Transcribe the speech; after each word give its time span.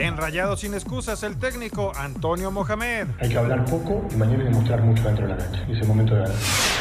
En 0.00 0.16
Rayados 0.16 0.60
sin 0.60 0.72
excusas, 0.72 1.22
el 1.24 1.38
técnico 1.38 1.92
Antonio 1.94 2.50
Mohamed. 2.50 3.08
Hay 3.20 3.28
que 3.28 3.36
hablar 3.36 3.66
poco 3.66 4.02
y 4.10 4.14
mañana 4.14 4.44
demostrar 4.44 4.80
mucho 4.82 5.02
dentro 5.02 5.26
de 5.26 5.34
la 5.34 5.36
cancha. 5.36 5.62
Y 5.68 5.72
es 5.72 5.82
el 5.82 5.88
momento 5.88 6.14
de 6.14 6.22
ganar. 6.22 6.36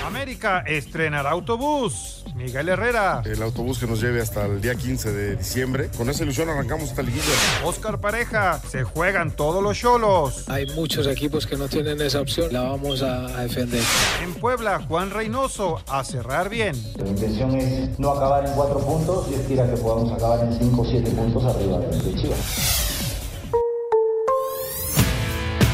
América 0.05 0.63
estrenará 0.65 1.32
autobús. 1.32 2.24
Miguel 2.34 2.70
Herrera. 2.70 3.21
El 3.26 3.44
autobús 3.44 3.78
que 3.78 3.88
nos 3.88 4.00
lleve 4.00 4.21
hasta 4.21 4.46
el 4.46 4.62
día 4.62 4.74
15 4.74 5.12
de 5.12 5.36
diciembre. 5.36 5.90
Con 5.97 6.10
esa 6.10 6.24
ilusión 6.24 6.47
arrancamos 6.47 6.92
esta 6.92 7.02
liguilla. 7.02 7.26
Oscar 7.66 8.00
Pareja. 8.00 8.61
Se 8.70 8.86
juegan 8.86 9.31
todos 9.31 9.61
los 9.61 9.77
cholos. 9.77 10.47
Hay 10.47 10.67
muchos 10.67 11.05
equipos 11.05 11.45
que 11.45 11.57
no 11.57 11.67
tienen 11.67 11.99
esa 11.99 12.21
opción. 12.21 12.54
La 12.54 12.61
vamos 12.61 13.01
a, 13.01 13.43
defender. 13.43 13.83
En 14.23 14.33
Puebla, 14.36 14.79
Juan 14.88 15.11
Reynoso. 15.11 15.81
A 15.89 16.05
cerrar 16.05 16.47
bien. 16.47 16.73
La 16.97 17.09
intención 17.09 17.54
es 17.55 17.99
no 17.99 18.11
acabar 18.11 18.45
en 18.45 18.54
cuatro 18.54 18.79
puntos 18.79 19.27
y 19.29 19.33
estira 19.33 19.70
que 19.70 19.75
podamos 19.75 20.13
acabar 20.13 20.39
en 20.45 20.57
cinco 20.57 20.83
o 20.83 20.86
siete 20.86 21.11
puntos 21.11 21.43
arriba 21.43 21.79
de 21.79 22.15
Chivas. 22.15 22.79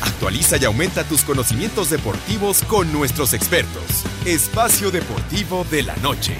Actualiza 0.00 0.56
y 0.56 0.64
aumenta 0.64 1.04
tus 1.04 1.22
conocimientos 1.22 1.90
deportivos 1.90 2.62
con 2.62 2.92
nuestros 2.92 3.32
expertos. 3.32 4.04
Espacio 4.24 4.90
Deportivo 4.90 5.64
de 5.70 5.82
la 5.82 5.96
Noche. 5.96 6.36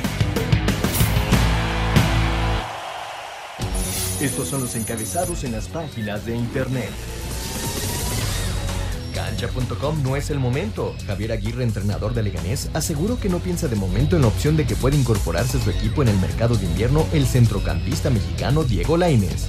Estos 4.20 4.48
son 4.48 4.60
los 4.60 4.74
encabezados 4.74 5.44
en 5.44 5.52
las 5.52 5.68
páginas 5.68 6.26
de 6.26 6.36
internet. 6.36 6.90
Cancha.com 9.14 10.02
no 10.02 10.16
es 10.16 10.30
el 10.30 10.38
momento. 10.38 10.94
Javier 11.06 11.32
Aguirre, 11.32 11.64
entrenador 11.64 12.14
de 12.14 12.22
Leganés, 12.22 12.70
aseguró 12.74 13.18
que 13.18 13.28
no 13.28 13.38
piensa 13.38 13.66
de 13.68 13.76
momento 13.76 14.16
en 14.16 14.22
la 14.22 14.28
opción 14.28 14.56
de 14.56 14.66
que 14.66 14.76
puede 14.76 14.96
incorporarse 14.96 15.58
a 15.58 15.62
su 15.62 15.70
equipo 15.70 16.02
en 16.02 16.08
el 16.08 16.18
mercado 16.18 16.54
de 16.54 16.66
invierno 16.66 17.06
el 17.12 17.26
centrocampista 17.26 18.10
mexicano 18.10 18.62
Diego 18.64 18.96
Lainez. 18.96 19.48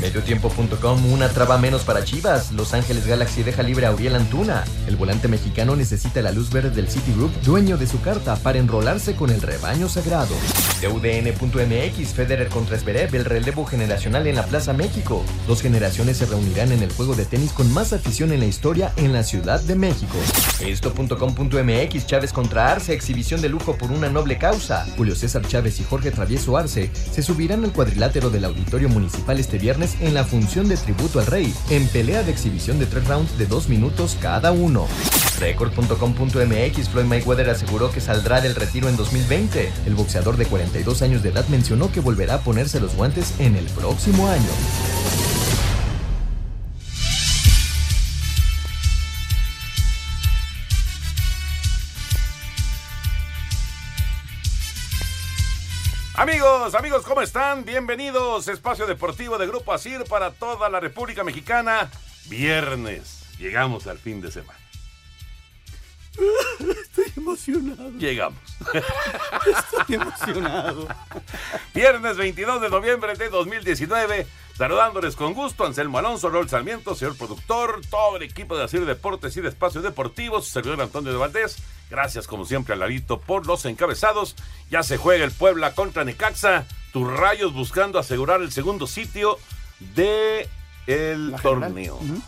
Mediotiempo.com, 0.00 1.12
una 1.12 1.28
traba 1.28 1.58
menos 1.58 1.82
para 1.82 2.04
Chivas. 2.04 2.52
Los 2.52 2.74
Ángeles 2.74 3.06
Galaxy 3.06 3.42
deja 3.42 3.62
libre 3.62 3.86
a 3.86 3.92
Uriel 3.92 4.16
Antuna. 4.16 4.64
El 4.86 4.96
volante 4.96 5.28
mexicano 5.28 5.76
necesita 5.76 6.22
la 6.22 6.32
luz 6.32 6.50
verde 6.50 6.70
del 6.70 6.88
Citigroup, 6.88 7.32
dueño 7.42 7.76
de 7.76 7.86
su 7.86 8.00
carta, 8.00 8.36
para 8.36 8.58
enrolarse 8.58 9.14
con 9.14 9.30
el 9.30 9.42
rebaño 9.42 9.88
sagrado. 9.88 10.34
UDN.mx, 10.82 12.08
Federer 12.14 12.48
contra 12.48 12.78
Zverev, 12.78 13.14
el 13.14 13.24
relevo 13.24 13.64
generacional 13.64 14.26
en 14.26 14.36
la 14.36 14.44
Plaza 14.44 14.72
México. 14.72 15.24
Dos 15.46 15.62
generaciones 15.62 16.16
se 16.16 16.26
reunirán 16.26 16.72
en 16.72 16.82
el 16.82 16.92
juego 16.92 17.14
de 17.14 17.24
tenis 17.24 17.52
con 17.52 17.72
más 17.72 17.92
afición 17.92 18.32
en 18.32 18.40
la 18.40 18.46
historia 18.46 18.92
en 18.96 19.12
la 19.12 19.22
Ciudad 19.22 19.60
de 19.60 19.74
México. 19.74 20.16
Esto.com.mx, 20.60 22.06
Chávez 22.06 22.32
contra 22.32 22.72
Arce, 22.72 22.92
exhibición 22.92 23.40
de 23.40 23.48
lujo 23.48 23.76
por 23.76 23.92
una 23.92 24.08
noble 24.08 24.38
causa. 24.38 24.86
Julio 24.96 25.14
César 25.14 25.46
Chávez 25.46 25.80
y 25.80 25.84
Jorge 25.84 26.10
Travieso 26.10 26.56
Arce 26.56 26.90
se 27.12 27.22
subirán 27.22 27.64
al 27.64 27.72
cuadrilátero 27.72 28.30
del 28.30 28.44
Auditorio 28.44 28.88
Municipal 28.88 29.38
este 29.38 29.58
viernes 29.58 29.81
en 30.00 30.14
la 30.14 30.24
función 30.24 30.68
de 30.68 30.76
tributo 30.76 31.18
al 31.18 31.26
rey, 31.26 31.52
en 31.70 31.88
pelea 31.88 32.22
de 32.22 32.30
exhibición 32.30 32.78
de 32.78 32.86
tres 32.86 33.06
rounds 33.08 33.36
de 33.36 33.46
dos 33.46 33.68
minutos 33.68 34.16
cada 34.20 34.52
uno. 34.52 34.86
Record.com.mx 35.40 36.88
Floyd 36.88 37.04
Mayweather 37.04 37.50
aseguró 37.50 37.90
que 37.90 38.00
saldrá 38.00 38.40
del 38.40 38.54
retiro 38.54 38.88
en 38.88 38.96
2020. 38.96 39.72
El 39.86 39.94
boxeador 39.94 40.36
de 40.36 40.46
42 40.46 41.02
años 41.02 41.22
de 41.22 41.30
edad 41.30 41.46
mencionó 41.48 41.90
que 41.90 42.00
volverá 42.00 42.34
a 42.34 42.40
ponerse 42.40 42.80
los 42.80 42.94
guantes 42.94 43.34
en 43.40 43.56
el 43.56 43.64
próximo 43.66 44.28
año. 44.28 44.91
Amigos, 56.22 56.76
amigos, 56.76 57.04
¿cómo 57.04 57.20
están? 57.20 57.64
Bienvenidos. 57.64 58.46
Espacio 58.46 58.86
Deportivo 58.86 59.38
de 59.38 59.48
Grupo 59.48 59.72
Asir 59.72 60.04
para 60.04 60.30
toda 60.30 60.68
la 60.68 60.78
República 60.78 61.24
Mexicana. 61.24 61.90
Viernes. 62.26 63.24
Llegamos 63.40 63.88
al 63.88 63.98
fin 63.98 64.20
de 64.20 64.30
semana. 64.30 64.61
Estoy 66.82 67.12
emocionado. 67.16 67.90
Llegamos. 67.92 68.38
Estoy 69.70 69.96
emocionado. 69.96 70.88
Viernes 71.74 72.16
22 72.16 72.60
de 72.60 72.70
noviembre 72.70 73.14
de 73.14 73.28
2019. 73.28 74.26
Saludándoles 74.56 75.16
con 75.16 75.32
gusto, 75.32 75.64
Anselmo 75.64 75.98
Alonso, 75.98 76.28
Rol 76.28 76.48
Sarmiento, 76.48 76.94
señor 76.94 77.16
productor, 77.16 77.80
todo 77.88 78.18
el 78.18 78.22
equipo 78.22 78.56
de 78.56 78.64
Asir 78.64 78.84
Deportes 78.84 79.36
y 79.36 79.40
de 79.40 79.48
Espacios 79.48 79.82
Deportivos, 79.82 80.44
su 80.44 80.50
servidor 80.52 80.82
Antonio 80.82 81.10
de 81.10 81.18
Valdés. 81.18 81.56
Gracias, 81.90 82.26
como 82.26 82.44
siempre, 82.44 82.74
a 82.74 82.76
Larito 82.76 83.18
por 83.18 83.46
los 83.46 83.64
encabezados. 83.64 84.36
Ya 84.70 84.82
se 84.82 84.98
juega 84.98 85.24
el 85.24 85.32
Puebla 85.32 85.74
contra 85.74 86.04
Necaxa. 86.04 86.66
Tus 86.92 87.10
rayos 87.10 87.54
buscando 87.54 87.98
asegurar 87.98 88.42
el 88.42 88.52
segundo 88.52 88.86
sitio 88.86 89.38
de 89.94 90.48
el 90.86 91.34
torneo. 91.42 91.96
Uh 91.96 92.04
-huh. 92.04 92.22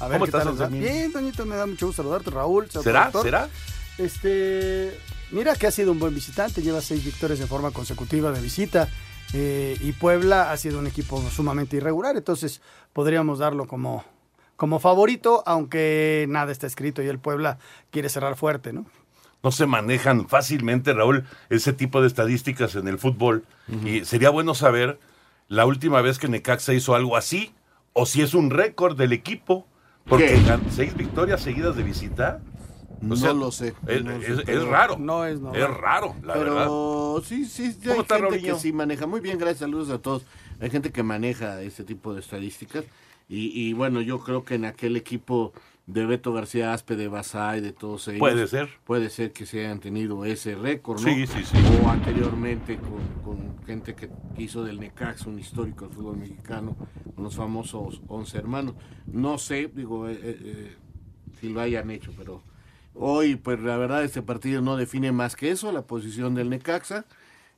A 0.00 0.08
ver, 0.08 0.18
¿Cómo 0.18 0.30
¿qué 0.30 0.36
estás, 0.38 0.56
tal? 0.56 0.70
Bien, 0.70 1.12
Toñito, 1.12 1.44
me 1.46 1.56
da 1.56 1.66
mucho 1.66 1.86
gusto 1.86 2.02
saludarte, 2.02 2.30
Raúl. 2.30 2.70
¿Será? 2.70 3.10
productor. 3.10 3.22
¿Será? 3.24 3.48
Este, 3.98 4.96
mira 5.32 5.56
que 5.56 5.66
ha 5.66 5.70
sido 5.72 5.90
un 5.92 5.98
buen 5.98 6.14
visitante, 6.14 6.62
lleva 6.62 6.80
seis 6.80 7.04
victorias 7.04 7.38
de 7.40 7.46
forma 7.46 7.70
consecutiva 7.72 8.30
de 8.30 8.40
visita. 8.40 8.88
eh, 9.34 9.76
y 9.80 9.92
Puebla 9.92 10.52
ha 10.52 10.56
sido 10.56 10.78
un 10.78 10.86
equipo 10.86 11.20
sumamente 11.30 11.76
irregular, 11.76 12.16
entonces 12.16 12.62
podríamos 12.92 13.40
darlo 13.40 13.66
como, 13.66 14.04
como 14.56 14.78
favorito, 14.78 15.42
aunque 15.46 16.26
nada 16.28 16.50
está 16.52 16.66
escrito 16.66 17.02
y 17.02 17.08
el 17.08 17.18
Puebla 17.18 17.58
quiere 17.90 18.08
cerrar 18.08 18.36
fuerte, 18.36 18.72
¿no? 18.72 18.86
No 19.42 19.52
se 19.52 19.66
manejan 19.66 20.28
fácilmente, 20.28 20.92
Raúl, 20.94 21.24
ese 21.50 21.72
tipo 21.72 22.00
de 22.00 22.06
estadísticas 22.08 22.74
en 22.74 22.88
el 22.88 22.98
fútbol. 22.98 23.44
Y 23.84 24.04
sería 24.04 24.30
bueno 24.30 24.54
saber 24.54 24.98
la 25.46 25.64
última 25.64 26.00
vez 26.00 26.18
que 26.18 26.26
Necaxa 26.28 26.72
hizo 26.72 26.94
algo 26.96 27.16
así, 27.16 27.54
o 27.92 28.04
si 28.06 28.22
es 28.22 28.34
un 28.34 28.50
récord 28.50 28.96
del 28.96 29.12
equipo. 29.12 29.64
Porque 30.08 30.38
seis 30.70 30.96
victorias 30.96 31.40
seguidas 31.40 31.76
de 31.76 31.82
visita. 31.82 32.40
O 33.00 33.14
No 33.14 33.32
lo 33.32 33.52
sé, 33.52 33.74
Es, 33.86 34.02
no 34.02 34.10
es- 34.12 34.24
sé, 34.26 34.32
es 34.32 34.40
pero- 34.44 34.70
raro. 34.70 34.96
No 34.98 35.24
es 35.24 35.38
normal. 35.40 35.60
Es 35.62 35.68
raro, 35.76 36.16
la 36.24 36.36
verdad. 36.36 36.54
Pero 36.64 37.22
sí, 37.24 37.44
sí, 37.44 37.72
sí, 37.72 37.78
¿Cómo 37.88 38.04
hay 38.10 38.20
gente 38.22 38.42
que 38.42 38.54
sí 38.56 38.72
maneja. 38.72 39.06
Muy 39.06 39.20
bien, 39.20 39.38
gracias, 39.38 39.60
saludos 39.60 39.90
a 39.90 39.98
todos. 39.98 40.24
Hay 40.60 40.70
gente 40.70 40.90
que 40.90 41.04
maneja 41.04 41.62
este 41.62 41.84
tipo 41.84 42.12
de 42.12 42.20
estadísticas. 42.20 42.84
Y, 43.28 43.50
y 43.68 43.72
bueno, 43.74 44.00
yo 44.00 44.18
creo 44.18 44.44
que 44.44 44.54
en 44.56 44.64
aquel 44.64 44.96
equipo 44.96 45.52
de 45.88 46.04
Beto 46.04 46.34
García 46.34 46.74
Aspe, 46.74 46.96
de 46.96 47.08
Basay, 47.08 47.62
de 47.62 47.72
todos 47.72 48.06
ellos. 48.08 48.20
Puede 48.20 48.46
ser. 48.46 48.68
Puede 48.84 49.08
ser 49.08 49.32
que 49.32 49.46
se 49.46 49.60
hayan 49.60 49.80
tenido 49.80 50.26
ese 50.26 50.54
récord, 50.54 51.00
¿no? 51.00 51.08
Sí, 51.08 51.26
sí, 51.26 51.42
sí. 51.42 51.56
O 51.82 51.88
anteriormente 51.88 52.76
con, 52.76 53.22
con 53.24 53.64
gente 53.64 53.94
que 53.94 54.10
hizo 54.36 54.62
del 54.62 54.78
Necaxa 54.78 55.30
un 55.30 55.38
histórico 55.38 55.86
del 55.86 55.94
fútbol 55.94 56.18
mexicano, 56.18 56.76
con 57.14 57.24
los 57.24 57.34
famosos 57.34 58.02
11 58.06 58.36
hermanos. 58.36 58.74
No 59.06 59.38
sé, 59.38 59.70
digo, 59.74 60.06
eh, 60.08 60.20
eh, 60.22 60.38
eh, 60.42 60.76
si 61.40 61.48
lo 61.48 61.62
hayan 61.62 61.90
hecho, 61.90 62.12
pero 62.18 62.42
hoy, 62.92 63.36
pues 63.36 63.58
la 63.58 63.78
verdad, 63.78 64.04
este 64.04 64.20
partido 64.20 64.60
no 64.60 64.76
define 64.76 65.10
más 65.10 65.36
que 65.36 65.50
eso, 65.50 65.72
la 65.72 65.86
posición 65.86 66.34
del 66.34 66.50
Necaxa. 66.50 67.06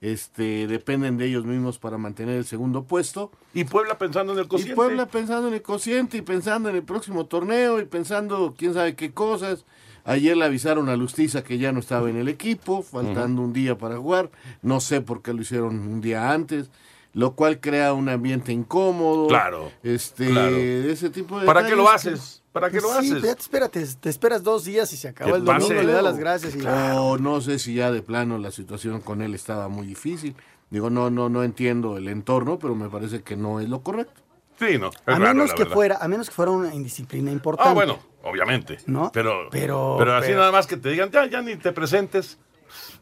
Este, 0.01 0.67
dependen 0.67 1.19
de 1.19 1.27
ellos 1.27 1.45
mismos 1.45 1.79
para 1.79 1.99
mantener 1.99 2.37
el 2.39 2.47
segundo 2.47 2.85
puesto. 2.85 3.31
Y 3.53 3.65
Puebla 3.65 3.99
pensando 3.99 4.33
en 4.33 4.39
el 4.39 4.47
Y 4.47 4.49
cociente. 4.49 4.75
Puebla 4.75 5.07
pensando 5.07 5.49
en 5.49 5.55
el 5.55 5.63
cociente 5.63 6.17
y 6.17 6.23
pensando 6.23 6.71
en 6.71 6.77
el 6.77 6.83
próximo 6.83 7.27
torneo 7.27 7.79
y 7.81 7.85
pensando 7.85 8.55
quién 8.57 8.73
sabe 8.73 8.97
qué 8.97 9.13
cosas. 9.13 9.67
Ayer 10.05 10.35
le 10.39 10.47
avisaron 10.47 10.89
a 10.89 10.97
Lustiza 10.97 11.45
que 11.45 11.59
ya 11.59 11.73
no 11.73 11.81
estaba 11.81 12.09
en 12.09 12.17
el 12.17 12.29
equipo, 12.29 12.83
faltando 12.83 13.43
un 13.43 13.53
día 13.53 13.77
para 13.77 13.99
jugar. 13.99 14.31
No 14.63 14.81
sé 14.81 15.03
por 15.03 15.21
qué 15.21 15.35
lo 15.35 15.43
hicieron 15.43 15.79
un 15.79 16.01
día 16.01 16.33
antes, 16.33 16.71
lo 17.13 17.35
cual 17.35 17.61
crea 17.61 17.93
un 17.93 18.09
ambiente 18.09 18.53
incómodo. 18.53 19.29
Claro, 19.29 19.71
Este, 19.83 20.31
claro. 20.31 20.57
ese 20.57 21.11
tipo 21.11 21.39
de 21.39 21.45
¿Para 21.45 21.67
qué 21.67 21.77
lo 21.77 21.91
haces? 21.91 22.40
¿Para 22.53 22.69
qué 22.71 22.81
lo 22.81 22.89
Pues 22.89 23.07
Sí, 23.07 23.13
haces? 23.13 23.23
te, 23.23 23.31
espérate, 23.43 23.87
te 24.01 24.09
esperas 24.11 24.43
dos 24.43 24.65
días 24.65 24.93
y 24.93 24.97
se 24.97 25.09
acabó 25.09 25.31
Que 25.33 25.37
el 25.39 25.45
domingo, 25.45 25.69
pase. 25.69 25.85
le 25.85 25.93
das 25.93 26.03
las 26.03 26.19
gracias 26.19 26.57
y 26.57 26.61
O 26.97 27.17
no 27.19 27.41
sé 27.41 27.59
si 27.59 27.75
ya 27.75 27.91
de 27.93 28.03
plano 28.03 28.39
la 28.39 28.51
situación 28.51 29.01
con 29.01 29.23
él 29.23 29.35
estaba 29.35 29.69
muy 29.69 29.87
difícil. 29.87 30.35
Digo, 30.71 30.91
no, 30.91 31.11
no, 31.11 31.29
no 31.29 31.43
entiendo 31.45 31.97
el 31.97 32.09
entorno, 32.09 32.59
pero 32.59 32.75
me 32.75 32.89
parece 32.89 33.23
que 33.23 33.37
no 33.37 33.61
es 33.61 33.69
lo 33.69 33.83
correcto. 33.83 34.21
Sí, 34.59 34.79
no. 34.79 34.91
a 35.07 35.13
raro, 35.19 35.35
menos 35.35 35.53
que 35.55 35.63
verdad. 35.63 35.75
fuera, 35.75 35.99
a 36.03 36.07
menos 36.09 36.29
que 36.29 36.35
fuera 36.35 36.51
una 36.51 36.75
indisciplina 36.75 37.31
importante. 37.33 37.71
Ah, 37.71 37.75
bueno, 37.75 37.99
obviamente. 38.25 38.79
¿No? 38.87 39.11
Pero, 39.13 39.49
Pero- 39.51 39.97
pero, 39.99 40.15
así 40.17 40.27
pero- 40.29 40.39
nada 40.41 40.53
más 40.53 40.67
que 40.67 40.77
te 40.77 40.91
digan, 40.91 41.11
ya, 41.11 41.27
ya 41.27 41.41
ni 41.41 41.57
te 41.57 41.73
presentes. 41.73 42.37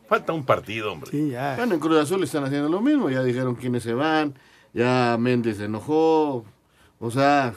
Falta 0.08 0.32
un 0.32 0.44
partido, 0.46 0.92
hombre. 0.92 1.10
Sí, 1.10 1.30
ya. 1.30 1.56
Bueno, 1.56 1.74
en 1.74 1.80
Cruz 1.80 1.98
Azul 1.98 2.22
están 2.22 2.44
haciendo 2.44 2.68
lo 2.68 2.80
mismo, 2.80 3.10
ya 3.10 3.22
dijeron 3.22 3.54
quiénes 3.56 3.82
se 3.82 3.92
van, 3.92 4.34
ya 4.72 5.16
Méndez 5.18 5.56
se 5.58 5.64
enojó, 5.64 6.44
o 7.00 7.10
sea, 7.10 7.52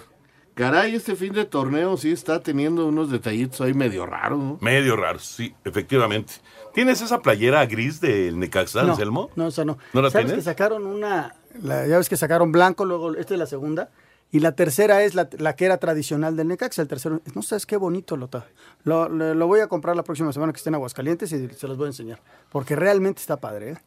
Caray, 0.61 0.95
este 0.95 1.15
fin 1.15 1.33
de 1.33 1.45
torneo 1.45 1.97
sí 1.97 2.11
está 2.11 2.41
teniendo 2.41 2.85
unos 2.87 3.09
detallitos 3.11 3.61
ahí 3.61 3.73
medio 3.73 4.05
raros, 4.05 4.39
¿no? 4.39 4.57
Medio 4.61 4.95
raros, 4.95 5.25
sí, 5.25 5.53
efectivamente. 5.65 6.33
¿Tienes 6.73 7.01
esa 7.01 7.21
playera 7.21 7.65
gris 7.65 7.99
del 7.99 8.39
Necaxa, 8.39 8.83
No, 8.83 8.91
Anselmo? 8.91 9.29
no, 9.35 9.47
esa 9.47 9.65
no. 9.65 9.77
¿No 9.93 10.01
la 10.01 10.09
¿Sabes 10.09 10.27
tienes? 10.27 10.43
que 10.43 10.49
sacaron 10.49 10.85
una, 10.85 11.35
la- 11.61 11.87
ya 11.87 11.97
ves 11.97 12.07
que 12.09 12.15
sacaron 12.17 12.51
blanco, 12.51 12.85
luego 12.85 13.13
esta 13.15 13.33
es 13.33 13.39
la 13.39 13.45
segunda, 13.45 13.89
y 14.31 14.39
la 14.39 14.53
tercera 14.53 15.03
es 15.03 15.13
la, 15.15 15.27
la 15.39 15.55
que 15.55 15.65
era 15.65 15.77
tradicional 15.77 16.37
del 16.37 16.47
Necaxa, 16.47 16.81
el 16.81 16.87
tercero, 16.87 17.19
no 17.35 17.41
sabes 17.41 17.65
qué 17.65 17.75
bonito 17.75 18.15
lo 18.15 18.25
está. 18.25 18.45
Lo, 18.83 19.09
lo- 19.09 19.33
lo 19.33 19.47
voy 19.47 19.59
a 19.59 19.67
comprar 19.67 19.95
la 19.95 20.03
próxima 20.03 20.31
semana 20.31 20.53
que 20.53 20.57
esté 20.57 20.69
en 20.69 20.75
Aguascalientes 20.75 21.31
y 21.33 21.49
se 21.49 21.67
los 21.67 21.75
voy 21.77 21.85
a 21.85 21.89
enseñar, 21.89 22.21
porque 22.51 22.75
realmente 22.75 23.19
está 23.19 23.37
padre, 23.37 23.71
¿eh? 23.71 23.77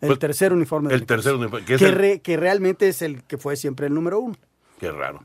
El 0.00 0.08
Pues, 0.08 0.18
tercer 0.20 0.52
uniforme 0.52 0.90
del 0.90 1.00
El 1.00 1.06
tercer 1.06 1.34
uniforme, 1.34 1.64
que 1.64 1.66
que, 1.66 1.74
es 1.76 1.82
el- 1.82 1.94
re- 1.94 2.20
que 2.20 2.36
realmente 2.36 2.86
es 2.88 3.02
el 3.02 3.24
que 3.24 3.36
fue 3.38 3.56
siempre 3.56 3.86
el 3.86 3.94
número 3.94 4.20
uno. 4.20 4.36
Qué 4.78 4.92
raro. 4.92 5.24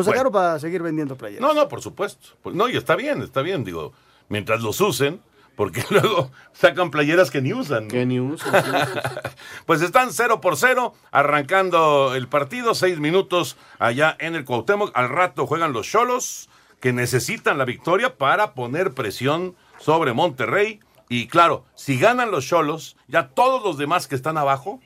Lo 0.00 0.12
sacaron 0.12 0.32
para 0.32 0.58
seguir 0.58 0.82
vendiendo 0.82 1.16
playeras. 1.16 1.42
No, 1.42 1.54
no, 1.54 1.68
por 1.68 1.82
supuesto. 1.82 2.28
Pues, 2.42 2.54
No, 2.54 2.68
y 2.68 2.76
está 2.76 2.96
bien, 2.96 3.22
está 3.22 3.42
bien, 3.42 3.64
digo, 3.64 3.92
mientras 4.28 4.62
los 4.62 4.80
usen, 4.80 5.20
porque 5.56 5.84
luego 5.90 6.30
sacan 6.52 6.90
playeras 6.90 7.30
que 7.30 7.42
ni 7.42 7.52
usan. 7.52 7.88
Que 7.88 8.06
ni 8.06 8.20
usan. 8.20 8.64
Pues 9.66 9.82
están 9.82 10.12
0 10.12 10.40
por 10.40 10.56
0, 10.56 10.94
arrancando 11.10 12.14
el 12.14 12.28
partido, 12.28 12.74
seis 12.74 12.98
minutos 12.98 13.56
allá 13.78 14.16
en 14.18 14.34
el 14.34 14.44
Cuauhtémoc. 14.44 14.90
Al 14.94 15.08
rato 15.08 15.46
juegan 15.46 15.72
los 15.72 15.86
Cholos, 15.86 16.48
que 16.80 16.92
necesitan 16.92 17.58
la 17.58 17.64
victoria 17.64 18.16
para 18.16 18.54
poner 18.54 18.92
presión 18.92 19.54
sobre 19.78 20.12
Monterrey. 20.12 20.80
Y 21.08 21.28
claro, 21.28 21.64
si 21.74 21.98
ganan 21.98 22.30
los 22.30 22.46
Cholos, 22.46 22.96
ya 23.06 23.28
todos 23.28 23.62
los 23.62 23.78
demás 23.78 24.08
que 24.08 24.14
están 24.14 24.38
abajo, 24.38 24.80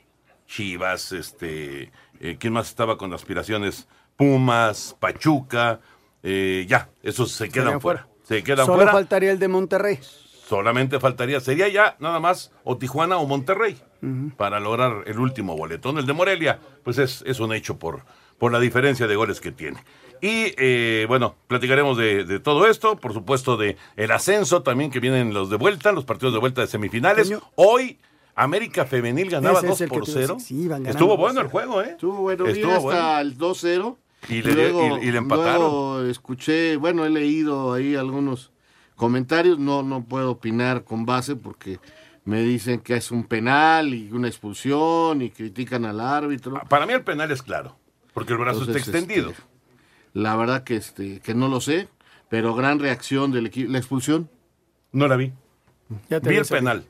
Chivas, 0.47 1.13
este, 1.13 1.93
eh, 2.21 2.37
¿quién 2.39 2.53
más 2.53 2.69
estaba 2.69 2.99
con 2.99 3.13
aspiraciones? 3.13 3.89
Pumas, 4.17 4.97
Pachuca, 5.01 5.81
eh, 6.23 6.65
ya, 6.69 6.89
esos 7.03 7.33
se 7.33 7.49
quedan 7.49 7.81
fuera. 7.81 8.03
fuera. 8.03 8.09
Se 8.25 8.43
quedan 8.43 8.65
Solo 8.67 8.79
fuera. 8.79 8.93
faltaría 8.93 9.31
el 9.33 9.39
de 9.39 9.49
Monterrey. 9.49 9.99
Solamente 10.49 11.01
faltaría, 11.01 11.41
sería 11.41 11.69
ya 11.69 11.97
nada 12.01 12.21
más 12.21 12.53
o 12.65 12.77
Tijuana 12.77 13.17
o 13.19 13.27
Monterrey 13.27 13.77
para 14.37 14.61
lograr 14.61 15.05
el 15.07 15.19
último 15.19 15.57
boletón. 15.57 15.97
El 15.99 16.05
de 16.07 16.13
Morelia, 16.13 16.59
pues 16.83 16.99
es, 16.99 17.23
es 17.27 17.41
un 17.41 17.55
hecho 17.55 17.79
por, 17.79 18.03
por 18.39 18.53
la 18.53 18.61
diferencia 18.61 19.07
de 19.07 19.17
goles 19.17 19.41
que 19.41 19.53
tiene. 19.53 19.83
Y 20.21 20.53
eh, 20.59 21.07
bueno, 21.09 21.35
platicaremos 21.49 21.97
de, 21.97 22.25
de 22.25 22.41
todo 22.41 22.67
esto, 22.67 22.97
por 22.97 23.15
supuesto 23.15 23.57
de 23.57 23.77
el 23.97 24.11
ascenso 24.11 24.63
también 24.63 24.91
que 24.91 25.01
vienen 25.01 25.33
los 25.35 25.49
de 25.51 25.57
vuelta, 25.57 25.93
los 25.93 26.05
partidos 26.05 26.35
de 26.35 26.41
vuelta 26.41 26.61
de 26.61 26.67
semifinales. 26.67 27.29
Coño. 27.29 27.43
Hoy 27.57 27.99
América 28.35 28.85
Femenil 28.85 29.31
ganaba 29.31 29.59
Ese 29.61 29.67
es 29.67 29.71
2 29.79 29.81
el 29.83 29.91
que 29.91 29.95
por 29.95 30.05
te 30.05 30.11
iba 30.11 30.21
a 30.21 30.23
0. 30.23 30.35
decir, 30.35 30.47
sí, 30.59 30.63
iban 30.63 30.83
ganando 30.83 30.91
Estuvo 30.91 31.17
bueno 31.17 31.41
2-0. 31.41 31.45
el 31.45 31.51
juego, 31.51 31.83
¿eh? 31.83 31.89
Estuvo 31.93 32.17
bueno, 32.19 32.47
Estuvo 32.47 32.73
hasta 32.73 32.81
bueno. 32.83 33.19
el 33.21 33.39
2-0. 33.39 33.97
Y 34.29 34.43
le- 34.43 34.71
y- 35.03 35.09
y 35.09 35.13
le 35.13 35.19
empataron. 35.19 35.61
luego 35.61 36.03
escuché, 36.05 36.77
bueno, 36.77 37.05
he 37.05 37.11
leído 37.11 37.73
ahí 37.73 37.95
algunos 37.95 38.53
comentarios, 38.97 39.59
no, 39.59 39.83
no 39.83 40.05
puedo 40.05 40.31
opinar 40.33 40.85
con 40.85 41.05
base 41.05 41.37
porque 41.37 41.79
me 42.25 42.41
dicen 42.43 42.81
que 42.81 42.97
es 42.97 43.11
un 43.11 43.25
penal 43.25 43.93
y 43.93 44.11
una 44.13 44.29
expulsión 44.29 45.21
y 45.21 45.31
critican 45.31 45.85
al 45.85 46.01
árbitro. 46.01 46.61
Para 46.69 46.87
mí 46.87 46.93
el 46.93 47.03
penal 47.03 47.31
es 47.31 47.43
claro, 47.43 47.77
porque 48.15 48.33
el 48.33 48.39
brazo 48.39 48.61
Entonces, 48.61 48.87
está 48.87 48.99
extendido. 48.99 49.31
este, 49.31 49.43
la 50.15 50.37
verdad 50.37 50.65
que 50.65 50.77
este 50.77 51.21
que 51.21 51.35
no 51.35 51.49
lo 51.49 51.61
sé, 51.61 51.89
pero 52.31 52.55
gran 52.55 52.79
reacción 52.79 53.31
del 53.33 53.47
equipo. 53.47 53.71
¿La 53.73 53.79
expulsión? 53.79 54.31
No 54.93 55.07
la 55.09 55.17
vi. 55.17 55.33
Ya 56.09 56.21
te 56.21 56.31
Vi 56.31 56.37
el 56.37 56.45
salido. 56.45 56.83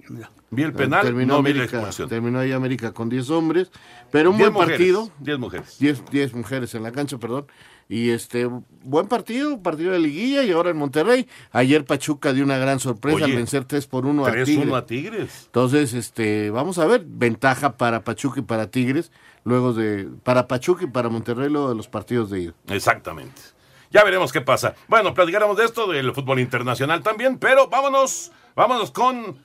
Vi 0.55 0.63
el 0.63 0.73
penal, 0.73 1.03
terminó 1.05 1.35
no 1.37 1.43
vi 1.43 1.53
la 1.53 1.61
América, 1.61 1.77
expulsión. 1.79 2.09
terminó 2.09 2.39
ahí 2.39 2.53
América 2.53 2.93
con 2.93 3.09
10 3.09 3.31
hombres, 3.31 3.71
pero 4.11 4.31
un 4.31 4.37
Diez 4.37 4.51
buen 4.51 4.55
mujeres, 4.69 4.79
partido. 4.79 5.11
10 5.21 5.39
mujeres. 5.39 5.79
10 5.79 6.05
10 6.11 6.35
mujeres 6.35 6.75
en 6.75 6.83
la 6.83 6.93
cancha, 6.93 7.19
perdón. 7.19 7.47
Y 7.87 8.11
este, 8.11 8.49
buen 8.83 9.09
partido, 9.09 9.63
partido 9.63 9.93
de 9.93 9.99
liguilla 9.99 10.43
y 10.43 10.51
ahora 10.53 10.71
en 10.71 10.77
Monterrey. 10.79 11.29
Ayer 11.53 11.85
Pachuca 11.85 12.33
dio 12.33 12.43
una 12.43 12.57
gran 12.57 12.81
sorpresa 12.81 13.17
Oye, 13.17 13.25
al 13.27 13.33
vencer 13.33 13.67
3 13.67 13.87
por 13.87 14.07
1 14.07 14.25
a 14.25 14.33
3-1 14.33 14.45
Tigres. 14.47 14.73
a 14.73 14.87
Tigres. 14.87 15.43
Entonces, 15.47 15.93
este, 15.93 16.51
vamos 16.51 16.79
a 16.79 16.87
ver, 16.87 17.05
ventaja 17.07 17.77
para 17.77 18.03
Pachuca 18.03 18.41
y 18.41 18.43
para 18.43 18.71
Tigres, 18.71 19.13
luego 19.45 19.75
de, 19.75 20.09
para 20.23 20.49
Pachuca 20.49 20.85
y 20.85 20.87
para 20.87 21.11
Monterrey 21.11 21.51
luego 21.51 21.69
de 21.69 21.75
los 21.75 21.87
partidos 21.89 22.31
de 22.31 22.41
ida. 22.41 22.55
Exactamente. 22.69 23.43
Ya 23.91 24.03
veremos 24.03 24.33
qué 24.33 24.41
pasa. 24.41 24.75
Bueno, 24.89 25.13
platicaremos 25.13 25.57
de 25.57 25.67
esto, 25.67 25.87
del 25.87 26.13
fútbol 26.15 26.41
internacional 26.41 27.03
también, 27.03 27.39
pero 27.39 27.69
vámonos, 27.69 28.33
vámonos 28.57 28.91
con 28.91 29.44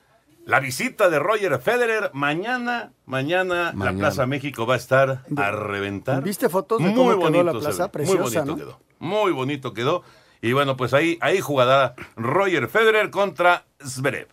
la 0.50 0.58
visita 0.58 1.08
de 1.08 1.20
Roger 1.20 1.60
Federer. 1.60 2.10
Mañana, 2.12 2.92
mañana, 3.06 3.72
la. 3.72 3.92
Plaza 3.92 4.26
México 4.26 4.66
va 4.66 4.74
a 4.74 4.78
estar 4.78 5.24
a 5.36 5.50
reventar. 5.52 6.24
¿Viste 6.24 6.48
fotos 6.48 6.82
de 6.82 6.92
cómo 6.92 7.16
quedó 7.30 7.42
la 7.44 7.52
plaza? 7.52 7.92
Preciosa, 7.92 8.18
Muy 8.18 8.24
bonito 8.30 8.44
¿no? 8.44 8.56
quedó. 8.56 8.80
Muy 8.98 9.32
bonito 9.32 9.72
quedó. 9.72 10.02
Y 10.42 10.52
bueno, 10.52 10.76
pues 10.76 10.92
ahí, 10.92 11.18
ahí 11.20 11.40
jugará 11.40 11.94
Roger 12.16 12.68
Federer 12.68 13.10
contra 13.10 13.64
Zverev. 13.80 14.26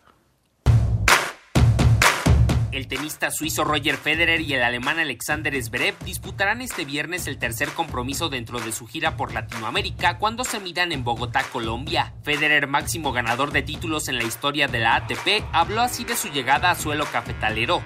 El 2.73 2.87
tenista 2.87 3.31
suizo 3.31 3.63
Roger 3.63 3.95
Federer 3.95 4.41
y 4.41 4.53
el 4.53 4.61
alemán 4.61 4.99
Alexander 4.99 5.55
Zverev 5.63 5.95
disputarán 6.03 6.61
este 6.61 6.83
viernes 6.83 7.25
el 7.27 7.37
tercer 7.37 7.69
compromiso 7.69 8.27
dentro 8.27 8.59
de 8.59 8.73
su 8.73 8.87
gira 8.87 9.15
por 9.15 9.33
Latinoamérica 9.33 10.17
cuando 10.17 10.43
se 10.43 10.59
midan 10.59 10.91
en 10.91 11.05
Bogotá, 11.05 11.43
Colombia. 11.43 12.13
Federer, 12.23 12.67
máximo 12.67 13.13
ganador 13.13 13.53
de 13.53 13.61
títulos 13.61 14.09
en 14.09 14.17
la 14.17 14.25
historia 14.25 14.67
de 14.67 14.79
la 14.79 14.95
ATP, 14.95 15.45
habló 15.53 15.81
así 15.81 16.03
de 16.03 16.17
su 16.17 16.27
llegada 16.27 16.69
a 16.69 16.75
suelo 16.75 17.05
cafetalero. 17.05 17.81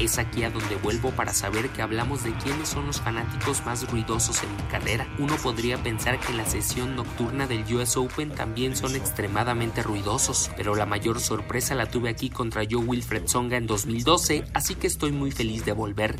Es 0.00 0.18
aquí 0.18 0.42
a 0.42 0.50
donde 0.50 0.74
vuelvo 0.76 1.10
para 1.12 1.32
saber 1.32 1.68
que 1.68 1.82
hablamos 1.82 2.24
de 2.24 2.32
quiénes 2.32 2.68
son 2.68 2.86
los 2.86 3.00
fanáticos 3.00 3.64
más 3.64 3.88
ruidosos 3.88 4.42
en 4.42 4.56
mi 4.56 4.62
carrera. 4.64 5.06
Uno 5.18 5.36
podría 5.36 5.78
pensar 5.78 6.18
que 6.18 6.32
en 6.32 6.38
la 6.38 6.46
sesión 6.46 6.96
nocturna 6.96 7.46
del 7.46 7.62
US 7.74 7.96
Open 7.96 8.30
también 8.30 8.74
son 8.74 8.96
extremadamente 8.96 9.84
ruidosos, 9.84 10.50
pero 10.56 10.74
la 10.74 10.86
mayor 10.86 11.20
sorpresa 11.20 11.76
la 11.76 11.86
tuve 11.86 12.10
aquí 12.10 12.28
contra 12.40 12.62
Joe 12.64 12.82
Wilfred 12.82 13.26
Songa 13.26 13.58
en 13.58 13.66
2012, 13.66 14.44
así 14.54 14.74
que 14.74 14.86
estoy 14.86 15.12
muy 15.12 15.30
feliz 15.30 15.66
de 15.66 15.72
volver. 15.72 16.16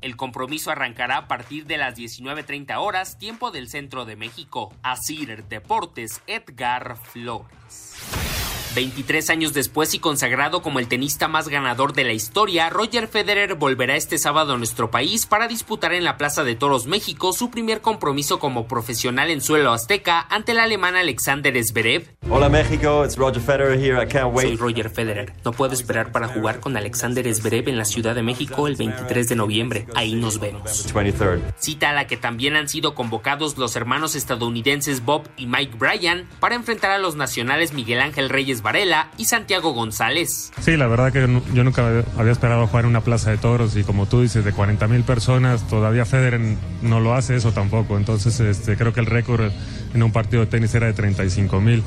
El 0.00 0.16
compromiso 0.16 0.70
arrancará 0.70 1.18
a 1.18 1.28
partir 1.28 1.66
de 1.66 1.76
las 1.76 1.94
19.30 1.94 2.78
horas, 2.78 3.18
tiempo 3.18 3.50
del 3.50 3.68
centro 3.68 4.06
de 4.06 4.16
México. 4.16 4.74
Asir 4.82 5.44
Deportes, 5.50 6.22
Edgar 6.26 6.96
Flores. 6.96 8.27
23 8.74 9.30
años 9.30 9.54
después 9.54 9.94
y 9.94 9.98
consagrado 9.98 10.62
como 10.62 10.78
el 10.78 10.88
tenista 10.88 11.28
más 11.28 11.48
ganador 11.48 11.92
de 11.92 12.04
la 12.04 12.12
historia, 12.12 12.70
Roger 12.70 13.08
Federer 13.08 13.54
volverá 13.54 13.96
este 13.96 14.18
sábado 14.18 14.54
a 14.54 14.58
nuestro 14.58 14.90
país 14.90 15.26
para 15.26 15.48
disputar 15.48 15.92
en 15.92 16.04
la 16.04 16.16
Plaza 16.16 16.44
de 16.44 16.54
Toros 16.54 16.86
México 16.86 17.32
su 17.32 17.50
primer 17.50 17.80
compromiso 17.80 18.38
como 18.38 18.68
profesional 18.68 19.30
en 19.30 19.40
suelo 19.40 19.72
azteca 19.72 20.26
ante 20.30 20.52
el 20.52 20.60
alemán 20.60 20.96
Alexander 20.96 21.54
Zverev. 21.64 22.14
Hola 22.30 22.48
México, 22.48 23.04
it's 23.04 23.16
Roger 23.16 23.40
Federer 23.40 23.78
here. 23.78 24.02
I 24.02 24.06
can't 24.06 24.34
Soy 24.34 24.50
wait. 24.50 24.60
Roger 24.60 24.90
Federer. 24.90 25.32
No 25.44 25.52
puedo 25.52 25.72
esperar 25.72 26.12
para 26.12 26.28
jugar 26.28 26.60
con 26.60 26.76
Alexander 26.76 27.32
Zverev 27.34 27.68
en 27.68 27.78
la 27.78 27.84
Ciudad 27.84 28.14
de 28.14 28.22
México 28.22 28.66
el 28.66 28.76
23 28.76 29.28
de 29.28 29.36
noviembre. 29.36 29.86
Ahí 29.94 30.14
nos 30.14 30.38
vemos. 30.38 30.92
23rd. 30.94 31.40
Cita 31.58 31.90
a 31.90 31.92
la 31.94 32.06
que 32.06 32.16
también 32.16 32.54
han 32.56 32.68
sido 32.68 32.94
convocados 32.94 33.56
los 33.56 33.76
hermanos 33.76 34.14
estadounidenses 34.14 35.04
Bob 35.04 35.28
y 35.36 35.46
Mike 35.46 35.76
Bryan 35.78 36.28
para 36.40 36.54
enfrentar 36.54 36.90
a 36.90 36.98
los 36.98 37.16
nacionales 37.16 37.72
Miguel 37.72 38.00
Ángel 38.00 38.28
Reyes 38.28 38.57
Varela 38.62 39.10
y 39.16 39.24
Santiago 39.26 39.72
González. 39.72 40.50
Sí, 40.60 40.76
la 40.76 40.86
verdad 40.86 41.12
que 41.12 41.20
yo 41.54 41.64
nunca 41.64 41.86
había- 41.86 42.04
había 42.18 42.32
esperado 42.32 42.66
jugar 42.66 42.84
en 42.84 42.90
una 42.90 43.00
plaza 43.02 43.30
de 43.30 43.38
toros 43.38 43.76
y 43.76 43.84
como 43.84 44.06
tú 44.06 44.22
dices, 44.22 44.44
de 44.44 44.52
40 44.52 44.86
mil 44.88 45.02
personas, 45.02 45.66
todavía 45.68 46.04
Federer 46.04 46.40
no 46.82 47.00
lo 47.00 47.14
hace 47.14 47.36
eso 47.36 47.52
tampoco. 47.52 47.96
Entonces 47.96 48.38
este, 48.40 48.76
creo 48.76 48.92
que 48.92 49.00
el 49.00 49.06
récord 49.06 49.50
en 49.94 50.02
un 50.02 50.12
partido 50.12 50.40
de 50.40 50.46
tenis 50.50 50.74
era 50.74 50.86
de 50.86 50.92
35 50.92 51.60
mil. 51.60 51.82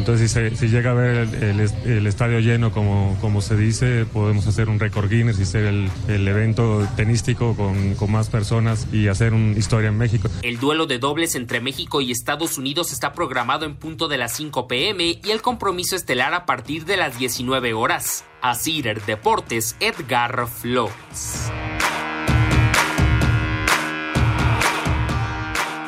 Entonces 0.00 0.30
si, 0.30 0.34
se- 0.34 0.56
si 0.56 0.68
llega 0.68 0.90
a 0.92 0.94
ver 0.94 1.14
el, 1.16 1.34
el 1.42 1.60
est- 1.60 1.86
el 1.86 2.06
estadio 2.06 2.40
lleno, 2.40 2.72
como, 2.72 3.16
como 3.20 3.40
se 3.42 3.56
dice, 3.56 4.06
podemos 4.06 4.46
hacer 4.46 4.68
un 4.68 4.80
récord 4.80 5.10
Guinness 5.10 5.38
y 5.38 5.44
ser 5.44 5.64
el, 5.66 5.90
el 6.08 6.26
evento 6.26 6.86
tenístico 6.96 7.54
con, 7.54 7.94
con 7.94 8.10
más 8.10 8.28
personas 8.28 8.86
y 8.92 9.08
hacer 9.08 9.34
una 9.34 9.56
historia 9.58 9.88
en 9.88 9.98
México. 9.98 10.28
El 10.42 10.58
duelo 10.58 10.86
de 10.86 10.98
dobles 10.98 11.34
entre 11.34 11.60
México 11.60 12.00
y 12.00 12.10
Estados 12.10 12.56
Unidos 12.58 12.92
está 12.92 13.12
programado 13.12 13.66
en 13.66 13.76
punto 13.76 14.08
de 14.08 14.16
las 14.18 14.32
5 14.32 14.66
pm 14.66 15.20
y 15.22 15.30
el 15.30 15.42
compromiso 15.42 15.96
estelar 15.96 16.32
a 16.34 16.46
partir 16.46 16.84
de 16.86 16.96
las 16.96 17.18
19 17.18 17.74
horas. 17.74 18.24
Asir 18.40 19.02
Deportes, 19.06 19.76
Edgar 19.80 20.46
Flores. 20.48 21.50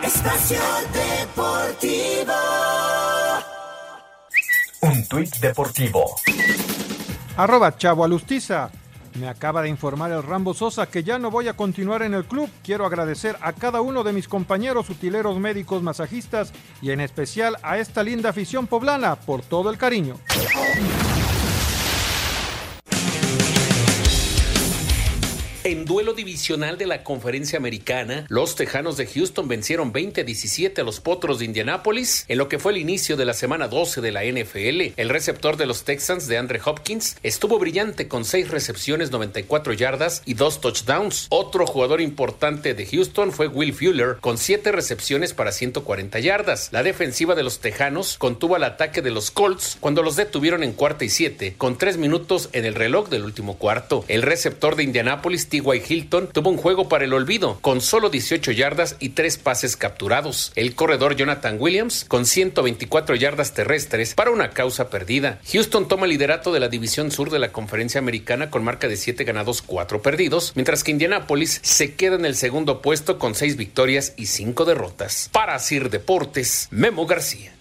Espacio 0.04 0.58
Deportivo. 0.92 2.32
Un 4.82 5.06
tuit 5.06 5.36
deportivo. 5.38 6.16
Arroba 7.36 7.76
Chavo 7.76 8.02
Alustiza. 8.02 8.68
Me 9.14 9.28
acaba 9.28 9.62
de 9.62 9.68
informar 9.68 10.10
el 10.10 10.24
Rambo 10.24 10.54
Sosa 10.54 10.86
que 10.86 11.04
ya 11.04 11.20
no 11.20 11.30
voy 11.30 11.46
a 11.46 11.54
continuar 11.54 12.02
en 12.02 12.14
el 12.14 12.24
club. 12.24 12.50
Quiero 12.64 12.84
agradecer 12.84 13.36
a 13.42 13.52
cada 13.52 13.80
uno 13.80 14.02
de 14.02 14.12
mis 14.12 14.26
compañeros 14.26 14.90
utileros 14.90 15.38
médicos 15.38 15.84
masajistas 15.84 16.52
y 16.80 16.90
en 16.90 17.00
especial 17.00 17.58
a 17.62 17.78
esta 17.78 18.02
linda 18.02 18.30
afición 18.30 18.66
poblana 18.66 19.14
por 19.14 19.42
todo 19.42 19.70
el 19.70 19.78
cariño. 19.78 20.16
En 25.64 25.84
duelo 25.84 26.12
divisional 26.12 26.76
de 26.76 26.86
la 26.86 27.04
conferencia 27.04 27.56
americana, 27.56 28.26
los 28.28 28.56
Tejanos 28.56 28.96
de 28.96 29.06
Houston 29.06 29.46
vencieron 29.46 29.92
20-17 29.92 30.80
a 30.80 30.82
los 30.82 30.98
Potros 30.98 31.38
de 31.38 31.44
Indianápolis 31.44 32.24
en 32.26 32.38
lo 32.38 32.48
que 32.48 32.58
fue 32.58 32.72
el 32.72 32.78
inicio 32.78 33.16
de 33.16 33.24
la 33.24 33.32
semana 33.32 33.68
12 33.68 34.00
de 34.00 34.10
la 34.10 34.24
NFL. 34.24 34.98
El 35.00 35.08
receptor 35.08 35.56
de 35.56 35.66
los 35.66 35.84
Texans 35.84 36.26
de 36.26 36.36
Andre 36.36 36.60
Hopkins 36.64 37.16
estuvo 37.22 37.60
brillante 37.60 38.08
con 38.08 38.24
6 38.24 38.50
recepciones, 38.50 39.12
94 39.12 39.72
yardas 39.74 40.22
y 40.26 40.34
2 40.34 40.60
touchdowns. 40.60 41.28
Otro 41.30 41.64
jugador 41.64 42.00
importante 42.00 42.74
de 42.74 42.84
Houston 42.84 43.30
fue 43.30 43.46
Will 43.46 43.72
Fuller 43.72 44.16
con 44.20 44.38
7 44.38 44.72
recepciones 44.72 45.32
para 45.32 45.52
140 45.52 46.18
yardas. 46.18 46.70
La 46.72 46.82
defensiva 46.82 47.36
de 47.36 47.44
los 47.44 47.60
Tejanos 47.60 48.18
contuvo 48.18 48.56
al 48.56 48.64
ataque 48.64 49.00
de 49.00 49.12
los 49.12 49.30
Colts 49.30 49.76
cuando 49.78 50.02
los 50.02 50.16
detuvieron 50.16 50.64
en 50.64 50.72
cuarta 50.72 51.04
y 51.04 51.08
7 51.08 51.54
con 51.56 51.78
3 51.78 51.98
minutos 51.98 52.48
en 52.52 52.64
el 52.64 52.74
reloj 52.74 53.10
del 53.10 53.22
último 53.22 53.58
cuarto. 53.58 54.04
El 54.08 54.22
receptor 54.22 54.74
de 54.74 54.82
Indianápolis 54.82 55.51
T.Y. 55.52 55.82
Hilton 55.86 56.28
tuvo 56.28 56.48
un 56.48 56.56
juego 56.56 56.88
para 56.88 57.04
el 57.04 57.12
olvido, 57.12 57.58
con 57.60 57.82
solo 57.82 58.08
18 58.08 58.52
yardas 58.52 58.96
y 59.00 59.10
3 59.10 59.36
pases 59.36 59.76
capturados. 59.76 60.50
El 60.54 60.74
corredor 60.74 61.14
Jonathan 61.14 61.58
Williams, 61.60 62.06
con 62.08 62.24
124 62.24 63.16
yardas 63.16 63.52
terrestres 63.52 64.14
para 64.14 64.30
una 64.30 64.48
causa 64.50 64.88
perdida. 64.88 65.40
Houston 65.52 65.88
toma 65.88 66.06
el 66.06 66.12
liderato 66.12 66.54
de 66.54 66.60
la 66.60 66.68
división 66.68 67.10
sur 67.10 67.28
de 67.28 67.38
la 67.38 67.52
conferencia 67.52 67.98
americana 67.98 68.48
con 68.48 68.64
marca 68.64 68.88
de 68.88 68.96
7 68.96 69.24
ganados, 69.24 69.60
4 69.60 70.00
perdidos, 70.00 70.52
mientras 70.54 70.82
que 70.82 70.92
Indianápolis 70.92 71.60
se 71.62 71.96
queda 71.96 72.16
en 72.16 72.24
el 72.24 72.34
segundo 72.34 72.80
puesto 72.80 73.18
con 73.18 73.34
6 73.34 73.58
victorias 73.58 74.14
y 74.16 74.26
5 74.26 74.64
derrotas. 74.64 75.28
Para 75.32 75.58
Sir 75.58 75.90
Deportes, 75.90 76.68
Memo 76.70 77.04
García. 77.04 77.52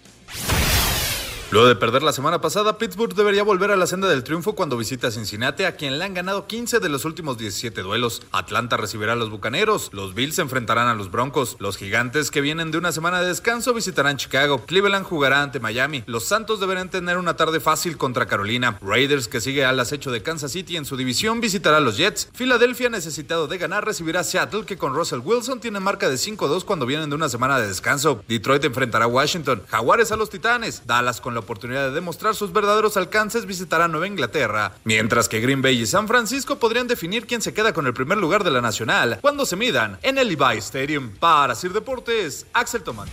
Luego 1.52 1.68
de 1.68 1.76
perder 1.76 2.02
la 2.02 2.14
semana 2.14 2.40
pasada, 2.40 2.78
Pittsburgh 2.78 3.14
debería 3.14 3.42
volver 3.42 3.72
a 3.72 3.76
la 3.76 3.86
senda 3.86 4.08
del 4.08 4.24
triunfo 4.24 4.54
cuando 4.54 4.78
visita 4.78 5.08
a 5.08 5.10
Cincinnati, 5.10 5.64
a 5.64 5.76
quien 5.76 5.98
le 5.98 6.04
han 6.06 6.14
ganado 6.14 6.46
15 6.46 6.80
de 6.80 6.88
los 6.88 7.04
últimos 7.04 7.36
17 7.36 7.82
duelos. 7.82 8.22
Atlanta 8.32 8.78
recibirá 8.78 9.12
a 9.12 9.16
los 9.16 9.28
Bucaneros, 9.28 9.90
los 9.92 10.14
Bills 10.14 10.36
se 10.36 10.40
enfrentarán 10.40 10.88
a 10.88 10.94
los 10.94 11.10
Broncos, 11.10 11.56
los 11.58 11.76
Gigantes 11.76 12.30
que 12.30 12.40
vienen 12.40 12.70
de 12.70 12.78
una 12.78 12.90
semana 12.90 13.20
de 13.20 13.28
descanso 13.28 13.74
visitarán 13.74 14.16
Chicago, 14.16 14.64
Cleveland 14.64 15.04
jugará 15.04 15.42
ante 15.42 15.60
Miami, 15.60 16.04
los 16.06 16.24
Santos 16.24 16.58
deberán 16.58 16.88
tener 16.88 17.18
una 17.18 17.36
tarde 17.36 17.60
fácil 17.60 17.98
contra 17.98 18.24
Carolina, 18.24 18.78
Raiders 18.80 19.28
que 19.28 19.42
sigue 19.42 19.66
al 19.66 19.78
acecho 19.78 20.10
de 20.10 20.22
Kansas 20.22 20.52
City 20.52 20.78
en 20.78 20.86
su 20.86 20.96
división 20.96 21.42
visitará 21.42 21.76
a 21.76 21.80
los 21.80 21.98
Jets, 21.98 22.30
Filadelfia 22.32 22.88
necesitado 22.88 23.46
de 23.46 23.58
ganar 23.58 23.84
recibirá 23.84 24.20
a 24.20 24.24
Seattle 24.24 24.64
que 24.64 24.78
con 24.78 24.94
Russell 24.94 25.20
Wilson 25.22 25.60
tiene 25.60 25.80
marca 25.80 26.08
de 26.08 26.16
5-2 26.16 26.64
cuando 26.64 26.86
vienen 26.86 27.10
de 27.10 27.16
una 27.16 27.28
semana 27.28 27.58
de 27.58 27.68
descanso, 27.68 28.24
Detroit 28.26 28.64
enfrentará 28.64 29.04
a 29.04 29.08
Washington, 29.08 29.62
Jaguares 29.68 30.12
a 30.12 30.16
los 30.16 30.30
Titanes, 30.30 30.86
Dallas 30.86 31.20
con 31.20 31.34
la 31.34 31.41
oportunidad 31.42 31.88
de 31.88 31.94
demostrar 31.94 32.34
sus 32.34 32.52
verdaderos 32.52 32.96
alcances 32.96 33.46
visitará 33.46 33.86
Nueva 33.86 34.06
Inglaterra, 34.06 34.72
mientras 34.84 35.28
que 35.28 35.40
Green 35.40 35.62
Bay 35.62 35.80
y 35.80 35.86
San 35.86 36.08
Francisco 36.08 36.56
podrían 36.56 36.88
definir 36.88 37.26
quién 37.26 37.42
se 37.42 37.54
queda 37.54 37.72
con 37.72 37.86
el 37.86 37.94
primer 37.94 38.18
lugar 38.18 38.42
de 38.42 38.50
la 38.50 38.60
Nacional 38.60 39.18
cuando 39.20 39.46
se 39.46 39.56
midan 39.56 39.98
en 40.02 40.18
el 40.18 40.28
Levi 40.28 40.58
Stadium. 40.58 41.10
Para 41.20 41.54
Sir 41.54 41.72
Deportes, 41.72 42.46
Axel 42.52 42.82
Tomán. 42.82 43.08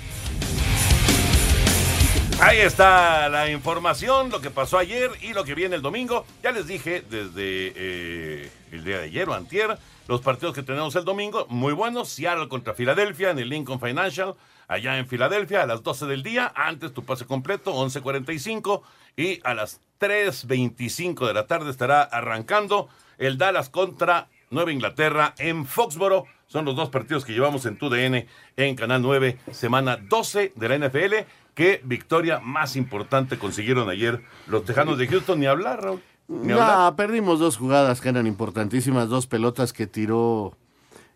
Ahí 2.42 2.60
está 2.60 3.28
la 3.28 3.52
información, 3.52 4.30
lo 4.30 4.40
que 4.40 4.50
pasó 4.50 4.78
ayer 4.78 5.12
y 5.22 5.34
lo 5.34 5.44
que 5.44 5.56
viene 5.56 5.76
el 5.76 5.82
domingo. 5.82 6.26
Ya 6.42 6.54
les 6.54 6.68
dije 6.68 7.02
desde 7.02 7.74
eh, 7.76 8.52
el 8.72 8.86
día 8.86 9.00
de 9.00 9.06
ayer 9.06 9.28
o 9.28 9.34
antier, 9.34 9.78
los 10.08 10.22
partidos 10.22 10.56
que 10.56 10.64
tenemos 10.64 10.96
el 10.96 11.04
domingo, 11.04 11.46
muy 11.50 11.74
buenos. 11.74 12.08
Seattle 12.08 12.48
contra 12.48 12.74
Filadelfia 12.74 13.32
en 13.32 13.40
el 13.40 13.50
Lincoln 13.50 13.82
Financial, 13.82 14.36
allá 14.70 14.98
en 14.98 15.08
Filadelfia, 15.08 15.64
a 15.64 15.66
las 15.66 15.84
12 15.84 16.06
del 16.06 16.24
día. 16.24 16.54
Antes 16.56 16.94
tu 16.94 17.04
pase 17.04 17.26
completo, 17.26 17.74
11.45. 17.74 18.84
Y 19.18 19.42
a 19.44 19.54
las 19.54 19.82
3.25 20.00 21.28
de 21.28 21.34
la 21.34 21.46
tarde 21.46 21.70
estará 21.70 22.04
arrancando 22.04 22.88
el 23.18 23.38
Dallas 23.38 23.68
contra 23.68 24.30
Nueva 24.50 24.72
Inglaterra 24.72 25.36
en 25.40 25.66
Foxboro. 25.66 26.26
Son 26.48 26.64
los 26.66 26.76
dos 26.76 26.90
partidos 26.90 27.26
que 27.26 27.34
llevamos 27.34 27.66
en 27.66 27.78
TUDN 27.78 28.26
en 28.58 28.76
Canal 28.76 29.02
9, 29.02 29.38
semana 29.52 29.98
12 29.98 30.54
de 30.56 30.70
la 30.70 30.88
NFL. 30.88 31.16
Qué 31.60 31.82
victoria 31.84 32.40
más 32.40 32.78
importante 32.78 33.38
consiguieron 33.38 33.90
ayer 33.90 34.22
los 34.48 34.64
Tejanos 34.64 34.98
de 34.98 35.08
Houston. 35.08 35.42
Ni 35.42 35.46
hablar, 35.46 35.84
Raúl. 35.84 36.02
Ni 36.30 36.54
perdimos 36.96 37.38
dos 37.42 37.58
jugadas 37.58 38.00
que 38.00 38.08
eran 38.08 38.28
importantísimas, 38.28 39.10
dos 39.10 39.28
pelotas 39.28 39.74
que 39.74 39.86
tiró 39.86 40.56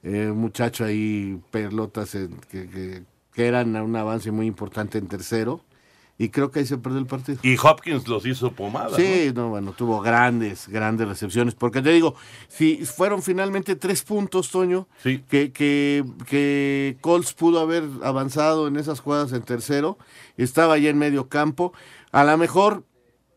eh, 0.04 0.28
un 0.32 0.40
muchacho 0.40 0.84
ahí, 0.84 1.40
pelotas 1.50 2.14
en- 2.16 2.36
que, 2.52 2.68
que- 2.68 3.04
que 3.34 3.46
eran 3.48 3.74
un 3.78 3.96
avance 3.96 4.32
muy 4.32 4.46
importante 4.46 4.98
en 4.98 5.08
tercero, 5.08 5.62
y 6.18 6.30
creo 6.30 6.52
que 6.52 6.60
ahí 6.60 6.66
se 6.66 6.78
perdió 6.78 7.00
el 7.00 7.08
partido. 7.08 7.40
Y 7.42 7.58
Hopkins 7.62 8.08
los 8.08 8.26
hizo 8.26 8.52
pomada. 8.52 8.96
Sí, 8.96 9.32
no, 9.34 9.50
bueno, 9.50 9.74
tuvo 9.74 10.00
grandes, 10.02 10.68
grandes 10.68 11.08
recepciones. 11.08 11.56
Porque 11.56 11.82
te 11.82 11.90
digo, 11.90 12.16
si 12.48 12.86
fueron 12.86 13.24
finalmente 13.24 13.76
tres 13.76 14.04
puntos, 14.04 14.52
Toño, 14.52 14.88
que, 15.02 15.52
que, 15.52 16.04
que 16.28 16.98
Colts 17.02 17.34
pudo 17.34 17.60
haber 17.60 17.84
avanzado 18.04 18.68
en 18.68 18.78
esas 18.78 19.00
jugadas 19.00 19.34
en 19.34 19.42
tercero, 19.42 19.98
estaba 20.38 20.78
ya 20.78 20.90
en 20.90 20.98
medio 21.00 21.30
campo. 21.30 21.74
A 22.12 22.24
lo 22.24 22.38
mejor 22.38 22.84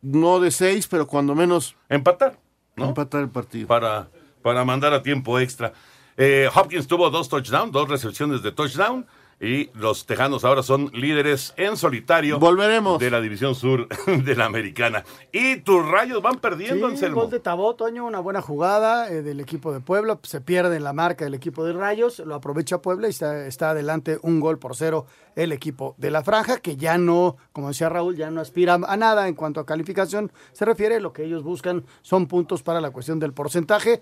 no 0.02 0.38
de 0.38 0.50
seis, 0.50 0.86
pero 0.86 1.06
cuando 1.06 1.34
menos. 1.34 1.76
Empatar, 1.88 2.38
¿no? 2.76 2.88
Empatar 2.88 3.22
el 3.22 3.30
partido. 3.30 3.66
Para, 3.66 4.10
para 4.42 4.64
mandar 4.64 4.92
a 4.92 5.02
tiempo 5.02 5.40
extra. 5.40 5.72
Eh, 6.18 6.48
Hopkins 6.54 6.86
tuvo 6.86 7.10
dos 7.10 7.28
touchdowns, 7.28 7.72
dos 7.72 7.88
recepciones 7.88 8.42
de 8.42 8.52
touchdown. 8.52 9.06
Y 9.38 9.68
los 9.74 10.06
Tejanos 10.06 10.46
ahora 10.46 10.62
son 10.62 10.90
líderes 10.94 11.52
en 11.58 11.76
solitario. 11.76 12.38
Volveremos. 12.38 12.98
De 12.98 13.10
la 13.10 13.20
división 13.20 13.54
sur 13.54 13.86
de 14.06 14.34
la 14.34 14.46
americana. 14.46 15.04
Y 15.30 15.56
tus 15.56 15.86
rayos 15.86 16.22
van 16.22 16.38
perdiendo, 16.38 16.86
Sí, 16.88 16.94
Anselmo. 16.94 17.20
gol 17.20 17.30
de 17.30 17.40
Tabó, 17.40 17.74
Toño, 17.74 18.06
una 18.06 18.20
buena 18.20 18.40
jugada 18.40 19.10
eh, 19.10 19.20
del 19.20 19.40
equipo 19.40 19.74
de 19.74 19.80
Puebla. 19.80 20.18
Se 20.22 20.40
pierde 20.40 20.76
en 20.76 20.84
la 20.84 20.94
marca 20.94 21.26
del 21.26 21.34
equipo 21.34 21.64
de 21.64 21.74
Rayos, 21.74 22.20
lo 22.20 22.34
aprovecha 22.34 22.80
Puebla 22.80 23.08
y 23.08 23.10
está, 23.10 23.46
está 23.46 23.70
adelante 23.70 24.18
un 24.22 24.40
gol 24.40 24.58
por 24.58 24.74
cero 24.74 25.04
el 25.34 25.52
equipo 25.52 25.94
de 25.98 26.10
la 26.10 26.24
franja, 26.24 26.56
que 26.60 26.78
ya 26.78 26.96
no, 26.96 27.36
como 27.52 27.68
decía 27.68 27.90
Raúl, 27.90 28.16
ya 28.16 28.30
no 28.30 28.40
aspira 28.40 28.78
a 28.86 28.96
nada 28.96 29.28
en 29.28 29.34
cuanto 29.34 29.60
a 29.60 29.66
calificación 29.66 30.32
se 30.52 30.64
refiere. 30.64 30.98
Lo 30.98 31.12
que 31.12 31.24
ellos 31.24 31.42
buscan 31.42 31.84
son 32.00 32.26
puntos 32.26 32.62
para 32.62 32.80
la 32.80 32.90
cuestión 32.90 33.18
del 33.18 33.34
porcentaje. 33.34 34.00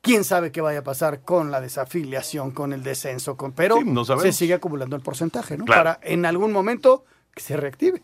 Quién 0.00 0.24
sabe 0.24 0.52
qué 0.52 0.60
vaya 0.60 0.80
a 0.80 0.84
pasar 0.84 1.22
con 1.22 1.50
la 1.50 1.60
desafiliación, 1.60 2.52
con 2.52 2.72
el 2.72 2.82
descenso, 2.82 3.36
con, 3.36 3.52
pero 3.52 3.76
Sí, 3.78 3.84
no 3.84 4.04
sabemos. 4.04 4.22
se 4.24 4.32
sigue 4.32 4.54
acumulando 4.54 4.96
el 4.96 5.02
porcentaje, 5.02 5.56
¿no? 5.58 5.64
Claro. 5.64 5.82
Para 5.82 6.00
en 6.02 6.24
algún 6.24 6.52
momento 6.52 7.04
que 7.34 7.42
se 7.42 7.56
reactive. 7.56 8.02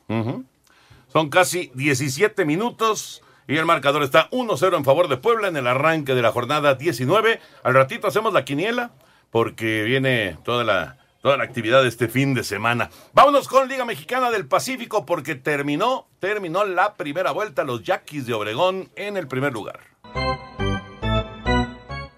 Son 1.13 1.29
casi 1.31 1.71
17 1.75 2.45
minutos 2.45 3.23
y 3.47 3.57
el 3.57 3.67
marcador 3.67 4.03
está 4.03 4.29
1-0 4.31 4.77
en 4.77 4.85
favor 4.85 5.09
de 5.09 5.17
Puebla 5.17 5.49
en 5.49 5.57
el 5.57 5.67
arranque 5.67 6.15
de 6.15 6.23
la 6.23 6.33
jornada 6.33 6.75
19. 6.75 7.41
Al 7.63 7.75
ratito 7.75 8.09
hacemos 8.09 8.33
la 8.33 8.45
quiniela 8.45 8.91
porque 9.31 9.83
viene 9.85 10.37
toda 10.45 10.65
la, 10.65 10.99
toda 11.23 11.37
la 11.37 11.45
actividad 11.45 11.83
de 11.83 11.89
este 11.89 12.09
fin 12.09 12.35
de 12.35 12.43
semana. 12.43 12.91
Vámonos 13.13 13.47
con 13.49 13.69
Liga 13.69 13.85
Mexicana 13.85 14.31
del 14.33 14.47
Pacífico 14.47 15.07
porque 15.07 15.37
terminó, 15.37 16.09
terminó 16.19 16.65
la 16.65 16.95
primera 16.95 17.31
vuelta 17.31 17.63
los 17.65 17.83
Yaquis 17.85 18.27
de 18.27 18.35
Obregón 18.35 18.91
en 18.97 19.17
el 19.17 19.29
primer 19.29 19.53
lugar. 19.53 19.81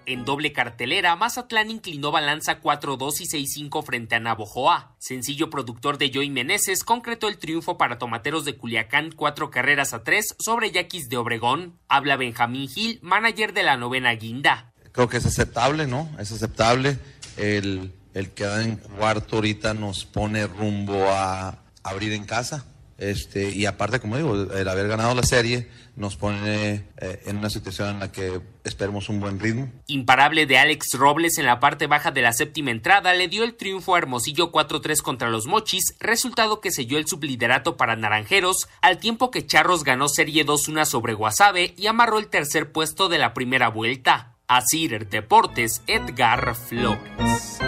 En 0.07 0.23
doble 0.23 0.53
cartelera, 0.53 1.17
Mazatlán 1.17 1.69
inclinó 1.69 2.11
balanza 2.11 2.61
4-2 2.61 3.19
y 3.19 3.25
6-5 3.25 3.83
frente 3.83 4.15
a 4.15 4.21
Navojoa. 4.21 4.95
Sencillo 4.99 5.49
productor 5.49 5.97
de 5.97 6.09
Joey 6.13 6.29
Meneses 6.29 6.85
concretó 6.85 7.27
el 7.27 7.37
triunfo 7.37 7.77
para 7.77 7.97
Tomateros 7.97 8.45
de 8.45 8.55
Culiacán 8.55 9.11
cuatro 9.11 9.51
carreras 9.51 9.93
a 9.93 10.05
tres 10.05 10.33
sobre 10.39 10.71
Yaquis 10.71 11.09
de 11.09 11.17
Obregón. 11.17 11.77
Habla 11.89 12.15
Benjamín 12.15 12.69
Gil, 12.69 12.99
manager 13.01 13.51
de 13.51 13.63
la 13.63 13.75
novena 13.75 14.13
guinda. 14.13 14.71
creo 14.93 15.09
que 15.09 15.17
es 15.17 15.25
aceptable, 15.25 15.87
¿no? 15.87 16.09
Es 16.17 16.31
aceptable. 16.31 16.97
El, 17.35 17.91
el 18.13 18.31
quedar 18.31 18.61
en 18.61 18.77
cuarto 18.77 19.35
ahorita 19.35 19.73
nos 19.73 20.05
pone 20.05 20.47
rumbo 20.47 21.03
a 21.09 21.63
abrir 21.83 22.13
en 22.13 22.23
casa. 22.23 22.63
Este, 22.97 23.51
y 23.51 23.65
aparte, 23.65 23.99
como 23.99 24.17
digo, 24.17 24.51
el 24.51 24.67
haber 24.67 24.87
ganado 24.87 25.13
la 25.13 25.23
serie 25.23 25.67
nos 25.95 26.15
pone 26.15 26.85
eh, 26.97 27.21
en 27.25 27.37
una 27.37 27.49
situación 27.49 27.89
en 27.89 27.99
la 27.99 28.11
que 28.11 28.39
esperemos 28.63 29.09
un 29.09 29.19
buen 29.19 29.39
ritmo. 29.39 29.71
Imparable 29.85 30.45
de 30.45 30.57
Alex 30.57 30.93
Robles 30.93 31.37
en 31.37 31.45
la 31.45 31.59
parte 31.59 31.85
baja 31.87 32.11
de 32.11 32.21
la 32.21 32.33
séptima 32.33 32.71
entrada 32.71 33.13
le 33.13 33.27
dio 33.27 33.43
el 33.43 33.55
triunfo 33.55 33.95
a 33.95 33.99
Hermosillo 33.99 34.51
4-3 34.51 35.01
contra 35.01 35.29
los 35.29 35.45
Mochis, 35.45 35.95
resultado 35.99 36.59
que 36.59 36.71
selló 36.71 36.97
el 36.97 37.07
subliderato 37.07 37.77
para 37.77 37.95
Naranjeros, 37.95 38.67
al 38.81 38.97
tiempo 38.97 39.29
que 39.29 39.45
Charros 39.45 39.83
ganó 39.83 40.07
serie 40.07 40.45
2-1 40.45 40.85
sobre 40.85 41.13
Guasave 41.13 41.75
y 41.77 41.87
amarró 41.87 42.17
el 42.17 42.27
tercer 42.27 42.71
puesto 42.71 43.09
de 43.09 43.19
la 43.19 43.33
primera 43.33 43.69
vuelta. 43.69 44.33
Asir 44.47 45.09
Deportes, 45.09 45.81
Edgar 45.87 46.55
Flores. 46.55 47.59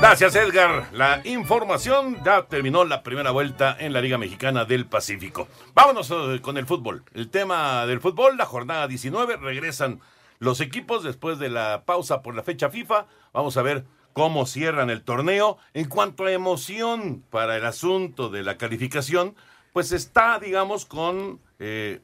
Gracias, 0.00 0.34
Edgar. 0.34 0.88
La 0.94 1.20
información 1.24 2.24
ya 2.24 2.46
terminó 2.46 2.86
la 2.86 3.02
primera 3.02 3.32
vuelta 3.32 3.76
en 3.78 3.92
la 3.92 4.00
Liga 4.00 4.16
Mexicana 4.16 4.64
del 4.64 4.86
Pacífico. 4.86 5.46
Vámonos 5.74 6.10
eh, 6.10 6.40
con 6.40 6.56
el 6.56 6.64
fútbol. 6.64 7.04
El 7.12 7.28
tema 7.28 7.84
del 7.84 8.00
fútbol, 8.00 8.38
la 8.38 8.46
jornada 8.46 8.88
19, 8.88 9.36
regresan 9.36 10.00
los 10.38 10.62
equipos 10.62 11.04
después 11.04 11.38
de 11.38 11.50
la 11.50 11.82
pausa 11.84 12.22
por 12.22 12.34
la 12.34 12.42
fecha 12.42 12.70
FIFA. 12.70 13.08
Vamos 13.34 13.58
a 13.58 13.62
ver 13.62 13.84
cómo 14.14 14.46
cierran 14.46 14.88
el 14.88 15.02
torneo. 15.02 15.58
En 15.74 15.86
cuanto 15.86 16.24
a 16.24 16.32
emoción 16.32 17.22
para 17.28 17.58
el 17.58 17.66
asunto 17.66 18.30
de 18.30 18.42
la 18.42 18.56
calificación, 18.56 19.36
pues 19.74 19.92
está, 19.92 20.38
digamos, 20.38 20.86
con 20.86 21.40
eh, 21.58 22.00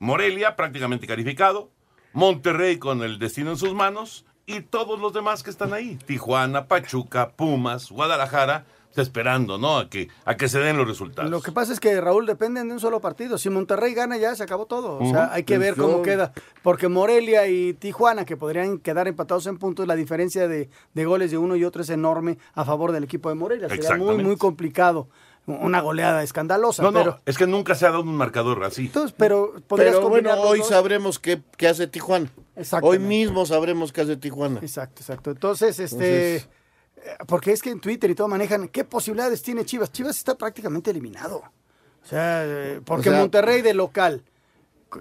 Morelia 0.00 0.54
prácticamente 0.54 1.06
calificado, 1.06 1.70
Monterrey 2.12 2.76
con 2.76 3.02
el 3.02 3.18
destino 3.18 3.52
en 3.52 3.56
sus 3.56 3.72
manos 3.72 4.26
y 4.46 4.60
todos 4.60 4.98
los 5.00 5.12
demás 5.12 5.42
que 5.42 5.50
están 5.50 5.72
ahí. 5.72 5.96
Tijuana, 6.06 6.66
Pachuca, 6.66 7.30
Pumas, 7.30 7.90
Guadalajara, 7.90 8.64
está 8.90 9.02
esperando, 9.02 9.58
¿no? 9.58 9.78
A 9.78 9.88
que, 9.90 10.08
a 10.24 10.36
que 10.36 10.48
se 10.48 10.60
den 10.60 10.76
los 10.76 10.86
resultados. 10.86 11.30
Lo 11.30 11.40
que 11.42 11.50
pasa 11.50 11.72
es 11.72 11.80
que 11.80 12.00
Raúl 12.00 12.26
dependen 12.26 12.68
de 12.68 12.74
un 12.74 12.80
solo 12.80 13.00
partido. 13.00 13.38
Si 13.38 13.50
Monterrey 13.50 13.92
gana 13.92 14.16
ya 14.18 14.36
se 14.36 14.44
acabó 14.44 14.66
todo. 14.66 14.98
O 14.98 15.10
sea, 15.10 15.30
hay 15.32 15.42
que 15.42 15.58
ver 15.58 15.74
Pues 15.74 15.86
cómo 15.86 16.02
queda. 16.02 16.32
Porque 16.62 16.86
Morelia 16.88 17.48
y 17.48 17.72
Tijuana, 17.74 18.24
que 18.24 18.36
podrían 18.36 18.78
quedar 18.78 19.08
empatados 19.08 19.46
en 19.48 19.58
puntos, 19.58 19.88
la 19.88 19.96
diferencia 19.96 20.46
de, 20.46 20.68
de 20.92 21.04
goles 21.04 21.32
de 21.32 21.38
uno 21.38 21.56
y 21.56 21.64
otro 21.64 21.82
es 21.82 21.90
enorme 21.90 22.38
a 22.54 22.64
favor 22.64 22.92
del 22.92 23.02
equipo 23.04 23.28
de 23.30 23.34
Morelia. 23.34 23.68
Sería 23.68 23.96
muy, 23.96 24.18
muy 24.22 24.36
complicado. 24.36 25.08
Una 25.46 25.80
goleada 25.80 26.22
escandalosa. 26.22 26.82
No, 26.82 26.90
no, 26.90 27.00
pero, 27.00 27.20
es 27.26 27.36
que 27.36 27.46
nunca 27.46 27.74
se 27.74 27.84
ha 27.86 27.90
dado 27.90 28.02
un 28.02 28.16
marcador 28.16 28.64
así. 28.64 28.86
entonces, 28.86 29.12
pero 29.18 29.54
podrías 29.66 29.96
Pero 29.96 30.08
bueno, 30.08 30.32
hoy 30.40 30.60
dos. 30.60 30.68
sabremos 30.68 31.18
qué, 31.18 31.42
qué 31.58 31.68
hace 31.68 31.86
Tijuana. 31.86 32.30
Hoy 32.82 32.98
mismo 32.98 33.44
sabremos 33.46 33.92
qué 33.92 34.02
hace 34.02 34.16
Tijuana. 34.16 34.60
Exacto, 34.60 35.00
exacto. 35.02 35.30
Entonces, 35.30 35.78
este. 35.78 35.94
Entonces- 36.36 36.48
eh, 36.96 37.16
Porque 37.26 37.52
es 37.52 37.60
que 37.62 37.70
en 37.70 37.80
Twitter 37.80 38.10
y 38.10 38.14
todo 38.14 38.28
manejan 38.28 38.68
qué 38.68 38.84
posibilidades 38.84 39.42
tiene 39.42 39.64
Chivas. 39.64 39.90
Chivas 39.92 40.16
está 40.16 40.36
prácticamente 40.36 40.90
eliminado. 40.90 41.42
O 42.02 42.06
sea, 42.06 42.44
eh, 42.46 42.80
porque 42.84 43.08
O 43.08 43.12
sea- 43.12 43.20
Monterrey 43.20 43.60
de 43.62 43.74
local 43.74 44.22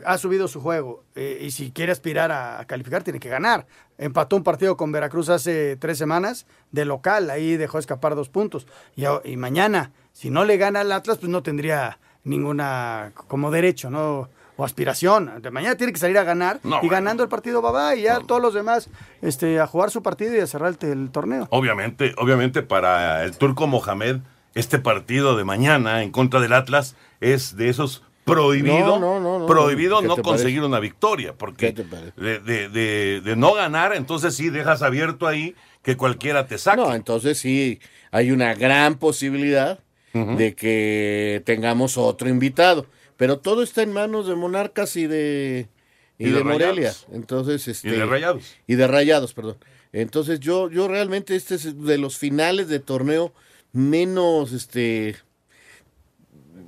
ha 0.05 0.17
subido 0.17 0.47
su 0.47 0.59
juego 0.59 1.03
eh, 1.15 1.37
y 1.41 1.51
si 1.51 1.71
quiere 1.71 1.91
aspirar 1.91 2.31
a, 2.31 2.59
a 2.59 2.65
calificar 2.65 3.03
tiene 3.03 3.19
que 3.19 3.29
ganar. 3.29 3.67
Empató 3.99 4.35
un 4.35 4.43
partido 4.43 4.75
con 4.75 4.91
Veracruz 4.91 5.29
hace 5.29 5.75
tres 5.77 5.99
semanas 5.99 6.47
de 6.71 6.83
local, 6.85 7.29
ahí 7.29 7.57
dejó 7.57 7.77
escapar 7.77 8.15
dos 8.15 8.29
puntos. 8.29 8.65
Y, 8.95 9.03
y 9.23 9.37
mañana, 9.37 9.91
si 10.13 10.31
no 10.31 10.45
le 10.45 10.57
gana 10.57 10.81
al 10.81 10.91
Atlas, 10.91 11.19
pues 11.19 11.29
no 11.29 11.43
tendría 11.43 11.99
ninguna 12.23 13.11
como 13.27 13.51
derecho, 13.51 13.89
¿no? 13.91 14.29
O 14.55 14.63
aspiración. 14.63 15.41
De 15.41 15.49
mañana 15.51 15.75
tiene 15.75 15.93
que 15.93 15.99
salir 15.99 16.17
a 16.17 16.23
ganar 16.23 16.59
No, 16.63 16.75
y 16.77 16.79
bueno. 16.81 16.91
ganando 16.91 17.23
el 17.23 17.29
partido 17.29 17.61
va, 17.61 17.71
va 17.71 17.95
y 17.95 18.03
ya 18.03 18.19
todos 18.19 18.41
los 18.41 18.53
demás 18.53 18.89
este, 19.21 19.59
a 19.59 19.65
jugar 19.67 19.89
su 19.91 20.03
partido 20.03 20.35
y 20.35 20.39
a 20.39 20.47
cerrar 20.47 20.75
el, 20.81 20.89
el 20.89 21.09
torneo. 21.11 21.47
Obviamente, 21.49 22.13
obviamente 22.17 22.61
para 22.61 23.23
el 23.23 23.35
turco 23.37 23.65
Mohamed, 23.67 24.17
este 24.53 24.77
partido 24.79 25.35
de 25.35 25.43
mañana 25.43 26.03
en 26.03 26.11
contra 26.11 26.39
del 26.39 26.53
Atlas 26.53 26.95
es 27.19 27.55
de 27.57 27.69
esos 27.69 28.03
prohibido, 28.25 28.99
No, 28.99 28.99
no, 28.99 29.19
no, 29.19 29.39
no. 29.39 29.45
prohibido 29.47 29.99
¿Qué 30.01 30.07
no 30.07 30.15
conseguir 30.17 30.59
parece? 30.59 30.65
una 30.67 30.79
victoria, 30.79 31.33
porque 31.33 31.73
¿Qué 31.73 31.83
te 31.83 31.83
parece? 31.83 32.21
de, 32.21 32.39
de- 32.39 32.69
de- 32.69 33.21
de 33.21 33.35
no 33.35 33.53
ganar, 33.53 33.93
entonces 33.95 34.35
sí 34.35 34.49
dejas 34.49 34.81
abierto 34.81 35.27
ahí 35.27 35.55
que 35.81 35.97
cualquiera 35.97 36.45
te 36.47 36.57
saque. 36.57 36.77
No, 36.77 36.93
entonces 36.93 37.37
sí, 37.39 37.79
hay 38.11 38.31
una 38.31 38.53
gran 38.53 38.95
posibilidad 38.95 39.79
de 40.13 40.53
que 40.55 41.41
tengamos 41.45 41.97
otro 41.97 42.29
invitado. 42.29 42.85
Pero 43.17 43.39
todo 43.39 43.63
está 43.63 43.83
en 43.83 43.93
manos 43.93 44.27
de 44.27 44.35
Monarcas 44.35 44.95
y 44.95 45.07
de, 45.07 45.69
y 46.17 46.27
Y 46.27 46.29
de 46.31 46.37
de 46.37 46.43
Morelia. 46.43 46.93
Entonces, 47.11 47.67
este, 47.67 47.89
Y 47.89 47.91
de 47.91 48.05
Rayados. 48.05 48.55
Y 48.67 48.75
de 48.75 48.87
Rayados, 48.87 49.33
perdón. 49.33 49.57
Entonces 49.91 50.39
yo, 50.39 50.69
yo 50.69 50.87
realmente 50.87 51.35
este 51.35 51.55
es 51.55 51.83
de 51.83 51.97
los 51.99 52.17
finales 52.17 52.67
de 52.67 52.79
torneo 52.79 53.33
menos, 53.73 54.51
este, 54.51 55.15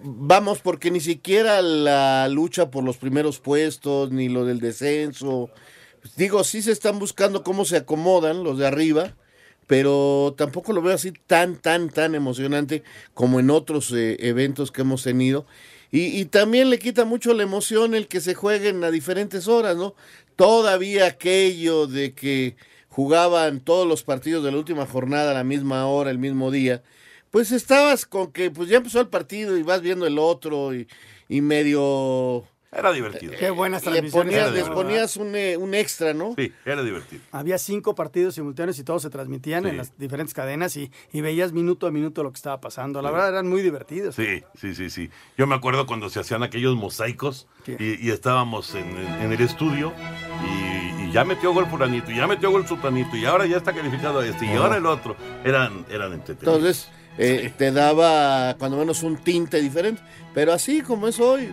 vamos, 0.04 0.60
porque 0.60 0.92
ni 0.92 1.00
siquiera 1.00 1.62
la 1.62 2.28
lucha 2.30 2.70
por 2.70 2.84
los 2.84 2.98
primeros 2.98 3.40
puestos, 3.40 4.12
ni 4.12 4.30
lo 4.30 4.46
del 4.46 4.60
descenso. 4.60 5.50
Digo, 6.18 6.44
sí 6.44 6.62
se 6.62 6.72
están 6.72 7.00
buscando 7.00 7.44
cómo 7.44 7.66
se 7.66 7.78
acomodan 7.78 8.44
los 8.44 8.60
de 8.60 8.68
arriba, 8.68 9.16
pero 9.66 10.36
tampoco 10.38 10.74
lo 10.74 10.82
veo 10.84 10.94
así 10.94 11.12
tan, 11.12 11.56
tan, 11.56 11.90
tan 11.90 12.14
emocionante 12.14 12.84
como 13.16 13.40
en 13.40 13.50
otros 13.50 13.92
eh, 13.92 14.18
eventos 14.20 14.72
que 14.72 14.82
hemos 14.82 15.04
tenido. 15.04 15.48
Y, 15.92 16.20
y 16.20 16.26
también 16.26 16.70
le 16.70 16.80
quita 16.80 17.06
mucho 17.06 17.34
la 17.34 17.44
emoción 17.44 17.96
el 17.96 18.08
que 18.08 18.22
se 18.22 18.34
jueguen 18.36 18.84
a 18.84 18.92
diferentes 18.92 19.48
horas, 19.48 19.78
¿no? 19.78 19.96
Todavía 20.36 21.06
aquello 21.06 21.88
de 21.88 22.14
que 22.14 22.56
jugaban 22.90 23.60
todos 23.60 23.88
los 23.88 24.04
partidos 24.04 24.44
de 24.44 24.52
la 24.52 24.58
última 24.58 24.86
jornada 24.86 25.32
a 25.32 25.34
la 25.34 25.44
misma 25.44 25.86
hora, 25.88 26.12
el 26.12 26.18
mismo 26.18 26.52
día, 26.52 26.82
pues 27.30 27.52
estabas 27.52 28.06
con 28.06 28.32
que 28.32 28.52
pues 28.52 28.70
ya 28.70 28.78
empezó 28.78 29.02
el 29.02 29.10
partido 29.10 29.58
y 29.58 29.64
vas 29.64 29.82
viendo 29.82 30.08
el 30.08 30.18
otro 30.18 30.74
y, 30.74 30.88
y 31.28 31.42
medio... 31.42 32.48
Era 32.72 32.92
divertido. 32.92 33.34
Qué 33.40 33.50
buenas 33.52 33.86
Le 33.86 33.92
transmisiones. 33.92 34.34
ponías, 34.34 34.48
había, 34.50 34.60
les 34.64 34.70
ponías 34.70 35.18
un, 35.18 35.36
eh, 35.36 35.56
un 35.56 35.74
extra, 35.74 36.14
¿no? 36.14 36.34
Sí, 36.38 36.52
era 36.66 36.84
divertido. 36.84 37.22
Había 37.32 37.58
cinco 37.58 37.96
partidos 37.96 38.36
simultáneos 38.36 38.78
y 38.80 38.84
todos 38.84 39.02
se 39.02 39.10
transmitían 39.10 39.64
Sí. 39.64 39.70
en 39.70 39.78
las 39.78 39.98
diferentes 39.98 40.34
cadenas 40.34 40.76
y, 40.76 40.92
y 41.14 41.22
veías 41.22 41.54
minuto 41.54 41.88
a 41.88 41.92
minuto 41.92 42.22
lo 42.22 42.32
que 42.32 42.36
estaba 42.36 42.60
pasando. 42.60 43.02
La 43.02 43.10
Sí. 43.10 43.14
verdad 43.16 43.30
eran 43.30 43.48
muy 43.48 43.62
divertidos. 43.62 44.16
Sí, 44.16 44.44
sí, 44.60 44.76
sí, 44.76 44.90
sí. 44.90 45.10
Yo 45.38 45.48
me 45.48 45.56
acuerdo 45.56 45.86
cuando 45.86 46.10
se 46.10 46.20
hacían 46.20 46.44
aquellos 46.44 46.76
mosaicos 46.76 47.48
y, 47.66 48.06
y 48.06 48.12
estábamos 48.12 48.76
en, 48.76 48.90
en- 48.98 49.22
en 49.22 49.32
el 49.32 49.40
estudio 49.42 49.94
y, 50.44 51.04
y 51.04 51.12
ya 51.12 51.24
metió 51.24 51.54
gol 51.54 51.68
fulanito, 51.68 52.12
y 52.12 52.18
ya 52.18 52.28
metió 52.28 52.52
gol 52.52 52.68
sultanito, 52.68 53.16
y 53.16 53.26
ahora 53.26 53.46
ya 53.46 53.58
está 53.58 53.74
calificado 53.74 54.22
este, 54.22 54.46
y 54.46 54.50
Ajá. 54.50 54.58
ahora 54.60 54.78
el 54.78 54.86
otro. 54.86 55.16
Eran, 55.44 55.86
eran 55.90 56.12
entretenidos. 56.14 56.58
Entonces, 56.58 56.90
eh, 57.18 57.54
te 57.58 57.72
daba 57.72 58.56
cuando 58.60 58.76
menos 58.78 59.02
un 59.04 59.16
tinte 59.18 59.62
diferente. 59.62 60.02
Pero 60.34 60.52
así 60.52 60.82
como 60.82 61.08
es 61.08 61.18
hoy, 61.22 61.50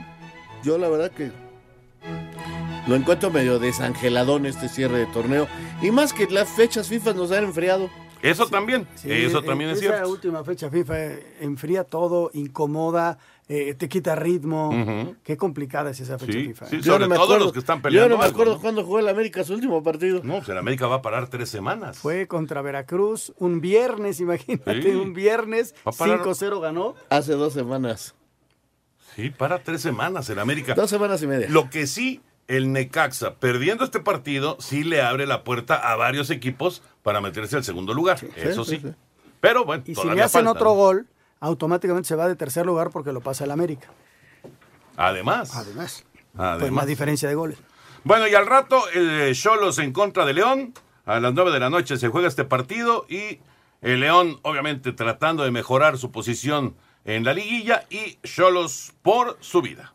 yo 0.63 0.79
la 0.79 0.89
verdad 0.89 1.11
que 1.11 1.31
lo 2.87 2.97
encuentro 2.97 3.31
medio 3.31 3.59
desangeladón 3.59 4.47
este 4.47 4.69
cierre 4.69 4.99
de 4.99 5.07
torneo. 5.07 5.47
Y 5.83 5.91
más 5.91 6.13
que 6.13 6.27
las 6.29 6.49
fechas 6.51 6.89
FIFA 6.89 7.13
nos 7.15 7.31
han 7.33 7.45
enfriado. 7.45 7.89
Eso 8.23 8.47
también, 8.47 8.87
Sí, 8.95 9.11
eso 9.11 9.41
eh, 9.41 9.43
también 9.43 9.71
es 9.71 9.79
esa 9.83 9.95
cierto. 9.95 10.09
última 10.11 10.45
fecha 10.45 10.71
FIFA 10.71 10.99
eh, 11.07 11.37
enfría 11.41 11.83
todo, 11.83 12.31
incomoda, 12.35 13.19
eh, 13.49 13.75
te 13.75 13.89
quita 13.89 14.15
ritmo. 14.15 14.71
Qué 15.25 15.37
complicada 15.37 15.91
es 15.91 15.99
esa 16.01 16.19
fecha 16.21 16.33
Sí, 16.33 16.47
FIFA. 16.49 16.67
sí, 16.67 16.77
¿eh? 16.77 16.83
sobre 16.85 17.09
todo 17.09 17.39
los 17.39 17.53
que 17.53 17.59
están 17.59 17.83
peleando. 17.83 18.09
Yo 18.09 18.15
no 18.15 18.19
me 18.19 18.25
algo, 18.25 18.35
acuerdo 18.37 18.55
¿no? 18.55 18.61
cuándo 18.61 18.85
jugó 18.85 19.01
el 19.01 19.09
América 19.09 19.43
su 19.43 19.55
último 19.55 19.83
partido. 19.83 20.21
No, 20.23 20.37
pues 20.37 20.49
el 20.51 20.59
América 20.59 20.87
va 20.87 20.97
a 20.97 21.03
parar 21.03 21.29
tres 21.29 21.49
semanas. 21.49 21.99
Fue 21.99 22.29
contra 22.29 22.63
Veracruz 22.63 23.33
un 23.39 23.61
viernes, 23.61 24.21
imagínate, 24.21 24.83
Sí. 24.83 24.89
un 24.91 25.15
viernes, 25.15 25.75
Va 25.85 25.91
a 25.91 25.93
parar- 25.93 26.19
5-0 26.23 26.61
ganó. 26.61 26.95
Hace 27.11 27.33
dos 27.33 27.53
semanas. 27.55 28.15
Sí, 29.17 29.31
para 29.31 29.63
tres 29.63 29.83
semanas 29.83 30.29
el 30.31 30.39
América. 30.39 30.75
Dos 30.75 30.91
semanas 30.91 31.23
y 31.23 31.27
media. 31.27 31.47
Lo 31.51 31.71
que 31.71 31.87
sí, 31.87 32.23
el 32.49 32.73
Necaxa, 32.73 33.35
perdiendo 33.35 33.85
este 33.85 34.01
partido, 34.01 34.57
sí 34.61 34.85
le 34.85 35.03
abre 35.03 35.27
la 35.27 35.45
puerta 35.45 35.77
a 35.77 35.97
varios 35.97 36.31
equipos 36.31 36.83
para 37.03 37.21
meterse 37.21 37.57
al 37.57 37.65
segundo 37.65 37.95
lugar. 37.95 38.19
Eso 38.37 38.65
sí. 38.65 38.77
sí, 38.77 38.89
sí. 38.89 38.95
Pero 39.41 39.65
bueno, 39.65 39.83
Y 39.87 39.95
si 39.95 40.07
le 40.09 40.23
hacen 40.23 40.45
falta, 40.45 40.51
otro 40.53 40.71
¿no? 40.71 40.75
gol, 40.75 41.07
automáticamente 41.41 42.09
se 42.09 42.15
va 42.17 42.29
de 42.29 42.37
tercer 42.37 42.65
lugar 42.65 42.91
porque 42.91 43.13
lo 43.13 43.21
pasa 43.21 43.45
el 43.45 43.51
América. 43.51 43.89
Además. 44.97 45.55
Además. 45.57 46.05
Además. 46.35 46.59
Pues 46.61 46.73
más 46.73 46.87
diferencia 46.87 47.29
de 47.29 47.35
goles. 47.35 47.59
Bueno, 48.05 48.27
y 48.27 48.35
al 48.35 48.47
rato, 48.47 48.89
el 48.91 49.35
Cholos 49.35 49.79
en 49.79 49.93
contra 49.93 50.25
de 50.25 50.35
León. 50.35 50.75
A 51.05 51.19
las 51.19 51.35
9 51.35 51.51
de 51.51 51.59
la 51.59 51.69
noche 51.69 51.97
se 51.97 52.09
juega 52.09 52.29
este 52.29 52.45
partido 52.45 53.07
y 53.09 53.41
el 53.81 54.01
León, 54.01 54.39
obviamente, 54.43 54.93
tratando 54.93 55.43
de 55.43 55.51
mejorar 55.51 55.99
su 55.99 56.13
posición 56.13 56.77
en 57.05 57.25
la 57.25 57.35
liguilla 57.35 57.87
y 57.91 58.19
Cholos 58.23 58.93
por 59.03 59.39
su 59.41 59.63
vida. 59.63 59.92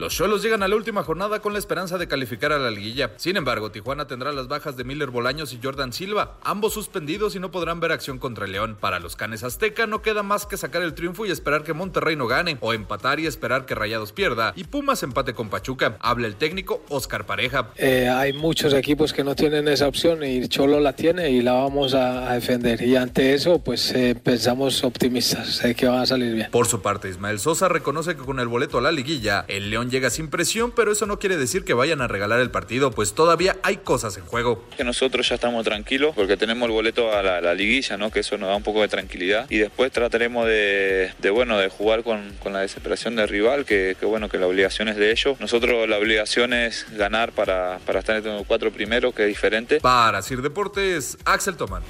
Los 0.00 0.12
Cholos 0.12 0.42
llegan 0.42 0.64
a 0.64 0.68
la 0.68 0.74
última 0.74 1.04
jornada 1.04 1.38
con 1.38 1.52
la 1.52 1.60
esperanza 1.60 1.98
de 1.98 2.08
calificar 2.08 2.50
a 2.50 2.58
la 2.58 2.72
liguilla. 2.72 3.12
Sin 3.16 3.36
embargo, 3.36 3.70
Tijuana 3.70 4.08
tendrá 4.08 4.32
las 4.32 4.48
bajas 4.48 4.76
de 4.76 4.82
Miller 4.82 5.10
Bolaños 5.10 5.52
y 5.52 5.60
Jordan 5.62 5.92
Silva, 5.92 6.36
ambos 6.42 6.72
suspendidos 6.72 7.36
y 7.36 7.38
no 7.38 7.52
podrán 7.52 7.78
ver 7.78 7.92
acción 7.92 8.18
contra 8.18 8.46
el 8.46 8.52
León. 8.52 8.76
Para 8.80 8.98
los 8.98 9.14
Canes 9.14 9.44
Azteca 9.44 9.86
no 9.86 10.02
queda 10.02 10.24
más 10.24 10.46
que 10.46 10.56
sacar 10.56 10.82
el 10.82 10.94
triunfo 10.94 11.26
y 11.26 11.30
esperar 11.30 11.62
que 11.62 11.74
Monterrey 11.74 12.16
no 12.16 12.26
gane, 12.26 12.58
o 12.60 12.72
empatar 12.72 13.20
y 13.20 13.26
esperar 13.26 13.66
que 13.66 13.76
Rayados 13.76 14.10
pierda, 14.10 14.52
y 14.56 14.64
Pumas 14.64 15.04
empate 15.04 15.32
con 15.32 15.48
Pachuca. 15.48 15.96
Habla 16.00 16.26
el 16.26 16.34
técnico 16.34 16.82
Oscar 16.88 17.24
Pareja. 17.24 17.70
Eh, 17.76 18.08
hay 18.08 18.32
muchos 18.32 18.74
equipos 18.74 19.12
que 19.12 19.22
no 19.22 19.36
tienen 19.36 19.68
esa 19.68 19.86
opción 19.86 20.24
y 20.24 20.48
Cholo 20.48 20.80
la 20.80 20.94
tiene 20.94 21.30
y 21.30 21.40
la 21.40 21.52
vamos 21.52 21.94
a, 21.94 22.30
a 22.30 22.34
defender. 22.34 22.82
Y 22.82 22.96
ante 22.96 23.32
eso, 23.32 23.60
pues 23.60 23.92
eh, 23.92 24.16
pensamos 24.20 24.82
optimistas, 24.82 25.54
sé 25.54 25.76
que 25.76 25.86
van 25.86 26.00
a 26.00 26.06
salir 26.06 26.34
bien. 26.34 26.50
Por 26.50 26.66
su 26.66 26.82
parte, 26.82 27.08
Ismael 27.08 27.38
Sosa 27.38 27.68
reconoce 27.68 28.16
que 28.16 28.24
con 28.24 28.40
el 28.40 28.48
boleto 28.48 28.78
a 28.78 28.80
la 28.80 28.90
liguilla, 28.90 29.44
el 29.46 29.70
León 29.70 29.83
llega 29.90 30.10
sin 30.10 30.28
presión, 30.28 30.72
pero 30.72 30.92
eso 30.92 31.06
no 31.06 31.18
quiere 31.18 31.36
decir 31.36 31.64
que 31.64 31.74
vayan 31.74 32.00
a 32.00 32.08
regalar 32.08 32.40
el 32.40 32.50
partido, 32.50 32.90
pues 32.90 33.14
todavía 33.14 33.56
hay 33.62 33.78
cosas 33.78 34.16
en 34.16 34.24
juego. 34.24 34.64
Que 34.76 34.84
nosotros 34.84 35.28
ya 35.28 35.34
estamos 35.36 35.64
tranquilos 35.64 36.14
porque 36.14 36.36
tenemos 36.36 36.66
el 36.66 36.72
boleto 36.72 37.12
a 37.12 37.22
la, 37.22 37.40
la 37.40 37.54
liguilla, 37.54 37.96
¿no? 37.96 38.10
Que 38.10 38.20
eso 38.20 38.36
nos 38.38 38.48
da 38.48 38.56
un 38.56 38.62
poco 38.62 38.80
de 38.80 38.88
tranquilidad. 38.88 39.46
Y 39.50 39.58
después 39.58 39.92
trataremos 39.92 40.46
de, 40.46 41.12
de, 41.18 41.30
bueno, 41.30 41.58
de 41.58 41.68
jugar 41.68 42.02
con, 42.02 42.34
con 42.42 42.52
la 42.52 42.60
desesperación 42.60 43.16
del 43.16 43.28
rival, 43.28 43.64
que, 43.64 43.96
que, 43.98 44.06
bueno, 44.06 44.28
que 44.28 44.38
la 44.38 44.46
obligación 44.46 44.88
es 44.88 44.96
de 44.96 45.10
ellos. 45.10 45.38
Nosotros 45.40 45.88
la 45.88 45.98
obligación 45.98 46.52
es 46.52 46.86
ganar 46.96 47.32
para, 47.32 47.78
para 47.86 48.00
estar 48.00 48.16
entre 48.16 48.32
los 48.32 48.46
cuatro 48.46 48.72
primeros, 48.72 49.14
que 49.14 49.22
es 49.22 49.28
diferente. 49.28 49.80
Para 49.80 50.22
Sir 50.22 50.42
Deportes, 50.42 51.18
Axel 51.24 51.56
Tomán. 51.56 51.82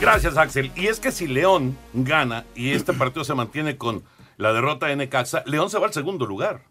Gracias, 0.00 0.36
Axel. 0.36 0.70
Y 0.76 0.88
es 0.88 1.00
que 1.00 1.10
si 1.10 1.26
León 1.26 1.76
gana 1.94 2.44
y 2.54 2.72
este 2.72 2.92
partido 2.92 3.24
se 3.24 3.34
mantiene 3.34 3.76
con 3.78 4.04
la 4.36 4.52
derrota 4.52 4.86
de 4.86 4.96
Necaxa, 4.96 5.42
León 5.46 5.70
se 5.70 5.78
va 5.78 5.86
al 5.86 5.92
segundo 5.92 6.26
lugar. 6.26 6.62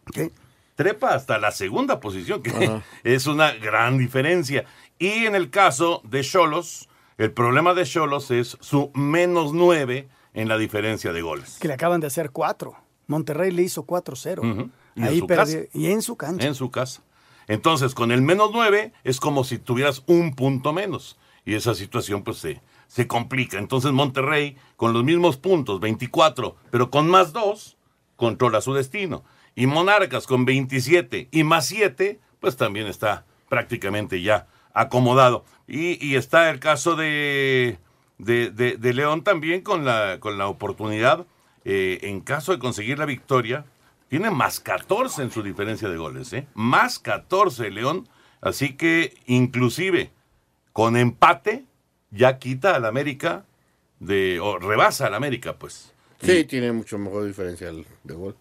Trepa 0.76 1.14
hasta 1.14 1.38
la 1.38 1.52
segunda 1.52 2.00
posición, 2.00 2.42
que 2.44 2.50
Ajá. 2.52 2.84
es 3.04 3.28
una 3.28 3.52
gran 3.54 3.98
diferencia. 3.98 4.66
Y 5.00 5.26
en 5.26 5.36
el 5.36 5.50
caso 5.50 6.02
de 6.04 6.22
Cholos, 6.22 6.90
el 7.18 7.32
problema 7.32 7.74
de 7.74 7.86
Cholos 7.86 8.30
es 8.32 8.58
su 8.60 8.92
menos 8.94 9.54
nueve 9.54 10.10
en 10.34 10.50
la 10.50 10.58
diferencia 10.58 11.14
de 11.14 11.22
goles. 11.22 11.58
Que 11.62 11.68
le 11.70 11.74
acaban 11.76 12.02
de 12.02 12.08
hacer 12.08 12.32
cuatro. 12.32 12.76
Monterrey 13.08 13.52
le 13.52 13.62
hizo 13.62 13.86
4-0. 13.86 14.40
Ujú. 14.40 14.70
Y 14.96 15.02
en 15.02 15.04
Ahí 15.08 15.20
su 15.20 15.28
perdió- 15.28 15.60
casa. 15.62 15.70
Y 15.74 15.92
en 15.92 16.02
su 16.02 16.18
cancha. 16.18 16.46
En 16.48 16.56
su 16.56 16.72
casa. 16.72 17.02
Entonces, 17.48 17.94
con 17.94 18.12
el 18.12 18.22
menos 18.22 18.50
9 18.52 18.92
es 19.04 19.20
como 19.20 19.44
si 19.44 19.60
tuvieras 19.60 20.02
un 20.08 20.34
punto 20.36 20.74
menos. 20.74 21.18
Y 21.46 21.54
esa 21.54 21.76
situación 21.76 22.24
pues 22.24 22.38
se, 22.38 22.60
se 22.88 23.08
complica. 23.08 23.58
Entonces 23.58 23.92
Monterrey, 23.92 24.58
con 24.76 24.94
los 24.94 25.04
mismos 25.04 25.38
puntos, 25.38 25.80
24, 25.80 26.56
pero 26.72 26.90
con 26.90 27.08
más 27.10 27.34
2, 27.34 27.78
controla 28.16 28.62
su 28.62 28.74
destino. 28.74 29.24
Y 29.56 29.68
Monarcas 29.68 30.28
con 30.28 30.46
27 30.46 31.30
y 31.32 31.44
más 31.44 31.66
7, 31.68 32.20
pues 32.40 32.58
también 32.58 32.88
está 32.88 33.26
prácticamente 33.50 34.22
ya 34.22 34.48
acomodado. 34.74 35.46
Y, 35.68 36.06
y 36.06 36.16
está 36.16 36.50
el 36.50 36.60
caso 36.60 36.96
de, 36.96 37.80
de, 38.18 38.50
de- 38.52 38.94
León 38.94 39.24
también 39.24 39.62
con 39.62 39.86
la, 39.86 40.20
con 40.20 40.38
la 40.38 40.48
oportunidad, 40.48 41.26
eh, 41.64 42.00
en 42.04 42.20
caso 42.22 42.52
de 42.52 42.60
conseguir 42.60 43.00
la 43.00 43.06
victoria, 43.06 43.66
tiene 44.10 44.30
más 44.30 44.60
14 44.60 45.24
en 45.24 45.32
su 45.32 45.42
diferencia 45.42 45.90
de 45.90 45.98
goles, 45.98 46.32
¿eh? 46.34 46.48
Más 46.54 47.00
14 47.00 47.72
León. 47.72 48.08
Así 48.42 48.74
que 48.74 49.16
inclusive 49.26 50.12
con 50.74 50.98
empate 50.98 51.66
ya 52.16 52.40
quita 52.40 52.76
al 52.76 52.86
América 52.86 53.46
de, 54.00 54.40
o 54.40 54.58
rebasa 54.58 55.08
al 55.08 55.14
América, 55.14 55.54
pues. 55.58 55.94
Sí, 56.22 56.46
tiene 56.46 56.72
mucho 56.72 56.98
mejor 56.98 57.26
diferencial 57.26 57.86
de 58.04 58.14
gol. 58.14 58.36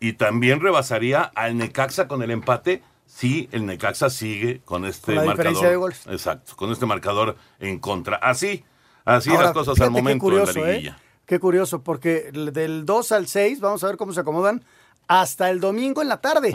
Y 0.00 0.12
también 0.12 0.60
rebasaría 0.60 1.22
al 1.22 1.56
Necaxa 1.56 2.06
con 2.06 2.22
el 2.22 2.30
empate 2.30 2.82
si 3.06 3.48
el 3.50 3.66
Necaxa 3.66 4.10
sigue 4.10 4.60
con 4.64 4.84
este 4.84 5.06
Con 5.06 5.14
la 5.16 5.24
marcador. 5.24 5.36
diferencia 5.36 5.70
de 5.70 5.76
goles. 5.76 6.06
Exacto, 6.06 6.52
con 6.54 6.70
este 6.70 6.86
marcador 6.86 7.36
en 7.58 7.78
contra. 7.78 8.16
Así, 8.16 8.64
así 9.04 9.30
Ahora, 9.30 9.44
las 9.44 9.52
cosas 9.52 9.80
al 9.80 9.88
qué 9.88 9.90
momento 9.90 10.22
curioso, 10.22 10.58
en 10.58 10.62
la 10.64 10.70
¿eh? 10.70 10.72
liguilla. 10.74 10.98
Qué 11.26 11.40
curioso, 11.40 11.82
porque 11.82 12.30
del 12.32 12.86
2 12.86 13.12
al 13.12 13.26
6, 13.26 13.60
vamos 13.60 13.82
a 13.82 13.88
ver 13.88 13.96
cómo 13.96 14.12
se 14.12 14.20
acomodan, 14.20 14.62
hasta 15.08 15.50
el 15.50 15.58
domingo 15.60 16.00
en 16.00 16.08
la 16.08 16.20
tarde. 16.20 16.52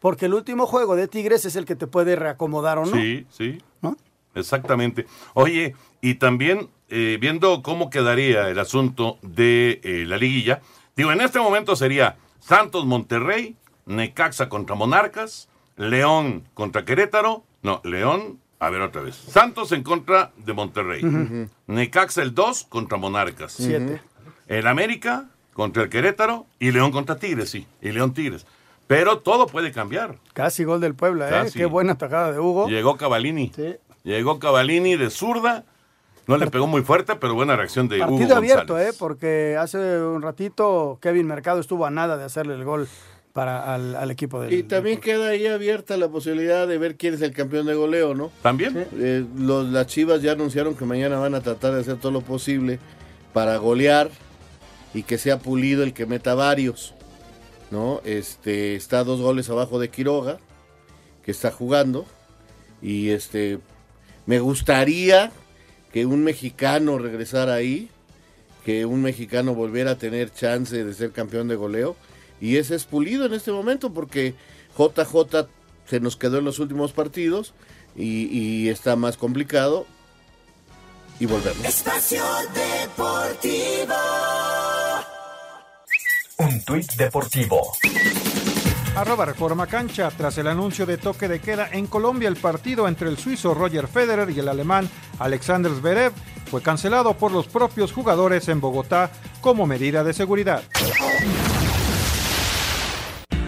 Porque 0.00 0.26
el 0.26 0.34
último 0.34 0.66
juego 0.66 0.94
de 0.94 1.08
Tigres 1.08 1.44
es 1.46 1.56
el 1.56 1.64
que 1.64 1.74
te 1.74 1.86
puede 1.86 2.16
reacomodar 2.16 2.78
o 2.78 2.86
no. 2.86 2.94
Sí, 2.94 3.26
sí. 3.30 3.60
Exactamente. 4.34 5.06
Oye, 5.34 5.74
y 6.00 6.14
también 6.14 6.68
eh, 6.88 7.18
viendo 7.20 7.62
cómo 7.62 7.90
quedaría 7.90 8.48
el 8.48 8.58
asunto 8.58 9.18
de 9.22 9.80
eh, 9.82 10.04
la 10.06 10.16
liguilla, 10.16 10.60
digo, 10.96 11.12
en 11.12 11.20
este 11.20 11.40
momento 11.40 11.76
sería 11.76 12.16
Santos 12.40 12.84
Monterrey, 12.84 13.56
Necaxa 13.86 14.48
contra 14.48 14.74
Monarcas, 14.74 15.48
León 15.76 16.44
contra 16.54 16.84
Querétaro, 16.84 17.44
no, 17.62 17.80
León, 17.84 18.38
a 18.60 18.70
ver 18.70 18.82
otra 18.82 19.02
vez, 19.02 19.16
Santos 19.16 19.72
en 19.72 19.82
contra 19.82 20.32
de 20.36 20.52
Monterrey. 20.52 21.02
Necaxa 21.66 22.22
el 22.22 22.34
2 22.34 22.64
contra 22.64 22.98
Monarcas, 22.98 23.52
Siete. 23.52 24.00
el 24.46 24.66
América 24.66 25.26
contra 25.52 25.84
el 25.84 25.88
Querétaro 25.88 26.46
y 26.58 26.70
León 26.70 26.92
contra 26.92 27.16
Tigres, 27.16 27.50
sí, 27.50 27.66
y 27.80 27.92
León 27.92 28.12
Tigres. 28.12 28.46
Pero 28.86 29.20
todo 29.20 29.46
puede 29.46 29.72
cambiar. 29.72 30.16
Casi 30.34 30.64
gol 30.64 30.80
del 30.80 30.94
Puebla, 30.94 31.44
¿eh? 31.46 31.50
Qué 31.52 31.64
buena 31.64 31.96
tajada 31.96 32.32
de 32.32 32.38
Hugo. 32.38 32.68
Llegó 32.68 32.98
Cavalini. 32.98 33.50
Llegó 34.04 34.38
Cavalini 34.38 34.96
de 34.96 35.10
zurda. 35.10 35.64
No 36.26 36.38
le 36.38 36.46
pegó 36.46 36.66
muy 36.66 36.82
fuerte, 36.82 37.16
pero 37.16 37.34
buena 37.34 37.56
reacción 37.56 37.88
de 37.88 37.98
Hugo 37.98 38.16
Partido 38.16 38.36
abierto, 38.36 38.74
González. 38.74 38.94
¿eh? 38.94 38.96
Porque 38.98 39.56
hace 39.58 40.00
un 40.00 40.22
ratito 40.22 40.98
Kevin 41.02 41.26
Mercado 41.26 41.60
estuvo 41.60 41.84
a 41.84 41.90
nada 41.90 42.16
de 42.16 42.24
hacerle 42.24 42.54
el 42.54 42.64
gol 42.64 42.88
para 43.34 43.74
al, 43.74 43.94
al 43.96 44.10
equipo 44.10 44.40
del... 44.40 44.52
Y 44.52 44.62
también 44.62 45.00
queda 45.00 45.28
ahí 45.28 45.46
abierta 45.46 45.96
la 45.96 46.08
posibilidad 46.08 46.66
de 46.66 46.78
ver 46.78 46.96
quién 46.96 47.14
es 47.14 47.20
el 47.20 47.32
campeón 47.32 47.66
de 47.66 47.74
goleo, 47.74 48.14
¿no? 48.14 48.30
También. 48.42 48.86
Eh, 48.96 49.26
los, 49.36 49.66
las 49.66 49.86
Chivas 49.86 50.22
ya 50.22 50.32
anunciaron 50.32 50.76
que 50.76 50.84
mañana 50.84 51.18
van 51.18 51.34
a 51.34 51.40
tratar 51.40 51.74
de 51.74 51.80
hacer 51.80 51.96
todo 51.96 52.12
lo 52.12 52.20
posible 52.20 52.78
para 53.34 53.56
golear 53.56 54.10
y 54.94 55.02
que 55.02 55.18
sea 55.18 55.40
pulido 55.40 55.82
el 55.82 55.92
que 55.92 56.06
meta 56.06 56.34
varios, 56.34 56.94
¿no? 57.70 58.00
Este 58.04 58.76
está 58.76 59.02
dos 59.02 59.20
goles 59.20 59.50
abajo 59.50 59.78
de 59.78 59.90
Quiroga, 59.90 60.38
que 61.22 61.32
está 61.32 61.50
jugando 61.50 62.06
y 62.80 63.10
este 63.10 63.58
me 64.26 64.40
gustaría 64.40 65.32
que 65.92 66.06
un 66.06 66.24
mexicano 66.24 66.98
regresara 66.98 67.54
ahí, 67.54 67.88
que 68.64 68.86
un 68.86 69.02
mexicano 69.02 69.54
volviera 69.54 69.92
a 69.92 69.98
tener 69.98 70.32
chance 70.32 70.84
de 70.84 70.94
ser 70.94 71.12
campeón 71.12 71.48
de 71.48 71.56
goleo 71.56 71.96
y 72.40 72.56
ese 72.56 72.74
es 72.74 72.84
pulido 72.84 73.26
en 73.26 73.34
este 73.34 73.52
momento 73.52 73.92
porque 73.92 74.34
JJ 74.76 75.48
se 75.86 76.00
nos 76.00 76.16
quedó 76.16 76.38
en 76.38 76.44
los 76.44 76.58
últimos 76.58 76.92
partidos 76.92 77.54
y, 77.96 78.26
y 78.26 78.68
está 78.68 78.96
más 78.96 79.16
complicado 79.16 79.86
y 81.20 81.26
volvemos. 81.26 81.64
Espacio 81.64 82.24
Deportivo. 82.54 83.94
Un 86.38 86.64
tuit 86.64 86.92
deportivo. 86.94 87.72
Arroba 88.96 89.24
Reforma 89.24 89.66
Cancha. 89.66 90.10
Tras 90.16 90.38
el 90.38 90.46
anuncio 90.46 90.86
de 90.86 90.98
toque 90.98 91.28
de 91.28 91.40
queda 91.40 91.68
en 91.72 91.86
Colombia, 91.86 92.28
el 92.28 92.36
partido 92.36 92.86
entre 92.86 93.08
el 93.08 93.18
suizo 93.18 93.54
Roger 93.54 93.88
Federer 93.88 94.30
y 94.30 94.38
el 94.38 94.48
alemán 94.48 94.88
Alexander 95.18 95.72
Zverev 95.72 96.12
fue 96.50 96.62
cancelado 96.62 97.14
por 97.14 97.32
los 97.32 97.48
propios 97.48 97.92
jugadores 97.92 98.48
en 98.48 98.60
Bogotá 98.60 99.10
como 99.40 99.66
medida 99.66 100.04
de 100.04 100.12
seguridad. 100.12 100.62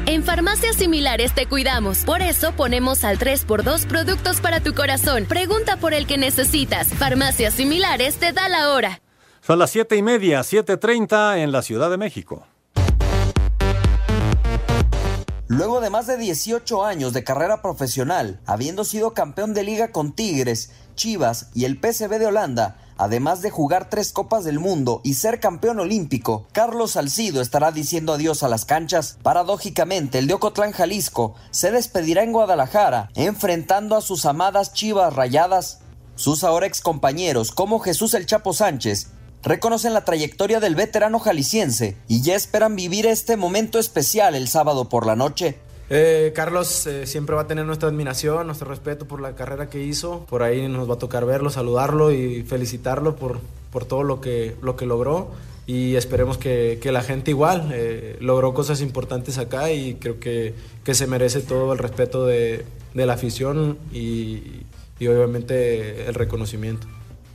En 0.06 0.22
farmacias 0.22 0.76
similares 0.76 1.34
te 1.34 1.46
cuidamos. 1.46 2.04
Por 2.04 2.22
eso 2.22 2.52
ponemos 2.52 3.04
al 3.04 3.18
3x2 3.18 3.86
productos 3.86 4.40
para 4.40 4.60
tu 4.60 4.72
corazón. 4.72 5.26
Pregunta 5.26 5.76
por 5.76 5.94
el 5.94 6.06
que 6.06 6.16
necesitas. 6.16 6.88
Farmacias 6.88 7.54
similares 7.54 8.16
te 8.16 8.32
da 8.32 8.48
la 8.48 8.70
hora. 8.70 9.00
Son 9.42 9.58
las 9.58 9.70
siete 9.70 9.96
y 9.96 10.02
media, 10.02 10.40
7.30 10.40 11.38
en 11.38 11.52
la 11.52 11.62
Ciudad 11.62 11.90
de 11.90 11.98
México. 11.98 12.46
Luego 15.48 15.80
de 15.80 15.90
más 15.90 16.08
de 16.08 16.16
18 16.16 16.84
años 16.84 17.12
de 17.12 17.22
carrera 17.22 17.62
profesional, 17.62 18.40
habiendo 18.46 18.84
sido 18.84 19.14
campeón 19.14 19.54
de 19.54 19.62
liga 19.62 19.92
con 19.92 20.12
Tigres, 20.12 20.70
Chivas 20.96 21.50
y 21.54 21.66
el 21.66 21.78
PSV 21.78 22.18
de 22.18 22.26
Holanda, 22.26 22.78
además 22.98 23.42
de 23.42 23.50
jugar 23.50 23.88
tres 23.88 24.10
Copas 24.10 24.42
del 24.42 24.58
Mundo 24.58 25.00
y 25.04 25.14
ser 25.14 25.38
campeón 25.38 25.78
olímpico, 25.78 26.48
Carlos 26.50 26.92
Salcido 26.92 27.40
estará 27.40 27.70
diciendo 27.70 28.12
adiós 28.12 28.42
a 28.42 28.48
las 28.48 28.64
canchas. 28.64 29.18
Paradójicamente, 29.22 30.18
el 30.18 30.26
de 30.26 30.34
Ocotlán, 30.34 30.72
Jalisco, 30.72 31.36
se 31.52 31.70
despedirá 31.70 32.24
en 32.24 32.32
Guadalajara, 32.32 33.10
enfrentando 33.14 33.94
a 33.94 34.00
sus 34.00 34.26
amadas 34.26 34.72
Chivas 34.72 35.14
Rayadas. 35.14 35.78
Sus 36.16 36.42
ahora 36.42 36.66
excompañeros, 36.66 37.52
como 37.52 37.78
Jesús 37.78 38.14
el 38.14 38.26
Chapo 38.26 38.52
Sánchez, 38.52 39.12
reconocen 39.42 39.94
la 39.94 40.04
trayectoria 40.04 40.60
del 40.60 40.74
veterano 40.74 41.18
jalisciense 41.18 41.96
y 42.08 42.22
ya 42.22 42.34
esperan 42.34 42.76
vivir 42.76 43.06
este 43.06 43.36
momento 43.36 43.78
especial 43.78 44.34
el 44.34 44.48
sábado 44.48 44.88
por 44.88 45.06
la 45.06 45.16
noche. 45.16 45.56
Eh, 45.88 46.32
Carlos 46.34 46.86
eh, 46.86 47.06
siempre 47.06 47.36
va 47.36 47.42
a 47.42 47.46
tener 47.46 47.64
nuestra 47.64 47.88
admiración, 47.88 48.46
nuestro 48.46 48.68
respeto 48.68 49.06
por 49.06 49.20
la 49.20 49.36
carrera 49.36 49.68
que 49.70 49.84
hizo. 49.84 50.26
Por 50.28 50.42
ahí 50.42 50.66
nos 50.68 50.90
va 50.90 50.94
a 50.94 50.98
tocar 50.98 51.24
verlo, 51.26 51.50
saludarlo 51.50 52.10
y 52.12 52.42
felicitarlo 52.42 53.16
por, 53.16 53.40
por 53.70 53.84
todo 53.84 54.02
lo 54.02 54.20
que, 54.20 54.56
lo 54.62 54.76
que 54.76 54.86
logró. 54.86 55.30
Y 55.68 55.96
esperemos 55.96 56.38
que, 56.38 56.78
que 56.80 56.92
la 56.92 57.02
gente 57.02 57.30
igual 57.32 57.70
eh, 57.72 58.16
logró 58.20 58.54
cosas 58.54 58.80
importantes 58.80 59.38
acá 59.38 59.70
y 59.72 59.94
creo 59.94 60.20
que, 60.20 60.54
que 60.84 60.94
se 60.94 61.06
merece 61.06 61.40
todo 61.40 61.72
el 61.72 61.78
respeto 61.78 62.24
de, 62.26 62.64
de 62.94 63.06
la 63.06 63.14
afición 63.14 63.78
y, 63.92 64.62
y 64.98 65.06
obviamente 65.08 66.06
el 66.06 66.14
reconocimiento. 66.14 66.86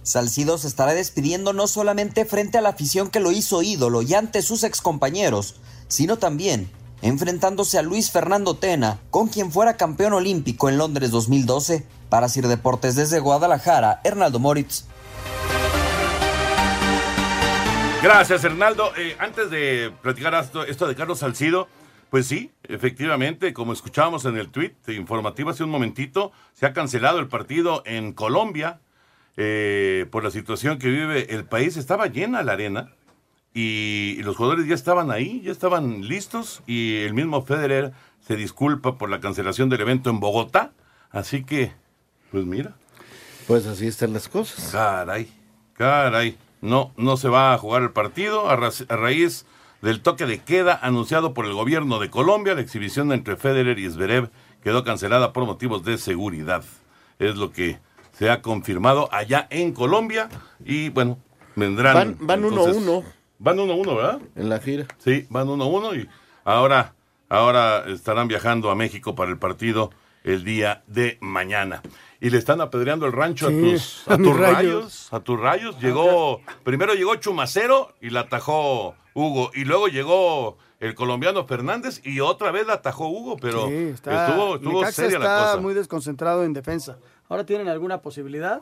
Salcido 0.03 0.57
se 0.57 0.67
estará 0.67 0.93
despidiendo 0.93 1.53
no 1.53 1.67
solamente 1.67 2.25
frente 2.25 2.57
a 2.57 2.61
la 2.61 2.69
afición 2.69 3.09
que 3.09 3.19
lo 3.19 3.31
hizo 3.31 3.61
ídolo 3.61 4.01
y 4.01 4.13
ante 4.15 4.41
sus 4.41 4.63
excompañeros, 4.63 5.55
sino 5.87 6.17
también 6.17 6.71
enfrentándose 7.01 7.77
a 7.77 7.81
Luis 7.81 8.11
Fernando 8.11 8.55
Tena, 8.55 8.99
con 9.09 9.27
quien 9.27 9.51
fuera 9.51 9.77
campeón 9.77 10.13
olímpico 10.13 10.69
en 10.69 10.77
Londres 10.77 11.11
2012. 11.11 11.85
Para 12.09 12.29
Sir 12.29 12.47
Deportes 12.47 12.95
desde 12.95 13.19
Guadalajara, 13.19 14.01
Hernaldo 14.03 14.39
Moritz. 14.39 14.85
Gracias, 18.03 18.43
Hernaldo. 18.43 18.91
Eh, 18.97 19.15
antes 19.19 19.49
de 19.49 19.93
platicar 20.01 20.33
esto, 20.67 20.87
de 20.87 20.95
Carlos 20.95 21.19
Salcido, 21.19 21.67
pues 22.09 22.27
sí, 22.27 22.51
efectivamente, 22.63 23.53
como 23.53 23.71
escuchábamos 23.71 24.25
en 24.25 24.37
el 24.37 24.49
tweet 24.49 24.73
informativo 24.87 25.51
hace 25.51 25.63
un 25.63 25.69
momentito, 25.69 26.31
se 26.53 26.65
ha 26.65 26.73
cancelado 26.73 27.19
el 27.19 27.27
partido 27.27 27.83
en 27.85 28.11
Colombia 28.13 28.81
eh, 29.38 30.06
por 30.12 30.24
la 30.24 30.32
situación 30.32 30.80
que 30.80 30.89
vive 30.89 31.34
el 31.34 31.46
país. 31.46 31.78
Estaba 31.78 32.08
llena 32.08 32.44
la 32.44 32.54
arena 32.54 32.91
y, 33.54 34.15
y 34.17 34.24
los 34.24 34.36
jugadores 34.38 34.67
ya 34.67 34.76
estaban 34.76 35.12
ahí, 35.12 35.41
ya 35.41 35.52
estaban 35.52 36.08
listos 36.08 36.62
y 36.67 36.98
el 36.98 37.13
mismo 37.13 37.41
Federer 37.44 37.91
se 38.26 38.36
disculpa 38.36 38.98
por 38.98 39.10
la 39.10 39.20
cancelación 39.20 39.70
del 39.70 39.82
evento 39.82 40.10
en 40.10 40.20
Bogotá. 40.20 40.72
Así 41.10 41.44
que, 41.44 41.72
pues 42.32 42.46
mira. 42.46 42.76
Pues 43.48 43.65
así 43.65 43.88
están 43.88 44.13
las 44.13 44.30
cosas. 44.30 44.70
Caray, 44.72 45.28
caray. 45.74 46.38
No, 46.62 46.94
no 46.96 47.17
se 47.17 47.28
va 47.28 47.54
a 47.54 47.58
jugar 47.58 47.82
el 47.82 47.89
partido 47.89 48.50
a, 48.50 48.56
ra- 48.56 48.70
a 48.88 48.96
raíz 48.96 49.46
del 49.82 50.02
toque 50.02 50.28
de 50.28 50.38
queda 50.39 50.80
anunciado 50.82 51.34
por 51.34 51.46
el 51.48 51.54
gobierno 51.54 51.98
de 51.98 52.12
Colombia. 52.12 52.54
La 52.54 52.62
exhibición 52.62 53.12
entre 53.12 53.36
Federer 53.36 53.80
y 53.80 53.89
Zverev 53.89 54.30
quedó 54.63 54.84
cancelada 54.84 55.34
por 55.34 55.46
motivos 55.46 55.84
de 55.84 55.98
seguridad. 55.98 56.63
Es 57.17 57.36
lo 57.36 57.52
que 57.52 57.80
se 58.21 58.29
ha 58.29 58.43
confirmado 58.43 59.10
allá 59.12 59.47
en 59.49 59.73
Colombia 59.73 60.29
y 60.63 60.89
bueno, 60.89 61.17
vendrán. 61.55 61.95
Van- 61.95 62.17
van 62.19 62.45
uno 62.45 62.57
a 62.65 62.65
entonces, 62.69 62.84
uno. 62.84 63.03
Van 63.39 63.57
1-1, 63.57 63.95
¿verdad? 63.95 64.19
En 64.36 64.47
la 64.47 64.60
gira. 64.60 64.86
Sí, 64.99 65.25
van 65.31 65.47
1-1 65.47 65.95
y 66.03 66.07
ahora, 66.43 66.93
ahora 67.29 67.84
estarán 67.88 68.27
viajando 68.27 68.69
a 68.69 68.75
México 68.75 69.15
para 69.15 69.31
el 69.31 69.39
partido 69.39 69.89
el 70.23 70.43
día 70.43 70.84
de 70.86 71.17
mañana. 71.19 71.81
Y 72.19 72.29
le 72.29 72.38
están 72.38 72.62
apedreando 72.62 73.07
el 73.07 73.12
rancho 73.13 73.49
Sí, 73.49 73.55
a 73.57 73.71
tus, 73.71 74.07
a 74.07 74.17
tus 74.17 74.38
rayos. 74.38 74.53
rayos. 74.55 75.13
A 75.13 75.19
tus 75.21 75.39
rayos. 75.39 75.79
Llegó, 75.81 76.41
primero 76.63 76.93
llegó 76.93 77.15
Chumacero 77.15 77.95
y 78.01 78.12
la 78.12 78.19
atajó 78.19 78.93
Hugo. 79.15 79.49
Y 79.55 79.65
luego 79.65 79.88
llegó 79.88 80.60
el 80.79 80.93
colombiano 80.93 81.47
Fernández 81.47 82.01
y 82.05 82.19
otra 82.19 82.51
vez 82.51 82.67
la 82.67 82.73
atajó 82.73 83.07
Hugo, 83.07 83.38
pero 83.41 83.67
Sí, 83.67 83.73
está, 83.95 84.27
estuvo, 84.27 84.86
seria 84.91 85.17
la 85.17 85.25
cosa. 85.39 85.57
muy 85.57 85.73
desconcentrado 85.73 86.43
en 86.43 86.53
defensa. 86.53 86.99
Ahora 87.32 87.46
tienen 87.46 87.70
alguna 87.70 88.02
posibilidad 88.02 88.62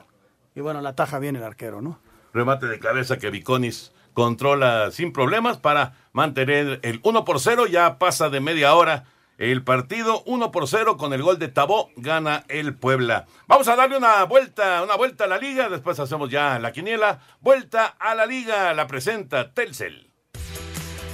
y 0.54 0.62
bueno, 0.62 0.80
la 0.82 0.94
taja 0.94 1.18
bien 1.18 1.36
el 1.36 1.42
arquero, 1.42 1.82
¿no? 1.82 2.00
remate 2.34 2.68
de 2.68 2.78
cabeza 2.78 3.18
que 3.18 3.32
Viconis 3.32 3.92
controla 4.14 4.92
sin 4.92 5.12
problemas 5.12 5.58
para 5.58 5.94
mantener 6.14 6.80
el 6.84 7.00
1 7.02 7.26
por 7.26 7.40
0. 7.40 7.66
Ya 7.66 7.98
pasa 7.98 8.30
de 8.30 8.40
media 8.42 8.76
hora 8.76 9.06
el 9.40 9.64
partido 9.64 10.22
1 10.28 10.52
por 10.52 10.68
0 10.68 10.98
con 10.98 11.14
el 11.14 11.24
gol 11.24 11.40
de 11.40 11.48
Tabó 11.48 11.90
gana 11.96 12.46
el 12.48 12.76
Puebla. 12.76 13.26
Vamos 13.48 13.68
a 13.70 13.76
darle 13.76 13.98
una 13.98 14.24
vuelta, 14.26 14.84
una 14.84 14.96
vuelta 14.96 15.24
a 15.24 15.28
la 15.28 15.40
liga, 15.40 15.68
después 15.68 16.00
hacemos 16.00 16.30
ya 16.30 16.60
la 16.60 16.72
quiniela. 16.72 17.22
Vuelta 17.42 17.88
a 17.88 18.14
la 18.14 18.28
liga, 18.28 18.72
la 18.76 18.86
presenta 18.86 19.52
Telcel. 19.52 20.12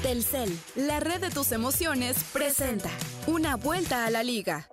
Telcel, 0.01 0.59
la 0.75 0.99
red 0.99 1.21
de 1.21 1.29
tus 1.29 1.53
emociones, 1.53 2.21
presenta 2.33 2.89
una 3.27 3.55
vuelta 3.55 4.05
a 4.05 4.09
la 4.09 4.23
liga. 4.23 4.67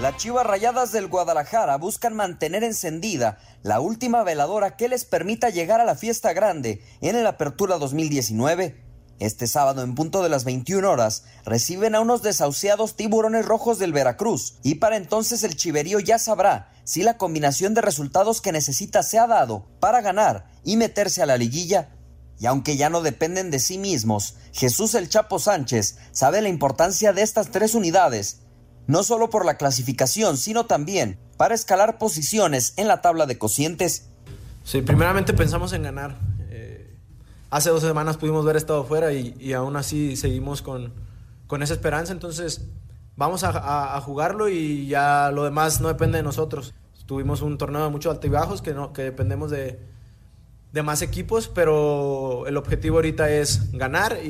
Las 0.00 0.16
Chivas 0.16 0.46
Rayadas 0.46 0.92
del 0.92 1.08
Guadalajara 1.08 1.76
buscan 1.76 2.16
mantener 2.16 2.64
encendida 2.64 3.36
la 3.62 3.80
última 3.80 4.22
veladora 4.22 4.74
que 4.74 4.88
les 4.88 5.04
permita 5.04 5.50
llegar 5.50 5.78
a 5.78 5.84
la 5.84 5.94
fiesta 5.94 6.32
grande 6.32 6.82
en 7.02 7.16
el 7.16 7.26
Apertura 7.26 7.76
2019. 7.76 8.82
Este 9.18 9.46
sábado 9.46 9.82
en 9.82 9.94
punto 9.94 10.22
de 10.22 10.30
las 10.30 10.44
21 10.44 10.90
horas 10.90 11.24
reciben 11.44 11.94
a 11.94 12.00
unos 12.00 12.22
desahuciados 12.22 12.96
tiburones 12.96 13.44
rojos 13.44 13.78
del 13.78 13.92
Veracruz 13.92 14.54
y 14.62 14.76
para 14.76 14.96
entonces 14.96 15.44
el 15.44 15.54
chiverío 15.54 16.00
ya 16.00 16.18
sabrá 16.18 16.72
si 16.84 17.02
la 17.02 17.18
combinación 17.18 17.74
de 17.74 17.82
resultados 17.82 18.40
que 18.40 18.52
necesita 18.52 19.02
se 19.02 19.18
ha 19.18 19.26
dado 19.26 19.66
para 19.80 20.00
ganar 20.00 20.46
y 20.64 20.78
meterse 20.78 21.22
a 21.22 21.26
la 21.26 21.36
liguilla. 21.36 21.90
Y 22.38 22.46
aunque 22.46 22.78
ya 22.78 22.88
no 22.88 23.02
dependen 23.02 23.50
de 23.50 23.58
sí 23.58 23.76
mismos, 23.76 24.36
Jesús 24.54 24.94
el 24.94 25.10
Chapo 25.10 25.38
Sánchez 25.38 25.98
sabe 26.10 26.40
la 26.40 26.48
importancia 26.48 27.12
de 27.12 27.20
estas 27.20 27.50
tres 27.50 27.74
unidades 27.74 28.38
no 28.90 29.02
solo 29.02 29.30
por 29.30 29.44
la 29.44 29.56
clasificación, 29.56 30.36
sino 30.36 30.66
también 30.66 31.18
para 31.36 31.54
escalar 31.54 31.96
posiciones 31.98 32.74
en 32.76 32.88
la 32.88 33.00
tabla 33.00 33.26
de 33.26 33.38
cocientes. 33.38 34.08
Sí, 34.64 34.82
primeramente 34.82 35.32
pensamos 35.32 35.72
en 35.72 35.82
ganar. 35.84 36.16
Eh, 36.50 36.96
hace 37.50 37.70
dos 37.70 37.82
semanas 37.82 38.16
pudimos 38.16 38.44
ver 38.44 38.56
estado 38.56 38.84
fuera 38.84 39.12
y, 39.12 39.34
y 39.38 39.52
aún 39.52 39.76
así 39.76 40.16
seguimos 40.16 40.60
con, 40.60 40.92
con 41.46 41.62
esa 41.62 41.72
esperanza. 41.74 42.12
Entonces 42.12 42.62
vamos 43.16 43.44
a, 43.44 43.50
a- 43.50 43.96
a 43.96 44.00
jugarlo 44.00 44.48
y 44.48 44.86
ya 44.88 45.30
lo 45.32 45.44
demás 45.44 45.80
no 45.80 45.88
depende 45.88 46.18
de 46.18 46.22
nosotros. 46.24 46.74
Tuvimos 47.06 47.42
un 47.42 47.58
torneo 47.58 47.84
de 47.84 47.90
muchos 47.90 48.12
altibajos 48.14 48.60
que, 48.62 48.72
no, 48.74 48.92
que 48.92 49.02
dependemos 49.02 49.50
de, 49.50 49.80
de 50.72 50.82
más 50.82 51.02
equipos, 51.02 51.48
pero 51.48 52.46
el 52.46 52.56
objetivo 52.56 52.96
ahorita 52.96 53.30
es 53.30 53.72
ganar 53.72 54.18
y, 54.24 54.28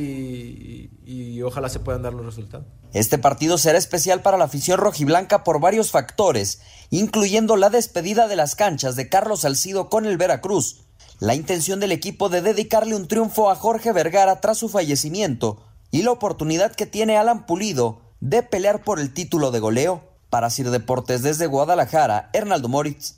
y- 1.10 1.42
ojalá 1.42 1.68
se 1.68 1.80
puedan 1.80 2.02
dar 2.02 2.12
los 2.12 2.24
resultados. 2.24 2.66
Este 2.92 3.18
partido 3.18 3.58
será 3.58 3.78
especial 3.78 4.20
para 4.22 4.36
la 4.38 4.44
afición 4.44 4.78
rojiblanca 4.78 5.44
por 5.44 5.60
varios 5.60 5.90
factores, 5.90 6.60
incluyendo 6.90 7.56
la 7.56 7.70
despedida 7.70 8.28
de 8.28 8.36
las 8.36 8.54
canchas 8.56 8.96
de 8.96 9.08
Carlos 9.08 9.40
Salcido 9.40 9.88
con 9.88 10.06
el 10.06 10.16
Veracruz, 10.16 10.82
la 11.18 11.34
intención 11.34 11.80
del 11.80 11.92
equipo 11.92 12.28
de 12.28 12.40
dedicarle 12.42 12.94
un 12.96 13.06
triunfo 13.06 13.50
a 13.50 13.54
Jorge 13.56 13.92
Vergara 13.92 14.40
tras 14.40 14.58
su 14.58 14.68
fallecimiento 14.68 15.62
y 15.90 16.02
la 16.02 16.12
oportunidad 16.12 16.72
que 16.74 16.86
tiene 16.86 17.16
Alan 17.16 17.46
Pulido 17.46 18.00
de 18.20 18.42
pelear 18.42 18.82
por 18.84 19.00
el 19.00 19.12
título 19.12 19.50
de 19.50 19.60
goleo. 19.60 20.04
Para 20.30 20.48
Sir 20.48 20.70
Deportes 20.70 21.22
desde 21.22 21.46
Guadalajara, 21.46 22.30
Hernaldo 22.32 22.68
Moritz. 22.68 23.16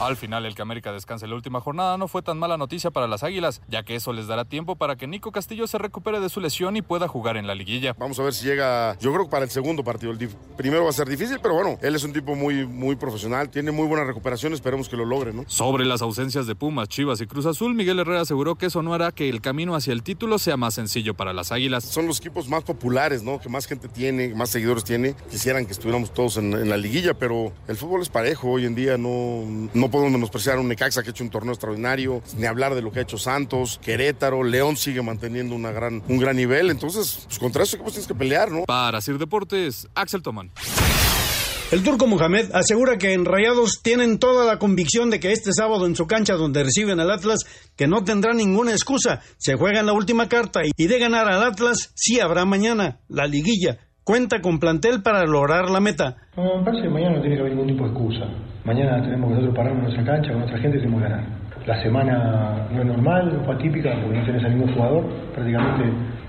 Al 0.00 0.16
final, 0.16 0.46
el 0.46 0.54
que 0.54 0.62
América 0.62 0.92
descanse 0.92 1.26
la 1.26 1.34
última 1.34 1.60
jornada 1.60 1.98
no 1.98 2.08
fue 2.08 2.22
tan 2.22 2.38
mala 2.38 2.56
noticia 2.56 2.90
para 2.90 3.06
las 3.06 3.22
Águilas, 3.22 3.60
ya 3.68 3.82
que 3.82 3.94
eso 3.96 4.14
les 4.14 4.26
dará 4.26 4.46
tiempo 4.46 4.76
para 4.76 4.96
que 4.96 5.06
Nico 5.06 5.30
Castillo 5.30 5.66
se 5.66 5.76
recupere 5.76 6.20
de 6.20 6.30
su 6.30 6.40
lesión 6.40 6.74
y 6.78 6.80
pueda 6.80 7.06
jugar 7.06 7.36
en 7.36 7.46
la 7.46 7.54
liguilla. 7.54 7.94
Vamos 7.98 8.18
a 8.18 8.22
ver 8.22 8.32
si 8.32 8.46
llega, 8.46 8.96
yo 8.98 9.12
creo 9.12 9.26
que 9.26 9.30
para 9.30 9.44
el 9.44 9.50
segundo 9.50 9.84
partido. 9.84 10.12
El 10.12 10.30
primero 10.56 10.84
va 10.84 10.90
a 10.90 10.94
ser 10.94 11.06
difícil, 11.06 11.38
pero 11.42 11.52
bueno, 11.52 11.78
él 11.82 11.94
es 11.94 12.02
un 12.02 12.14
tipo 12.14 12.34
muy, 12.34 12.66
muy 12.66 12.96
profesional, 12.96 13.50
tiene 13.50 13.72
muy 13.72 13.86
buena 13.86 14.04
recuperación, 14.04 14.54
esperemos 14.54 14.88
que 14.88 14.96
lo 14.96 15.04
logre, 15.04 15.34
¿no? 15.34 15.44
Sobre 15.48 15.84
las 15.84 16.00
ausencias 16.00 16.46
de 16.46 16.54
Pumas, 16.54 16.88
Chivas 16.88 17.20
y 17.20 17.26
Cruz 17.26 17.44
Azul, 17.44 17.74
Miguel 17.74 17.98
Herrera 17.98 18.22
aseguró 18.22 18.54
que 18.54 18.66
eso 18.66 18.82
no 18.82 18.94
hará 18.94 19.12
que 19.12 19.28
el 19.28 19.42
camino 19.42 19.74
hacia 19.74 19.92
el 19.92 20.02
título 20.02 20.38
sea 20.38 20.56
más 20.56 20.72
sencillo 20.72 21.12
para 21.12 21.34
las 21.34 21.52
Águilas. 21.52 21.84
Son 21.84 22.06
los 22.06 22.20
equipos 22.20 22.48
más 22.48 22.64
populares, 22.64 23.22
¿no? 23.22 23.38
Que 23.38 23.50
más 23.50 23.66
gente 23.66 23.86
tiene, 23.86 24.34
más 24.34 24.48
seguidores 24.48 24.82
tiene. 24.82 25.14
Quisieran 25.30 25.66
que 25.66 25.72
estuviéramos 25.72 26.14
todos 26.14 26.38
en, 26.38 26.54
en 26.54 26.70
la 26.70 26.78
liguilla, 26.78 27.12
pero 27.12 27.52
el 27.68 27.76
fútbol 27.76 28.00
es 28.00 28.08
parejo. 28.08 28.48
Hoy 28.52 28.64
en 28.64 28.74
día 28.74 28.96
no, 28.96 29.44
no 29.74 29.89
podemos 29.90 30.12
menospreciar 30.12 30.56
a 30.56 30.60
un 30.60 30.68
Necaxa 30.68 31.02
que 31.02 31.10
ha 31.10 31.12
hecho 31.12 31.24
un 31.24 31.30
torneo 31.30 31.52
extraordinario, 31.52 32.22
ni 32.36 32.46
hablar 32.46 32.74
de 32.74 32.82
lo 32.82 32.90
que 32.90 33.00
ha 33.00 33.02
hecho 33.02 33.18
Santos, 33.18 33.78
Querétaro, 33.82 34.42
León 34.42 34.76
sigue 34.76 35.02
manteniendo 35.02 35.54
una 35.54 35.72
gran, 35.72 36.02
un 36.08 36.18
gran 36.18 36.36
nivel. 36.36 36.70
Entonces, 36.70 37.24
pues 37.26 37.38
contra 37.38 37.62
esos 37.62 37.74
equipos 37.74 37.92
tienes 37.92 38.08
que 38.08 38.14
pelear, 38.14 38.50
¿no? 38.50 38.64
Para 38.64 39.00
Sir 39.00 39.18
Deportes, 39.18 39.88
Axel 39.94 40.22
Tomán. 40.22 40.50
El 41.70 41.84
turco 41.84 42.08
Mohamed 42.08 42.50
asegura 42.52 42.98
que 42.98 43.12
en 43.12 43.24
Rayados 43.24 43.80
tienen 43.80 44.18
toda 44.18 44.44
la 44.44 44.58
convicción 44.58 45.08
de 45.08 45.20
que 45.20 45.30
este 45.30 45.52
sábado 45.52 45.86
en 45.86 45.94
su 45.94 46.08
cancha 46.08 46.34
donde 46.34 46.64
reciben 46.64 46.98
al 46.98 47.12
Atlas, 47.12 47.44
que 47.76 47.86
no 47.86 48.02
tendrá 48.02 48.32
ninguna 48.32 48.72
excusa, 48.72 49.20
se 49.36 49.54
juega 49.54 49.78
en 49.78 49.86
la 49.86 49.92
última 49.92 50.28
carta 50.28 50.62
y 50.64 50.86
de 50.88 50.98
ganar 50.98 51.28
al 51.28 51.44
Atlas 51.44 51.92
sí 51.94 52.18
habrá 52.18 52.44
mañana 52.44 52.98
la 53.08 53.28
liguilla. 53.28 53.78
Cuenta 54.02 54.40
con 54.40 54.58
plantel 54.58 55.02
para 55.02 55.24
lograr 55.26 55.70
la 55.70 55.78
meta. 55.78 56.16
No, 56.36 56.58
me 56.58 56.64
parece 56.64 56.82
que 56.82 56.88
mañana 56.88 57.16
no 57.16 57.20
tiene 57.20 57.36
que 57.36 57.40
haber 57.42 57.54
ningún 57.54 57.68
tipo 57.68 57.84
de 57.84 57.90
excusa. 57.90 58.49
Mañana 58.64 59.02
tenemos 59.02 59.28
que 59.28 59.34
nosotros 59.36 59.56
pararnos 59.56 59.78
en 59.78 59.84
nuestra 59.84 60.04
cancha, 60.14 60.30
con 60.30 60.40
nuestra 60.40 60.58
gente 60.58 60.76
y 60.76 60.80
tenemos 60.80 61.02
que 61.02 61.08
ganar. 61.08 61.24
La 61.66 61.82
semana 61.82 62.66
no 62.72 62.80
es 62.80 62.86
normal, 62.86 63.32
no 63.34 63.44
fue 63.44 63.54
atípica, 63.54 63.92
porque 64.02 64.18
no 64.18 64.24
tenés 64.24 64.44
a 64.44 64.48
ningún 64.48 64.72
jugador. 64.72 65.04
Prácticamente 65.34 65.84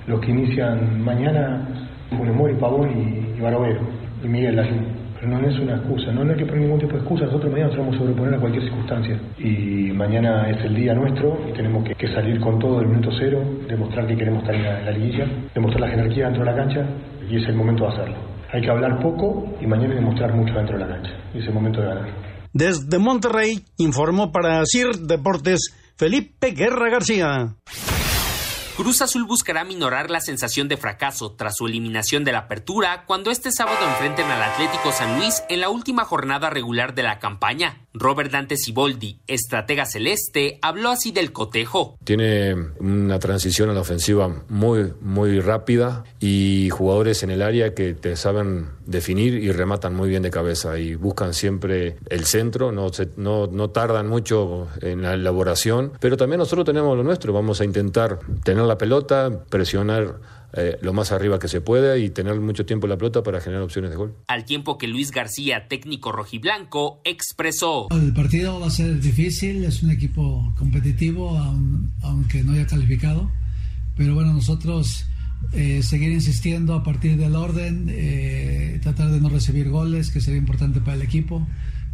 los 0.08 0.20
que 0.20 0.32
inician 0.32 1.02
mañana, 1.04 1.67
Funes 2.10 2.36
Mori, 2.36 2.56
Pavón 2.56 2.89
y, 2.89 3.38
y 3.38 3.41
Barovero, 3.41 3.82
y 4.24 4.28
Miguel 4.28 4.56
Layún. 4.56 5.02
Pero 5.20 5.38
no 5.38 5.48
es 5.48 5.60
una 5.60 5.74
excusa, 5.74 6.12
no, 6.12 6.24
no 6.24 6.32
hay 6.32 6.38
que 6.38 6.46
poner 6.46 6.62
ningún 6.62 6.80
tipo 6.80 6.94
de 6.94 7.00
excusa. 7.00 7.26
Nosotros 7.26 7.52
mañana 7.52 7.70
nos 7.70 7.78
vamos 7.78 7.96
a 7.96 8.00
sobreponer 8.00 8.34
a 8.34 8.38
cualquier 8.39 8.63
circunstancia. 8.63 9.20
Y 9.38 9.91
mañana 9.94 10.50
es 10.50 10.65
el 10.65 10.76
día 10.76 10.94
nuestro 10.96 11.38
y 11.48 11.54
tenemos 11.54 11.84
que, 11.84 11.94
que 11.96 12.08
salir 12.08 12.39
con 12.39 12.58
todo 12.58 12.80
del 12.80 12.88
minuto 12.88 13.12
cero, 13.20 13.39
demostrar 13.67 14.08
que 14.08 14.17
queremos 14.17 14.41
estar 14.41 14.56
en 14.56 14.63
la, 14.63 14.80
en 14.80 14.86
la 14.86 14.91
liguilla, 14.91 15.26
demostrar 15.54 15.82
la 15.82 15.89
jerarquía 15.89 16.26
dentro 16.26 16.44
de 16.44 16.52
la 16.52 16.58
cancha 16.58 16.86
y 17.30 17.36
es 17.38 17.48
el 17.48 17.56
momento 17.56 17.84
de 17.84 17.89
hacerlo. 17.91 18.31
Hay 18.54 18.62
que 18.62 18.70
hablar 18.70 19.00
poco 19.02 19.46
y 19.62 19.66
mañana 19.66 19.96
demostrar 19.96 20.34
mucho 20.34 20.54
dentro 20.54 20.78
de 20.78 20.86
la 20.86 20.96
cancha. 20.96 21.12
Es 21.34 21.46
el 21.48 21.54
momento 21.54 21.82
de 21.82 21.88
ganar. 21.88 22.10
Desde 22.54 23.00
Monterrey 23.00 23.64
informó 23.78 24.32
para 24.32 24.62
Sir 24.66 24.90
Deportes 25.00 25.74
Felipe 25.96 26.52
Guerra 26.52 26.90
García. 26.90 27.56
Cruz 28.82 29.00
Azul 29.04 29.26
buscará 29.26 29.63
minorar 29.63 30.10
la 30.10 30.20
sensación 30.22 30.67
de 30.67 30.76
fracaso 30.76 31.34
tras 31.34 31.56
su 31.58 31.67
eliminación 31.67 32.24
de 32.24 32.32
la 32.32 32.39
apertura 32.39 33.04
cuando 33.06 33.30
este 33.30 33.52
sábado 33.52 33.78
enfrenten 33.88 34.26
al 34.26 34.41
Atlético 34.41 34.91
San 34.91 35.20
Luis 35.20 35.44
en 35.50 35.62
la 35.62 35.70
última 35.70 36.04
jornada 36.04 36.50
regular 36.50 36.96
de 36.96 37.04
la 37.04 37.20
campaña. 37.20 37.86
Robert 37.94 38.32
Dante 38.32 38.58
Siboldi, 38.58 39.20
estratega 39.28 39.86
celeste, 39.86 40.58
habló 40.63 40.89
así 40.89 41.12
del 41.12 41.32
cotejo. 41.32 41.98
Tiene 42.04 42.56
una 42.80 43.20
transición 43.20 43.70
a 43.70 43.74
la 43.74 43.82
ofensiva 43.82 44.30
muy, 44.50 44.94
muy 45.02 45.39
rápida 45.41 46.04
y 46.20 46.70
jugadores 46.72 47.22
en 47.22 47.30
el 47.30 47.44
área 47.44 47.76
que 47.76 47.94
te 47.94 48.15
saben 48.15 48.70
definir 48.88 49.36
y 49.36 49.52
rematan 49.52 49.94
muy 49.94 50.10
bien 50.10 50.24
de 50.24 50.32
cabeza 50.32 50.80
y 50.80 50.96
buscan 50.96 51.34
siempre 51.36 51.98
el 52.10 52.26
centro, 52.26 52.72
no, 52.72 52.91
se- 52.91 53.10
no, 53.17 53.46
no 53.48 53.70
tardan 53.70 54.08
mucho 54.08 54.67
en 54.82 55.02
la 55.04 55.13
elaboración, 55.13 55.94
pero 56.00 56.17
también 56.17 56.39
nosotros 56.39 56.65
tenemos 56.65 56.98
lo 56.98 57.04
nuestro, 57.04 57.32
vamos 57.32 57.62
a 57.62 57.65
intentar 57.65 58.20
tener 58.44 58.63
la 58.72 58.78
pelota, 58.78 59.44
presionar 59.50 60.22
eh, 60.54 60.78
lo 60.82 60.94
más 60.94 61.12
arriba 61.12 61.40
que 61.40 61.48
se 61.48 61.60
pueda 61.62 61.98
y 61.98 62.10
tener 62.10 62.40
mucho 62.40 62.66
tiempo 62.66 62.88
la 62.88 62.98
pelota 62.98 63.22
para 63.24 63.40
generar 63.42 63.64
opciones 63.64 63.92
de 63.92 63.98
gol. 63.98 64.16
Al 64.28 64.46
tiempo 64.46 64.78
que 64.78 64.88
Luis 64.88 65.12
García, 65.12 65.68
técnico 65.68 66.12
rojiblanco, 66.12 67.02
expresó. 67.04 67.88
El 67.92 68.14
partido 68.14 68.60
va 68.60 68.68
a 68.68 68.70
ser 68.70 69.00
difícil, 69.00 69.64
es 69.66 69.84
un 69.84 69.92
equipo 69.92 70.54
competitivo, 70.58 71.38
aun- 71.38 71.92
aunque 72.02 72.44
no 72.44 72.54
haya 72.54 72.66
calificado. 72.66 73.30
Pero 73.98 74.16
bueno, 74.16 74.34
nosotros 74.34 75.06
eh, 75.54 75.82
seguir 75.84 76.12
insistiendo 76.12 76.74
a 76.76 76.84
partir 76.84 77.18
del 77.18 77.36
orden, 77.36 77.88
eh, 77.90 78.80
tratar 78.82 79.10
de 79.12 79.20
no 79.20 79.30
recibir 79.30 79.70
goles, 79.70 80.12
que 80.12 80.22
sería 80.22 80.40
importante 80.40 80.80
para 80.82 80.96
el 80.96 81.02
equipo, 81.02 81.46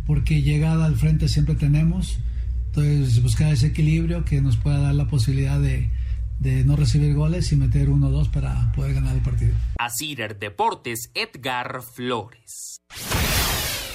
porque 0.05 0.41
llegada 0.41 0.85
al 0.85 0.95
frente 0.95 1.27
siempre 1.27 1.55
tenemos. 1.55 2.19
Entonces, 2.67 3.21
buscar 3.23 3.51
ese 3.53 3.67
equilibrio 3.67 4.23
que 4.25 4.41
nos 4.41 4.57
pueda 4.57 4.79
dar 4.79 4.95
la 4.95 5.07
posibilidad 5.07 5.59
de, 5.59 5.89
de 6.39 6.63
no 6.63 6.75
recibir 6.75 7.13
goles 7.15 7.51
y 7.51 7.55
meter 7.55 7.89
uno 7.89 8.07
o 8.07 8.11
dos 8.11 8.29
para 8.29 8.71
poder 8.75 8.93
ganar 8.95 9.15
el 9.15 9.21
partido. 9.23 9.53
A 9.79 9.87
Cider 9.89 10.37
Deportes, 10.37 11.11
Edgar 11.13 11.81
Flores. 11.95 12.81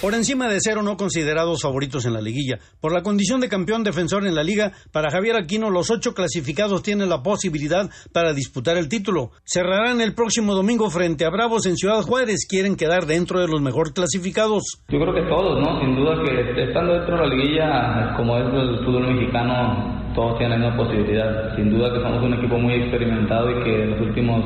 por 0.00 0.14
encima 0.14 0.48
de 0.48 0.58
cero 0.60 0.82
no 0.82 0.96
considerados 0.96 1.62
favoritos 1.62 2.04
en 2.06 2.14
la 2.14 2.20
liguilla. 2.20 2.58
Por 2.80 2.92
la 2.92 3.02
condición 3.04 3.40
de 3.40 3.48
campeón 3.48 3.84
defensor 3.84 4.26
en 4.26 4.34
la 4.34 4.42
liga, 4.42 4.72
para 4.90 5.12
Javier 5.12 5.36
Aquino 5.36 5.70
los 5.70 5.92
ocho 5.92 6.12
clasificados 6.12 6.82
tienen 6.82 7.08
la 7.08 7.22
posibilidad 7.22 7.88
para 8.12 8.32
disputar 8.32 8.76
el 8.76 8.88
título. 8.88 9.30
Cerrarán 9.44 10.00
el 10.00 10.12
próximo 10.14 10.54
domingo 10.56 10.90
frente 10.90 11.24
a 11.24 11.30
Bravos 11.30 11.66
en 11.66 11.76
Ciudad 11.76 12.02
Juárez. 12.02 12.46
Quieren 12.48 12.74
quedar 12.74 13.06
dentro 13.06 13.38
de 13.40 13.46
los 13.46 13.60
mejor 13.62 13.92
clasificados. 13.94 14.64
Yo 14.88 14.98
creo 14.98 15.14
que 15.14 15.28
todos, 15.28 15.60
¿no? 15.60 15.78
Sin 15.80 15.94
duda 15.94 16.16
que 16.24 16.64
estando 16.64 16.94
dentro 16.94 17.14
de 17.14 17.22
la 17.22 17.34
liguilla, 17.34 18.16
como 18.16 18.36
es 18.38 18.46
el 18.52 18.84
fútbol 18.84 19.14
mexicano, 19.14 20.01
todos 20.14 20.38
tienen 20.38 20.60
la 20.60 20.68
misma 20.68 20.84
posibilidad. 20.84 21.56
Sin 21.56 21.70
duda 21.70 21.92
que 21.92 22.00
somos 22.00 22.22
un 22.22 22.34
equipo 22.34 22.58
muy 22.58 22.74
experimentado 22.74 23.50
y 23.50 23.64
que 23.64 23.82
en 23.84 23.90
los 23.90 24.00
últimos 24.00 24.44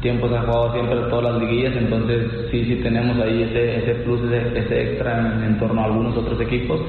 tiempos 0.00 0.30
ha 0.32 0.42
jugado 0.42 0.72
siempre 0.72 0.96
todas 1.10 1.32
las 1.32 1.42
liguillas, 1.42 1.74
entonces 1.76 2.30
sí, 2.50 2.64
sí 2.64 2.76
tenemos 2.82 3.18
ahí 3.18 3.42
ese, 3.42 3.78
ese 3.78 3.94
plus, 4.04 4.20
ese, 4.30 4.90
extra 4.90 5.44
en, 5.44 5.58
torno 5.58 5.80
a 5.80 5.84
algunos 5.86 6.16
otros 6.16 6.40
equipos, 6.40 6.80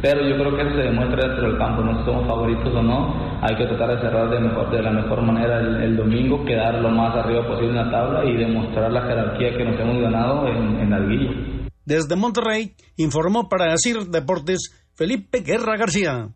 pero 0.00 0.26
yo 0.26 0.34
creo 0.36 0.56
que 0.56 0.62
eso 0.62 0.76
se 0.76 0.82
demuestra 0.82 1.28
dentro 1.28 1.48
del 1.48 1.58
campo, 1.58 1.82
no 1.82 1.98
si 1.98 2.04
somos 2.04 2.26
favoritos 2.26 2.74
o 2.74 2.82
no, 2.82 3.14
hay 3.42 3.54
que 3.56 3.66
tratar 3.66 3.96
de 3.96 4.00
cerrar 4.00 4.30
de, 4.30 4.40
mejor, 4.40 4.70
de 4.70 4.82
la 4.82 4.90
mejor 4.90 5.22
manera 5.22 5.60
el, 5.60 5.96
domingo, 5.96 6.44
quedar 6.44 6.80
lo 6.80 6.90
más 6.90 7.14
arriba 7.14 7.46
posible 7.46 7.70
en 7.70 7.76
la 7.76 7.90
tabla 7.90 8.24
y 8.24 8.36
demostrar 8.36 8.90
la 8.90 9.02
jerarquía 9.02 9.56
que 9.56 9.64
nos 9.64 9.80
hemos 9.80 10.00
ganado 10.00 10.48
en, 10.48 10.80
en 10.80 10.90
la 10.90 10.98
liguilla. 11.00 11.32
Desde 11.84 12.16
Monterrey, 12.16 12.72
informó 12.96 13.48
para 13.48 13.72
Asir 13.72 13.98
Deportes 14.10 14.88
Felipe 14.94 15.40
Guerra 15.40 15.76
García. 15.76 16.30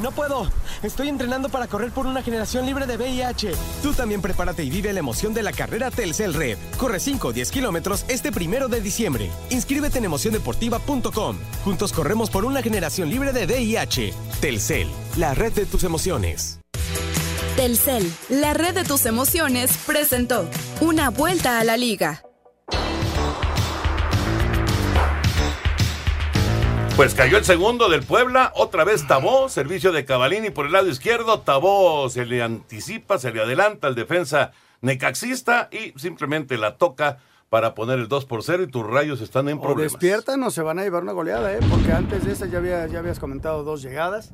No 0.00 0.10
puedo. 0.12 0.50
Estoy 0.82 1.08
entrenando 1.08 1.48
para 1.48 1.66
correr 1.66 1.90
por 1.92 2.06
una 2.06 2.22
generación 2.22 2.66
libre 2.66 2.86
de 2.86 2.96
VIH. 2.96 3.52
Tú 3.82 3.92
también 3.92 4.22
prepárate 4.22 4.64
y 4.64 4.70
vive 4.70 4.92
la 4.92 5.00
emoción 5.00 5.34
de 5.34 5.42
la 5.42 5.52
carrera 5.52 5.90
Telcel 5.90 6.34
Red. 6.34 6.58
Corre 6.78 7.00
5 7.00 7.28
o 7.28 7.32
10 7.32 7.50
kilómetros 7.50 8.04
este 8.08 8.32
primero 8.32 8.68
de 8.68 8.80
diciembre. 8.80 9.30
Inscríbete 9.50 9.98
en 9.98 10.06
emociondeportiva.com. 10.06 11.36
Juntos 11.64 11.92
corremos 11.92 12.30
por 12.30 12.44
una 12.44 12.62
generación 12.62 13.10
libre 13.10 13.32
de 13.32 13.46
VIH. 13.46 14.14
Telcel, 14.40 14.88
la 15.16 15.34
red 15.34 15.52
de 15.52 15.66
tus 15.66 15.84
emociones. 15.84 16.58
Telcel, 17.56 18.10
la 18.30 18.54
red 18.54 18.74
de 18.74 18.84
tus 18.84 19.04
emociones, 19.04 19.76
presentó 19.86 20.48
una 20.80 21.10
vuelta 21.10 21.60
a 21.60 21.64
la 21.64 21.76
liga. 21.76 22.22
Pues 27.02 27.16
cayó 27.16 27.36
el 27.36 27.44
segundo 27.44 27.88
del 27.88 28.04
Puebla, 28.04 28.52
otra 28.54 28.84
vez 28.84 29.04
Tabó, 29.08 29.48
servicio 29.48 29.90
de 29.90 30.04
Cavalini 30.04 30.50
por 30.50 30.66
el 30.66 30.72
lado 30.72 30.88
izquierdo, 30.88 31.40
Tabó 31.40 32.08
se 32.08 32.24
le 32.24 32.44
anticipa, 32.44 33.18
se 33.18 33.32
le 33.32 33.40
adelanta 33.40 33.88
al 33.88 33.96
defensa 33.96 34.52
necaxista 34.82 35.68
y 35.72 35.98
simplemente 35.98 36.56
la 36.56 36.76
toca 36.76 37.18
para 37.50 37.74
poner 37.74 37.98
el 37.98 38.06
2 38.06 38.24
por 38.26 38.44
0 38.44 38.62
y 38.62 38.66
tus 38.68 38.86
rayos 38.86 39.20
están 39.20 39.48
en 39.48 39.58
o 39.58 39.62
problemas. 39.62 39.94
despiertan 39.94 40.44
o 40.44 40.52
se 40.52 40.62
van 40.62 40.78
a 40.78 40.84
llevar 40.84 41.02
una 41.02 41.10
goleada, 41.10 41.52
¿eh? 41.52 41.58
porque 41.68 41.90
antes 41.90 42.24
de 42.24 42.30
esa 42.34 42.46
ya, 42.46 42.58
había, 42.58 42.86
ya 42.86 43.00
habías 43.00 43.18
comentado 43.18 43.64
dos 43.64 43.82
llegadas. 43.82 44.32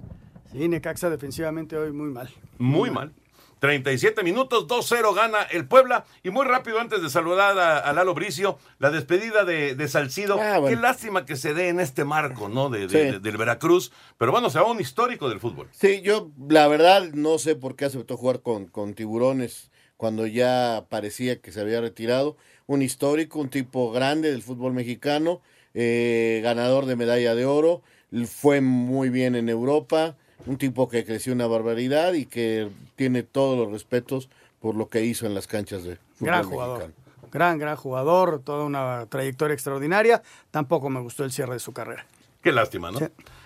Sí, 0.52 0.68
Necaxa 0.68 1.08
defensivamente 1.08 1.74
hoy 1.74 1.92
muy 1.92 2.10
mal. 2.10 2.28
Muy 2.58 2.90
mal. 2.90 3.14
37 3.60 4.22
minutos, 4.22 4.66
2-0 4.66 5.14
gana 5.14 5.42
el 5.42 5.66
Puebla. 5.66 6.04
Y 6.22 6.30
muy 6.30 6.46
rápido, 6.46 6.80
antes 6.80 7.02
de 7.02 7.10
saludar 7.10 7.58
a, 7.58 7.92
Lalo 7.92 8.14
Bricio, 8.14 8.58
la 8.78 8.90
despedida 8.90 9.44
de, 9.44 9.88
Salcido. 9.88 10.38
Ah, 10.40 10.60
Qué 10.68 10.76
lástima 10.76 11.26
que 11.26 11.36
se 11.36 11.54
dé 11.54 11.68
en 11.68 11.80
este 11.80 12.04
marco, 12.04 12.48
¿no? 12.48 12.70
De, 12.70 12.88
Sí. 12.88 12.98
de- 12.98 13.20
del 13.20 13.36
Veracruz. 13.36 13.92
Pero 14.18 14.32
bueno, 14.32 14.50
se 14.50 14.58
va 14.58 14.70
un 14.70 14.80
histórico 14.80 15.28
del 15.28 15.40
fútbol. 15.40 15.68
Sí, 15.72 16.00
yo 16.02 16.30
la 16.48 16.68
verdad 16.68 17.04
no 17.14 17.38
sé 17.38 17.56
por 17.56 17.76
qué 17.76 17.86
aceptó 17.86 18.16
jugar 18.16 18.40
con, 18.42 18.66
con 18.66 18.94
tiburones 18.94 19.70
cuando 19.96 20.26
ya 20.26 20.86
parecía 20.88 21.40
que 21.40 21.52
se 21.52 21.60
había 21.60 21.80
retirado. 21.80 22.36
Un 22.66 22.82
histórico, 22.82 23.38
un 23.40 23.48
tipo 23.48 23.90
grande 23.90 24.30
del 24.30 24.42
fútbol 24.42 24.72
mexicano, 24.72 25.40
eh, 25.74 26.40
ganador 26.42 26.86
de 26.86 26.96
medalla 26.96 27.34
de 27.34 27.46
oro, 27.46 27.82
fue 28.26 28.60
muy 28.60 29.10
bien 29.10 29.34
en 29.34 29.48
Europa, 29.48 30.16
un 30.48 30.56
tipo 30.56 30.88
que 30.88 31.04
creció 31.04 31.32
una 31.32 31.46
barbaridad 31.46 32.12
y 32.14 32.26
que 32.26 32.68
tiene 32.96 33.22
todos 33.22 33.56
los 33.58 33.70
respetos 33.70 34.28
por 34.60 34.74
lo 34.74 34.88
que 34.88 35.02
hizo 35.04 35.26
en 35.26 35.34
las 35.34 35.46
canchas 35.46 35.84
de 35.84 35.96
fútbol 36.14 36.26
Gran 36.28 36.44
jugador. 36.44 36.78
mexicano. 36.78 37.04
Gran, 37.30 37.58
gran 37.58 37.76
jugador, 37.76 38.40
toda 38.42 38.64
una 38.64 39.06
trayectoria 39.06 39.52
extraordinaria. 39.52 40.22
Tampoco 40.50 40.88
me 40.88 41.00
gustó 41.00 41.24
el 41.24 41.30
cierre 41.30 41.54
de 41.54 41.58
su 41.58 41.72
carrera. 41.72 42.06
Qué 42.42 42.52
lástima, 42.52 42.90
¿no? 42.90 42.98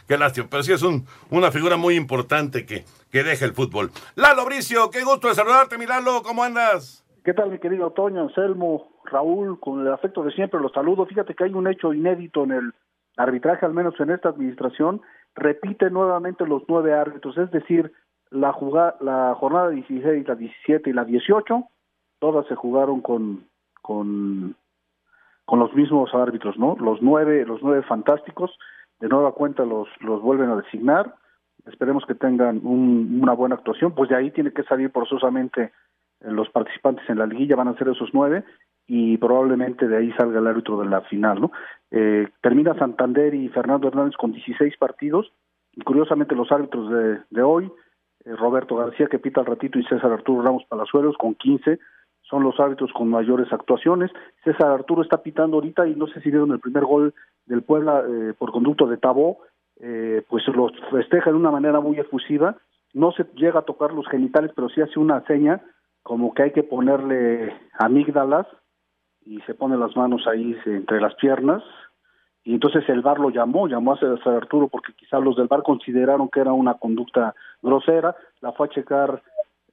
Qué 0.06 0.16
lástima. 0.16 0.46
Pero 0.48 0.62
sí 0.62 0.72
es 0.72 0.82
un, 0.82 1.04
una 1.30 1.50
figura 1.50 1.76
muy 1.76 1.96
importante 1.96 2.64
que, 2.64 2.84
que 3.10 3.24
deja 3.24 3.44
el 3.44 3.54
fútbol. 3.54 3.90
Lalo 4.14 4.44
Bricio, 4.44 4.88
qué 4.90 5.02
gusto 5.02 5.28
de 5.28 5.34
saludarte, 5.34 5.78
mi 5.78 5.86
Lalo. 5.86 6.22
¿Cómo 6.22 6.44
andas? 6.44 7.04
¿Qué 7.24 7.34
tal, 7.34 7.50
mi 7.50 7.58
querido 7.58 7.90
Toño, 7.90 8.20
Anselmo, 8.22 8.88
Raúl? 9.04 9.58
Con 9.58 9.80
el 9.84 9.92
afecto 9.92 10.22
de 10.22 10.30
siempre 10.32 10.60
los 10.60 10.72
saludo. 10.72 11.06
Fíjate 11.06 11.34
que 11.34 11.44
hay 11.44 11.52
un 11.52 11.66
hecho 11.66 11.92
inédito 11.92 12.44
en 12.44 12.52
el 12.52 12.72
arbitraje, 13.16 13.66
al 13.66 13.74
menos 13.74 13.94
en 13.98 14.10
esta 14.10 14.28
administración. 14.28 15.02
Repite 15.34 15.90
nuevamente 15.90 16.46
los 16.46 16.62
nueve 16.68 16.92
árbitros, 16.94 17.36
es 17.38 17.50
decir, 17.50 17.92
la, 18.30 18.52
juga- 18.52 18.96
la 19.00 19.34
jornada 19.34 19.70
16, 19.70 20.26
la 20.28 20.34
17 20.34 20.90
y 20.90 20.92
la 20.92 21.04
18, 21.04 21.64
todas 22.18 22.46
se 22.46 22.54
jugaron 22.54 23.00
con, 23.00 23.44
con, 23.80 24.54
con 25.44 25.58
los 25.58 25.74
mismos 25.74 26.14
árbitros, 26.14 26.58
¿no? 26.58 26.76
Los 26.78 27.00
nueve, 27.02 27.44
los 27.46 27.62
nueve 27.62 27.82
fantásticos, 27.82 28.56
de 29.00 29.08
nueva 29.08 29.32
cuenta 29.32 29.64
los, 29.64 29.88
los 30.00 30.20
vuelven 30.22 30.50
a 30.50 30.56
designar. 30.56 31.14
Esperemos 31.66 32.04
que 32.06 32.14
tengan 32.14 32.60
un- 32.64 33.20
una 33.22 33.32
buena 33.32 33.54
actuación, 33.56 33.92
pues 33.94 34.08
de 34.10 34.16
ahí 34.16 34.30
tiene 34.30 34.52
que 34.52 34.62
salir 34.64 34.90
forzosamente 34.90 35.72
eh, 36.20 36.30
los 36.30 36.48
participantes 36.50 37.08
en 37.08 37.18
la 37.18 37.26
liguilla, 37.26 37.56
van 37.56 37.68
a 37.68 37.74
ser 37.76 37.88
esos 37.88 38.10
nueve, 38.12 38.44
y 38.86 39.16
probablemente 39.18 39.88
de 39.88 39.96
ahí 39.96 40.12
salga 40.12 40.40
el 40.40 40.46
árbitro 40.46 40.78
de 40.80 40.86
la 40.88 41.00
final, 41.02 41.40
¿no? 41.40 41.52
Eh, 41.94 42.26
termina 42.40 42.74
Santander 42.74 43.34
y 43.34 43.50
Fernando 43.50 43.86
Hernández 43.86 44.16
con 44.16 44.32
16 44.32 44.76
partidos, 44.78 45.30
y 45.74 45.82
curiosamente 45.82 46.34
los 46.34 46.50
árbitros 46.50 46.90
de, 47.30 47.42
hoy, 47.42 47.70
eh, 48.24 48.34
Roberto 48.34 48.76
García 48.76 49.08
que 49.08 49.18
pita 49.18 49.40
al 49.40 49.46
ratito 49.46 49.78
y 49.78 49.84
César 49.84 50.10
Arturo 50.10 50.42
Ramos 50.42 50.64
Palazuelos 50.68 51.16
con 51.18 51.34
15, 51.34 51.78
son 52.22 52.44
los 52.44 52.58
árbitros 52.58 52.90
con 52.94 53.08
mayores 53.08 53.52
actuaciones. 53.52 54.10
César 54.42 54.70
Arturo 54.70 55.02
está 55.02 55.22
pitando 55.22 55.56
ahorita 55.56 55.86
y 55.86 55.94
no 55.94 56.06
sé 56.06 56.20
si 56.22 56.30
vieron 56.30 56.52
el 56.52 56.60
primer 56.60 56.84
gol 56.84 57.14
del 57.44 57.62
Puebla 57.62 58.02
eh, 58.08 58.32
por 58.38 58.52
conducto 58.52 58.86
de 58.86 58.96
Tabó, 58.96 59.40
eh, 59.80 60.22
pues 60.28 60.46
lo 60.48 60.70
festeja 60.90 61.30
de 61.30 61.36
una 61.36 61.50
manera 61.50 61.80
muy 61.80 61.98
efusiva, 61.98 62.56
no 62.94 63.12
se 63.12 63.24
llega 63.34 63.60
a 63.60 63.64
tocar 63.64 63.92
los 63.92 64.08
genitales, 64.08 64.50
pero 64.54 64.70
sí 64.70 64.80
hace 64.80 64.98
una 64.98 65.22
seña 65.26 65.60
como 66.02 66.32
que 66.32 66.44
hay 66.44 66.52
que 66.52 66.62
ponerle 66.62 67.54
amígdalas 67.78 68.46
y 69.26 69.40
se 69.42 69.54
pone 69.54 69.76
las 69.76 69.96
manos 69.96 70.26
ahí 70.26 70.56
entre 70.66 71.00
las 71.00 71.14
piernas 71.16 71.62
y 72.44 72.54
entonces 72.54 72.82
el 72.88 73.02
VAR 73.02 73.18
lo 73.20 73.30
llamó, 73.30 73.68
llamó 73.68 73.92
a 73.92 73.98
César 73.98 74.34
Arturo 74.34 74.68
porque 74.68 74.92
quizá 74.94 75.18
los 75.20 75.36
del 75.36 75.46
VAR 75.46 75.62
consideraron 75.62 76.28
que 76.28 76.40
era 76.40 76.52
una 76.52 76.74
conducta 76.74 77.34
grosera, 77.62 78.16
la 78.40 78.52
fue 78.52 78.66
a 78.66 78.70
checar 78.70 79.22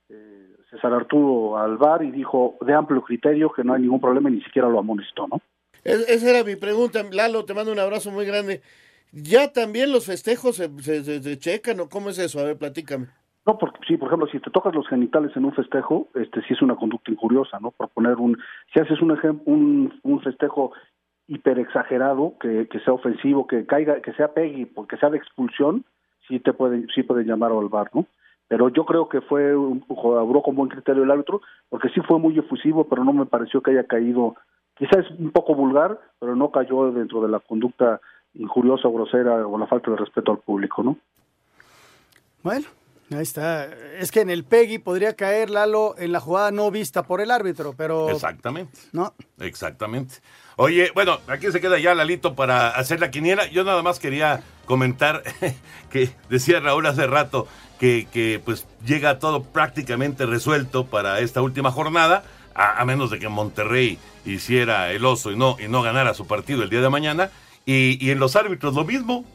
eh, 0.09 0.55
César 0.69 0.93
Arturo 0.93 1.57
al 1.57 1.77
VAR 1.77 2.03
y 2.03 2.12
dijo 2.12 2.57
de 2.62 2.73
amplio 2.73 3.01
criterio 3.01 3.51
que 3.51 3.63
no 3.63 3.73
hay 3.73 3.81
ningún 3.81 3.99
problema 4.01 4.29
y 4.29 4.33
ni 4.33 4.41
siquiera 4.43 4.69
lo 4.69 4.79
amonestó, 4.79 5.27
¿no? 5.27 5.41
Es- 5.83 6.07
esa 6.09 6.29
era 6.29 6.43
mi 6.43 6.55
pregunta, 6.55 7.01
Lalo, 7.12 7.45
te 7.45 7.53
mando 7.53 7.71
un 7.71 7.79
abrazo 7.79 8.12
muy 8.12 8.25
grande. 8.25 8.62
¿Ya 9.12 9.51
también 9.51 9.91
los 9.91 10.05
festejos 10.05 10.55
se, 10.57 10.69
se- 10.81 11.03
se- 11.03 11.23
se 11.23 11.38
checan 11.39 11.79
o 11.79 11.89
cómo 11.89 12.09
es 12.12 12.19
eso? 12.19 12.39
A 12.39 12.43
ver, 12.43 12.57
platícame. 12.57 13.07
No, 13.49 13.57
porque 13.57 13.79
sí, 13.88 13.97
por 13.97 14.09
ejemplo, 14.09 14.27
si 14.27 14.39
te 14.39 14.51
tocas 14.51 14.75
los 14.75 14.88
genitales 14.88 15.35
en 15.35 15.43
un 15.43 15.53
festejo, 15.53 16.07
este 16.13 16.43
sí 16.43 16.53
es 16.53 16.62
una 16.62 16.75
conducta 16.75 17.09
injuriosa, 17.09 17.59
¿no? 17.59 17.71
Por 17.71 17.89
poner 17.89 18.17
un, 18.17 18.38
si 18.71 18.79
haces 18.79 19.01
un 19.01 19.09
un, 19.45 19.99
un 20.03 20.21
festejo 20.21 20.71
hiper 21.25 21.57
exagerado, 21.57 22.35
que, 22.39 22.67
que 22.67 22.79
sea 22.81 22.93
ofensivo, 22.93 23.47
que 23.47 23.65
caiga, 23.65 24.01
que 24.01 24.13
sea 24.13 24.35
peggy, 24.35 24.65
porque 24.65 24.97
sea 24.97 25.09
de 25.09 25.17
expulsión, 25.17 25.83
sí 26.27 26.39
te 26.39 26.53
pueden, 26.53 26.88
sí 26.93 27.01
pueden 27.01 27.25
llamar 27.25 27.51
al 27.51 27.69
bar, 27.69 27.89
¿no? 27.91 28.05
Pero 28.47 28.69
yo 28.69 28.85
creo 28.85 29.09
que 29.09 29.21
fue, 29.21 29.57
un, 29.57 29.83
obró 29.88 30.43
con 30.43 30.53
buen 30.53 30.69
criterio 30.69 31.01
el 31.01 31.09
árbitro, 31.09 31.41
porque 31.69 31.89
sí 31.89 32.01
fue 32.01 32.19
muy 32.19 32.38
efusivo, 32.38 32.88
pero 32.88 33.03
no 33.03 33.13
me 33.13 33.25
pareció 33.25 33.63
que 33.63 33.71
haya 33.71 33.85
caído, 33.85 34.35
quizás 34.75 35.09
un 35.17 35.31
poco 35.31 35.55
vulgar, 35.55 35.99
pero 36.19 36.35
no 36.35 36.51
cayó 36.51 36.91
dentro 36.91 37.19
de 37.23 37.29
la 37.29 37.39
conducta 37.39 37.99
injuriosa 38.35 38.89
grosera 38.89 39.47
o 39.47 39.57
la 39.57 39.65
falta 39.65 39.89
de 39.89 39.97
respeto 39.97 40.33
al 40.33 40.38
público, 40.38 40.83
¿no? 40.83 40.97
Bueno, 42.43 42.67
ahí 43.12 43.23
está. 43.23 43.65
Es 43.97 44.12
que 44.12 44.21
en 44.21 44.29
el 44.29 44.43
Peggy 44.43 44.77
podría 44.77 45.15
caer 45.15 45.49
Lalo 45.49 45.95
en 45.97 46.12
la 46.12 46.19
jugada 46.19 46.51
no 46.51 46.69
vista 46.71 47.03
por 47.03 47.21
el 47.21 47.31
árbitro, 47.31 47.73
pero. 47.75 48.10
Exactamente. 48.10 48.79
No. 48.91 49.13
Exactamente. 49.39 50.15
Oye, 50.57 50.91
bueno, 50.93 51.19
aquí 51.27 51.51
se 51.51 51.62
queda 51.62 51.79
ya 51.79 51.95
Lalito 51.95 52.35
para 52.35 52.69
hacer 52.69 52.99
la 52.99 53.12
quiniela. 53.12 53.47
Yo 53.47 53.63
nada 53.63 53.81
más 53.81 53.99
quería 53.99 54.43
comentar 54.65 55.23
que 55.89 56.12
decía 56.29 56.60
Raúl 56.60 56.85
hace 56.85 57.07
rato 57.07 57.47
que, 57.79 58.07
que, 58.12 58.41
pues 58.43 58.67
llega 58.85 59.19
todo 59.19 59.41
prácticamente 59.41 60.25
resuelto 60.25 60.85
para 60.85 61.21
esta 61.21 61.41
última 61.41 61.71
jornada, 61.71 62.23
a, 62.53 62.81
a 62.81 62.85
menos 62.85 63.10
de 63.10 63.19
que 63.19 63.29
Monterrey 63.29 63.97
hiciera 64.25 64.91
el 64.91 65.05
oso 65.05 65.31
y 65.31 65.37
no, 65.37 65.55
y 65.60 65.69
no 65.69 65.81
ganara 65.81 66.13
su 66.13 66.27
partido 66.27 66.62
el 66.62 66.69
día 66.69 66.81
de 66.81 66.89
mañana. 66.89 67.31
Y, 67.65 68.03
y 68.05 68.12
en 68.12 68.19
los 68.19 68.35
árbitros 68.35 68.75
lo 68.75 68.83
mismo. 68.83 69.25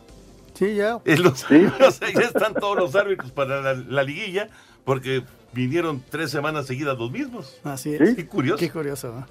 Sí, 0.54 0.74
ya. 0.74 0.98
Los- 1.04 1.46
ya 1.48 2.20
están 2.20 2.54
todos 2.54 2.76
los 2.78 2.94
árbitros 2.94 3.30
para 3.32 3.60
la, 3.60 3.74
la 3.74 4.02
liguilla, 4.02 4.48
porque 4.84 5.22
vinieron 5.52 6.02
tres 6.10 6.30
semanas 6.30 6.66
seguidas 6.66 6.96
los 6.98 7.10
mismos. 7.10 7.58
Así 7.64 7.94
es. 7.94 8.14
Qué 8.14 8.26
curioso. 8.26 8.58
Qué 8.58 8.70
curioso. 8.70 9.08
¿no? 9.12 9.26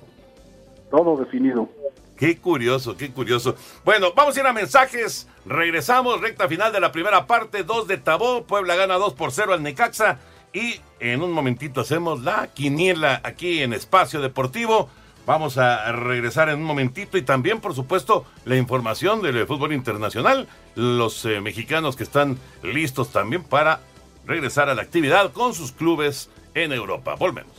Todo 0.91 1.17
definido. 1.17 1.69
Qué 2.15 2.37
curioso, 2.37 2.95
qué 2.95 3.11
curioso. 3.11 3.55
Bueno, 3.83 4.13
vamos 4.15 4.37
a 4.37 4.39
ir 4.39 4.45
a 4.45 4.53
mensajes. 4.53 5.27
Regresamos, 5.45 6.21
recta 6.21 6.47
final 6.47 6.71
de 6.71 6.79
la 6.79 6.91
primera 6.91 7.25
parte, 7.25 7.63
2 7.63 7.87
de 7.87 7.97
Tabó. 7.97 8.43
Puebla 8.43 8.75
gana 8.75 8.95
2 8.95 9.13
por 9.13 9.31
0 9.31 9.53
al 9.53 9.63
Necaxa. 9.63 10.19
Y 10.53 10.79
en 10.99 11.23
un 11.23 11.31
momentito 11.31 11.81
hacemos 11.81 12.21
la 12.21 12.47
quiniela 12.53 13.19
aquí 13.23 13.63
en 13.63 13.73
Espacio 13.73 14.21
Deportivo. 14.21 14.89
Vamos 15.25 15.57
a 15.57 15.91
regresar 15.93 16.49
en 16.49 16.59
un 16.59 16.65
momentito 16.65 17.17
y 17.17 17.21
también, 17.21 17.61
por 17.61 17.73
supuesto, 17.73 18.25
la 18.43 18.57
información 18.57 19.21
del 19.21 19.47
fútbol 19.47 19.71
internacional. 19.71 20.47
Los 20.75 21.23
eh, 21.25 21.39
mexicanos 21.39 21.95
que 21.95 22.03
están 22.03 22.37
listos 22.61 23.11
también 23.11 23.43
para 23.43 23.79
regresar 24.25 24.69
a 24.69 24.75
la 24.75 24.81
actividad 24.81 25.31
con 25.31 25.53
sus 25.53 25.71
clubes 25.71 26.29
en 26.53 26.73
Europa. 26.73 27.15
Volvemos. 27.15 27.53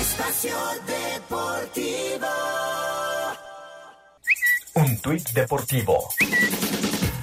Espacio 0.00 0.56
Deportivo. 0.86 2.26
Un 4.74 4.98
tuit 5.00 5.28
deportivo. 5.30 6.08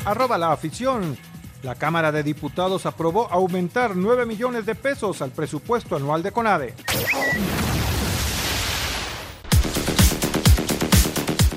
Arroba 0.05 0.37
la 0.37 0.51
afición. 0.51 1.17
La 1.65 1.73
Cámara 1.73 2.11
de 2.11 2.21
Diputados 2.21 2.85
aprobó 2.85 3.27
aumentar 3.31 3.95
9 3.95 4.27
millones 4.27 4.67
de 4.67 4.75
pesos 4.75 5.23
al 5.23 5.31
presupuesto 5.31 5.95
anual 5.95 6.21
de 6.21 6.31
CONADE. 6.31 6.75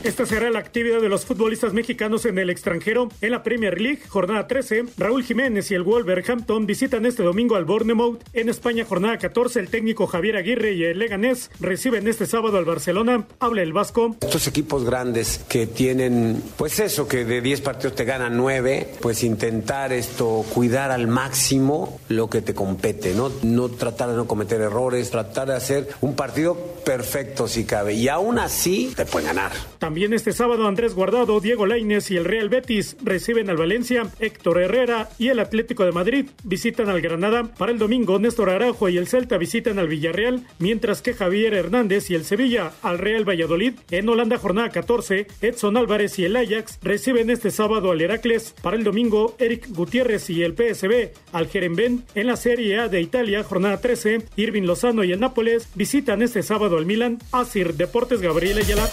Esta 0.09 0.25
será 0.25 0.49
la 0.49 0.59
actividad 0.59 1.03
de 1.03 1.11
los 1.11 1.27
futbolistas 1.27 1.75
mexicanos 1.75 2.25
en 2.25 2.39
el 2.39 2.49
extranjero. 2.49 3.11
En 3.21 3.31
la 3.31 3.43
Premier 3.43 3.79
League, 3.79 4.01
jornada 4.09 4.47
13, 4.47 4.85
Raúl 4.97 5.23
Jiménez 5.23 5.71
y 5.71 5.75
el 5.75 5.83
Wolverhampton 5.83 6.65
visitan 6.65 7.05
este 7.05 7.23
domingo 7.23 7.57
al 7.57 7.67
Bournemouth. 7.67 8.19
En 8.33 8.49
España, 8.49 8.87
jornada 8.89 9.19
14, 9.19 9.61
el 9.61 9.69
técnico 9.69 10.07
Javier 10.07 10.39
Aguirre 10.39 10.73
y 10.73 10.85
el 10.85 10.99
Leganés 10.99 11.51
reciben 11.61 12.09
este 12.09 12.25
sábado 12.25 12.57
al 12.57 12.65
Barcelona. 12.65 13.27
Habla 13.39 13.61
el 13.61 13.75
Vasco. 13.75 14.17
Estos 14.23 14.47
equipos 14.47 14.83
grandes 14.87 15.45
que 15.47 15.67
tienen, 15.67 16.43
pues 16.57 16.81
eso, 16.81 17.07
que 17.07 17.27
de 17.27 17.43
10 17.43 17.61
partidos 17.61 17.95
te 17.95 18.07
ganan 18.07 18.35
9, 18.35 18.95
pues 19.03 19.23
intentar 19.23 19.93
esto, 19.93 20.43
cuidar 20.55 20.91
al 20.91 21.07
máximo 21.07 22.01
lo 22.09 22.31
que 22.31 22.41
te 22.41 22.55
compete, 22.55 23.13
¿no? 23.13 23.31
No 23.43 23.69
tratar 23.69 24.09
de 24.09 24.17
no 24.17 24.27
cometer 24.27 24.63
errores, 24.63 25.11
tratar 25.11 25.49
de 25.49 25.57
hacer 25.57 25.87
un 26.01 26.17
partido 26.17 26.57
perfecto 26.83 27.47
si 27.47 27.67
cabe. 27.67 27.93
Y 27.93 28.09
aún 28.09 28.39
así 28.39 28.91
te 28.97 29.05
pueden 29.05 29.29
ganar. 29.29 29.53
También 29.79 29.98
este 30.05 30.33
sábado 30.33 30.67
Andrés 30.67 30.95
Guardado, 30.95 31.41
Diego 31.41 31.67
Lainez 31.67 32.11
y 32.11 32.17
el 32.17 32.25
Real 32.25 32.49
Betis 32.49 32.97
reciben 33.03 33.51
al 33.51 33.57
Valencia, 33.57 34.11
Héctor 34.21 34.61
Herrera 34.61 35.11
y 35.19 35.29
el 35.29 35.39
Atlético 35.39 35.85
de 35.85 35.93
Madrid 35.93 36.27
visitan 36.45 36.89
al 36.89 37.01
Granada. 37.01 37.53
Para 37.55 37.73
el 37.73 37.79
domingo 37.79 38.19
Néstor 38.19 38.51
Araujo 38.51 38.89
y 38.89 38.97
el 38.97 39.07
Celta 39.07 39.37
visitan 39.37 39.79
al 39.79 39.89
Villarreal, 39.89 40.47
mientras 40.59 41.03
que 41.03 41.15
Javier 41.15 41.53
Hernández 41.53 42.11
y 42.11 42.15
el 42.15 42.25
Sevilla 42.25 42.73
al 42.83 42.99
Real 42.99 43.29
Valladolid. 43.29 43.75
En 43.91 44.09
Holanda 44.09 44.39
jornada 44.39 44.71
14, 44.71 45.27
Edson 45.43 45.77
Álvarez 45.77 46.19
y 46.19 46.25
el 46.25 46.37
Ajax 46.37 46.79
reciben 46.83 47.29
este 47.29 47.51
sábado 47.51 47.91
al 47.91 48.01
Heracles. 48.01 48.55
Para 48.63 48.77
el 48.77 48.85
domingo 48.85 49.37
Eric 49.39 49.69
Gutiérrez 49.69 50.31
y 50.31 50.43
el 50.43 50.55
PSB 50.55 51.13
al 51.33 51.49
Jerenben. 51.49 52.05
En 52.15 52.27
la 52.29 52.37
Serie 52.37 52.79
A 52.79 52.89
de 52.89 53.01
Italia 53.01 53.43
jornada 53.43 53.81
13, 53.81 54.23
Irving 54.37 54.63
Lozano 54.63 55.05
y 55.05 55.13
el 55.13 55.21
Nápoles 55.21 55.69
visitan 55.75 56.23
este 56.23 56.43
sábado 56.43 56.79
al 56.79 56.87
Milan. 56.87 57.19
Asir 57.33 57.75
Deportes 57.75 58.23
Gabriel 58.23 58.59
Ayala. 58.59 58.89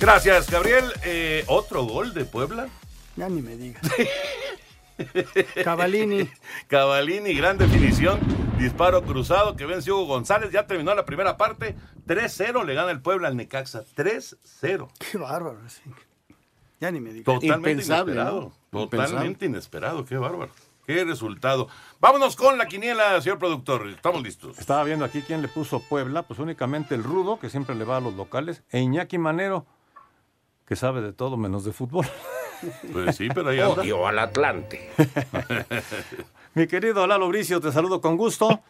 Gracias, 0.00 0.50
Gabriel. 0.50 0.84
Eh, 1.04 1.44
¿Otro 1.46 1.84
gol 1.84 2.14
de 2.14 2.24
Puebla? 2.24 2.68
Ya 3.16 3.28
ni 3.28 3.42
me 3.42 3.54
digas. 3.56 3.82
Cavalini. 5.64 6.28
Cavalini, 6.68 7.34
gran 7.34 7.58
definición. 7.58 8.18
Disparo 8.58 9.02
cruzado 9.02 9.56
que 9.56 9.66
vence 9.66 9.92
Hugo 9.92 10.06
González. 10.06 10.50
Ya 10.52 10.66
terminó 10.66 10.94
la 10.94 11.04
primera 11.04 11.36
parte. 11.36 11.76
3-0 12.06 12.64
le 12.64 12.74
gana 12.74 12.90
el 12.90 13.00
Puebla 13.02 13.28
al 13.28 13.36
Necaxa. 13.36 13.82
3-0. 13.94 14.88
Qué 14.98 15.18
bárbaro. 15.18 15.58
sí. 15.68 15.82
Ya 16.80 16.90
ni 16.90 17.00
me 17.00 17.10
digas. 17.12 17.26
Totalmente 17.26 17.70
Impensable, 17.72 18.12
inesperado. 18.14 18.40
¿no? 18.72 18.80
Totalmente 18.80 19.16
Impensable. 19.26 19.46
inesperado. 19.46 20.04
Qué 20.06 20.16
bárbaro. 20.16 20.50
Qué 20.86 21.04
resultado. 21.04 21.68
Vámonos 22.00 22.36
con 22.36 22.56
la 22.56 22.66
quiniela, 22.66 23.20
señor 23.20 23.38
productor. 23.38 23.86
Estamos 23.88 24.22
listos. 24.22 24.58
Estaba 24.58 24.82
viendo 24.84 25.04
aquí 25.04 25.20
quién 25.20 25.42
le 25.42 25.48
puso 25.48 25.80
Puebla, 25.80 26.22
pues 26.22 26.40
únicamente 26.40 26.94
el 26.94 27.04
Rudo, 27.04 27.38
que 27.38 27.50
siempre 27.50 27.74
le 27.74 27.84
va 27.84 27.98
a 27.98 28.00
los 28.00 28.14
locales, 28.14 28.62
e 28.70 28.80
Iñaki 28.80 29.18
Manero, 29.18 29.66
que 30.70 30.76
sabe 30.76 31.02
de 31.02 31.12
todo 31.12 31.36
menos 31.36 31.64
de 31.64 31.72
fútbol. 31.72 32.06
Pues 32.92 33.16
sí, 33.16 33.28
pero 33.34 33.48
ahí 33.48 33.58
anda. 33.58 33.80
Odio 33.80 34.06
al 34.06 34.18
Atlante. 34.18 34.90
Mi 36.54 36.66
querido 36.66 37.06
Lalo 37.06 37.26
Bricio, 37.26 37.58
te 37.58 37.72
saludo 37.72 38.02
con 38.02 38.18
gusto, 38.18 38.60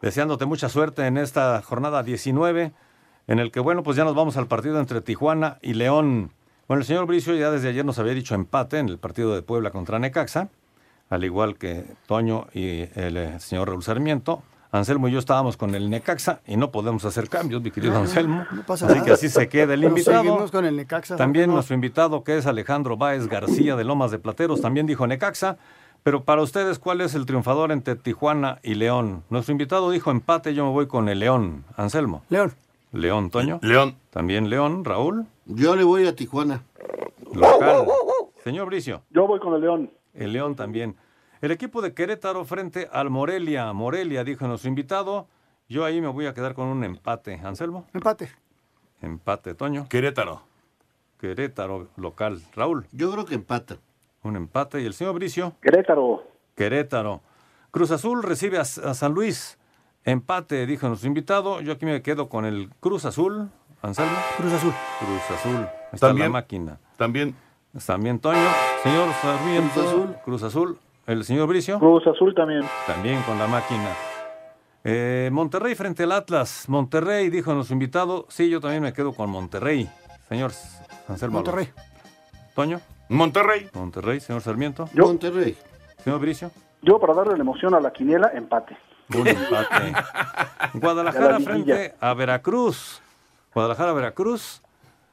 deseándote 0.00 0.46
mucha 0.46 0.70
suerte 0.70 1.06
en 1.06 1.18
esta 1.18 1.60
jornada 1.60 2.02
19, 2.02 2.72
en 3.26 3.38
el 3.38 3.52
que, 3.52 3.60
bueno, 3.60 3.82
pues 3.82 3.98
ya 3.98 4.04
nos 4.04 4.14
vamos 4.14 4.38
al 4.38 4.46
partido 4.46 4.80
entre 4.80 5.02
Tijuana 5.02 5.58
y 5.60 5.74
León. 5.74 6.32
Bueno, 6.66 6.80
el 6.80 6.86
señor 6.86 7.04
Bricio 7.04 7.34
ya 7.34 7.50
desde 7.50 7.68
ayer 7.68 7.84
nos 7.84 7.98
había 7.98 8.14
dicho 8.14 8.34
empate 8.34 8.78
en 8.78 8.88
el 8.88 8.96
partido 8.96 9.34
de 9.34 9.42
Puebla 9.42 9.70
contra 9.70 9.98
Necaxa, 9.98 10.48
al 11.10 11.22
igual 11.22 11.58
que 11.58 11.84
Toño 12.06 12.46
y 12.54 12.88
el 12.94 13.18
eh, 13.18 13.38
señor 13.38 13.68
Raúl 13.68 13.82
Sarmiento. 13.82 14.42
Anselmo 14.72 15.08
y 15.08 15.12
yo 15.12 15.18
estábamos 15.18 15.56
con 15.56 15.74
el 15.74 15.90
Necaxa 15.90 16.40
y 16.46 16.56
no 16.56 16.70
podemos 16.70 17.04
hacer 17.04 17.28
cambios, 17.28 17.60
mi 17.62 17.70
querido 17.72 17.92
No, 17.92 17.98
no, 18.00 18.04
Anselmo. 18.04 18.44
no 18.52 18.62
pasa 18.62 18.86
así 18.86 18.94
nada. 18.94 19.06
que 19.06 19.12
así 19.12 19.28
se 19.28 19.48
queda 19.48 19.74
el 19.74 19.82
invitado. 19.84 20.22
seguimos 20.22 20.50
con 20.52 20.64
el 20.64 20.76
Necaxa. 20.76 21.16
También 21.16 21.48
No. 21.48 21.54
nuestro 21.54 21.74
invitado, 21.74 22.22
que 22.22 22.36
es 22.38 22.46
Alejandro 22.46 22.96
Báez 22.96 23.26
García 23.26 23.74
de 23.76 23.82
Lomas 23.84 24.10
de 24.12 24.18
Plateros, 24.18 24.60
también 24.60 24.86
dijo 24.86 25.06
Necaxa. 25.06 25.56
Pero 26.02 26.24
para 26.24 26.40
ustedes, 26.40 26.78
¿cuál 26.78 27.00
es 27.02 27.14
el 27.14 27.26
triunfador 27.26 27.72
entre 27.72 27.94
Tijuana 27.94 28.58
y 28.62 28.74
León? 28.74 29.22
Nuestro 29.28 29.52
invitado 29.52 29.90
dijo 29.90 30.10
empate, 30.10 30.54
yo 30.54 30.64
me 30.64 30.70
voy 30.72 30.86
con 30.86 31.08
el 31.10 31.18
León. 31.18 31.64
Anselmo. 31.76 32.22
León. 32.30 32.54
León, 32.92 33.28
Toño. 33.30 33.58
León. 33.62 33.96
También 34.10 34.48
León, 34.48 34.84
Raúl. 34.84 35.26
Yo 35.46 35.76
le 35.76 35.84
voy 35.84 36.06
a 36.06 36.14
Tijuana. 36.16 36.62
Local. 37.34 37.86
Señor 38.42 38.66
Bricio. 38.66 39.02
Yo 39.10 39.26
voy 39.26 39.38
con 39.40 39.54
el 39.54 39.60
León. 39.60 39.90
El 40.14 40.32
León 40.32 40.54
también. 40.56 40.96
El 41.40 41.52
equipo 41.52 41.80
de 41.80 41.94
Querétaro 41.94 42.44
frente 42.44 42.88
al 42.92 43.08
Morelia. 43.08 43.72
Morelia, 43.72 44.24
dijo 44.24 44.46
nuestro 44.46 44.68
invitado. 44.68 45.26
Yo 45.68 45.84
ahí 45.84 46.00
me 46.00 46.08
voy 46.08 46.26
a 46.26 46.34
quedar 46.34 46.54
con 46.54 46.66
un 46.66 46.84
empate. 46.84 47.40
Anselmo. 47.42 47.86
Empate. 47.94 48.28
Empate, 49.00 49.54
Toño. 49.54 49.86
Querétaro. 49.88 50.42
Querétaro, 51.18 51.88
local. 51.96 52.42
Raúl. 52.54 52.86
Yo 52.92 53.10
creo 53.12 53.24
que 53.24 53.34
empata. 53.34 53.78
Un 54.22 54.36
empate. 54.36 54.82
¿Y 54.82 54.86
el 54.86 54.92
señor 54.92 55.14
Bricio? 55.14 55.54
Querétaro. 55.62 56.24
Querétaro. 56.56 57.22
Cruz 57.70 57.90
Azul 57.90 58.22
recibe 58.22 58.58
a, 58.58 58.62
a 58.62 58.64
San 58.94 59.14
Luis. 59.14 59.58
Empate, 60.04 60.66
dijo 60.66 60.88
nuestro 60.88 61.08
invitado. 61.08 61.60
Yo 61.62 61.72
aquí 61.72 61.86
me 61.86 62.02
quedo 62.02 62.28
con 62.28 62.44
el 62.44 62.68
Cruz 62.80 63.06
Azul. 63.06 63.48
Anselmo. 63.80 64.16
Cruz 64.36 64.52
Azul. 64.52 64.72
Cruz 64.98 65.38
Azul. 65.38 65.66
Está 65.92 66.08
También. 66.08 66.26
la 66.26 66.32
máquina. 66.32 66.80
También. 66.98 67.34
También 67.86 68.18
Toño. 68.18 68.48
Señor 68.82 69.08
Sarmiento. 69.22 69.72
Cruz 69.72 69.86
Azul. 69.86 70.16
Cruz 70.24 70.42
Azul. 70.42 70.78
El 71.10 71.24
señor 71.24 71.48
Bricio. 71.48 71.80
Cruz 71.80 72.06
Azul 72.06 72.32
también. 72.36 72.62
También 72.86 73.20
con 73.22 73.36
la 73.36 73.48
máquina. 73.48 73.88
Eh, 74.84 75.28
Monterrey 75.32 75.74
frente 75.74 76.04
al 76.04 76.12
Atlas. 76.12 76.68
Monterrey, 76.68 77.30
dijo 77.30 77.52
nuestro 77.52 77.74
invitado. 77.74 78.26
Sí, 78.28 78.48
yo 78.48 78.60
también 78.60 78.80
me 78.80 78.92
quedo 78.92 79.12
con 79.12 79.28
Monterrey. 79.28 79.90
Señor 80.28 80.52
Anselmo. 81.08 81.38
Monterrey. 81.38 81.68
Toño. 82.54 82.80
Monterrey. 83.08 83.68
Monterrey, 83.74 84.20
señor 84.20 84.40
Sarmiento. 84.40 84.88
Monterrey. 84.94 85.56
Señor 86.04 86.20
Bricio. 86.20 86.52
Yo, 86.80 87.00
para 87.00 87.12
darle 87.12 87.32
la 87.32 87.40
emoción 87.40 87.74
a 87.74 87.80
la 87.80 87.92
quiniela, 87.92 88.30
empate. 88.32 88.76
Un 89.12 89.26
empate. 89.26 89.92
Guadalajara 90.74 91.40
frente 91.40 91.96
a 92.00 92.14
Veracruz. 92.14 93.02
Guadalajara, 93.52 93.92
Veracruz. 93.94 94.62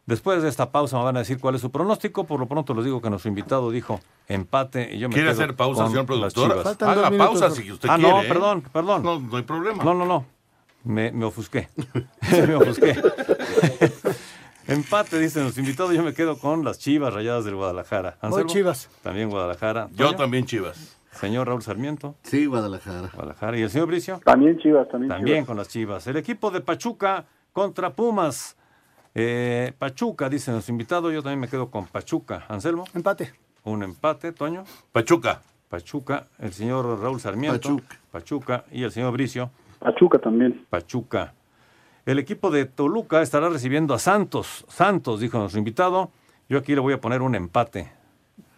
Después 0.07 0.41
de 0.41 0.47
esta 0.47 0.71
pausa 0.71 0.97
me 0.97 1.03
van 1.03 1.17
a 1.17 1.19
decir 1.19 1.37
cuál 1.37 1.55
es 1.55 1.61
su 1.61 1.69
pronóstico. 1.69 2.23
Por 2.23 2.39
lo 2.39 2.47
pronto 2.47 2.73
les 2.73 2.85
digo 2.85 3.01
que 3.01 3.09
nuestro 3.09 3.27
invitado 3.27 3.69
dijo 3.69 3.99
empate 4.29 4.95
y 4.95 4.99
yo 4.99 5.09
me 5.09 5.13
¿Quiere 5.13 5.31
quedo 5.31 5.43
hacer 5.43 5.55
pausa, 5.55 5.83
con 5.83 5.91
señor 5.91 6.09
las 6.09 6.33
productor? 6.33 6.87
Haga 6.89 7.09
minutos. 7.09 7.41
pausa 7.41 7.51
si 7.51 7.69
usted 7.69 7.89
ah, 7.91 7.97
quiere, 7.97 8.09
no, 8.09 8.21
¿eh? 8.21 8.27
perdón, 8.29 8.63
perdón. 8.71 9.03
No, 9.03 9.19
no 9.19 9.35
hay 9.35 9.43
problema. 9.43 9.83
No, 9.83 9.93
no, 9.93 10.05
no. 10.05 10.25
Me, 10.85 11.11
me 11.11 11.25
ofusqué. 11.25 11.67
me 12.47 12.55
ofusqué. 12.55 12.95
empate, 14.67 15.19
dicen 15.19 15.43
los 15.43 15.57
invitados. 15.57 15.93
Yo 15.93 16.03
me 16.03 16.13
quedo 16.13 16.39
con 16.39 16.63
las 16.63 16.79
Chivas 16.79 17.13
rayadas 17.13 17.43
del 17.43 17.55
Guadalajara. 17.55 18.17
Voy 18.21 18.29
¿Anselmo? 18.29 18.49
Chivas. 18.49 18.89
También 19.03 19.29
Guadalajara. 19.29 19.89
Yo 19.91 20.15
también 20.15 20.45
Chivas. 20.45 20.97
Señor 21.11 21.47
Raúl 21.47 21.63
Sarmiento. 21.63 22.15
Sí, 22.23 22.45
Guadalajara. 22.45 23.09
Guadalajara. 23.13 23.57
¿Y 23.57 23.63
el 23.63 23.69
señor 23.69 23.87
Bricio? 23.87 24.21
También 24.23 24.57
Chivas, 24.57 24.87
también, 24.87 25.09
También 25.09 25.35
Chivas. 25.37 25.47
con 25.47 25.57
las 25.57 25.67
Chivas. 25.67 26.07
El 26.07 26.15
equipo 26.15 26.49
de 26.49 26.61
Pachuca 26.61 27.25
contra 27.51 27.91
Pumas. 27.93 28.55
Eh, 29.19 29.73
Pachuca, 29.75 30.29
dice 30.29 30.51
nuestro 30.51 30.71
invitado. 30.71 31.09
Yo 31.09 31.23
también 31.23 31.39
me 31.39 31.47
quedo 31.47 31.71
con 31.71 31.87
Pachuca. 31.87 32.45
Anselmo. 32.49 32.85
Empate. 32.93 33.33
Un 33.63 33.81
empate, 33.81 34.31
Toño. 34.31 34.63
Pachuca. 34.91 35.41
Pachuca. 35.67 36.27
El 36.37 36.53
señor 36.53 37.01
Raúl 37.01 37.19
Sarmiento. 37.19 37.57
Pachuca. 37.57 37.99
Pachuca. 38.11 38.65
Y 38.71 38.83
el 38.83 38.91
señor 38.91 39.13
Bricio. 39.13 39.49
Pachuca 39.79 40.19
también. 40.19 40.67
Pachuca. 40.69 41.33
El 42.05 42.19
equipo 42.19 42.51
de 42.51 42.65
Toluca 42.65 43.23
estará 43.23 43.49
recibiendo 43.49 43.95
a 43.95 43.99
Santos. 43.99 44.65
Santos, 44.67 45.19
dijo 45.19 45.39
nuestro 45.39 45.57
invitado. 45.57 46.11
Yo 46.47 46.59
aquí 46.59 46.75
le 46.75 46.81
voy 46.81 46.93
a 46.93 47.01
poner 47.01 47.23
un 47.23 47.33
empate. 47.33 47.91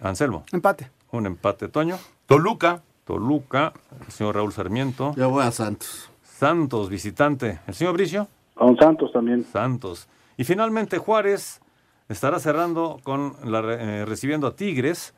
Anselmo. 0.01 0.43
Empate. 0.51 0.91
Un 1.11 1.25
empate, 1.25 1.69
Toño. 1.69 1.97
Toluca. 2.25 2.83
Toluca, 3.05 3.71
el 4.05 4.11
señor 4.11 4.35
Raúl 4.35 4.51
Sarmiento. 4.51 5.13
Yo 5.15 5.29
voy 5.29 5.45
a 5.45 5.51
Santos. 5.51 6.11
Santos, 6.21 6.89
visitante. 6.89 7.59
¿El 7.65 7.73
señor 7.73 7.93
Bricio? 7.93 8.27
A 8.57 8.65
un 8.65 8.77
Santos 8.77 9.13
también. 9.13 9.45
Santos. 9.45 10.09
Y 10.39 10.45
finalmente 10.45 10.99
Juárez 10.99 11.59
estará 12.07 12.39
cerrando 12.39 13.01
con 13.03 13.35
la, 13.43 13.59
eh, 13.59 14.05
recibiendo 14.05 14.47
a 14.47 14.55
Tigres. 14.55 15.13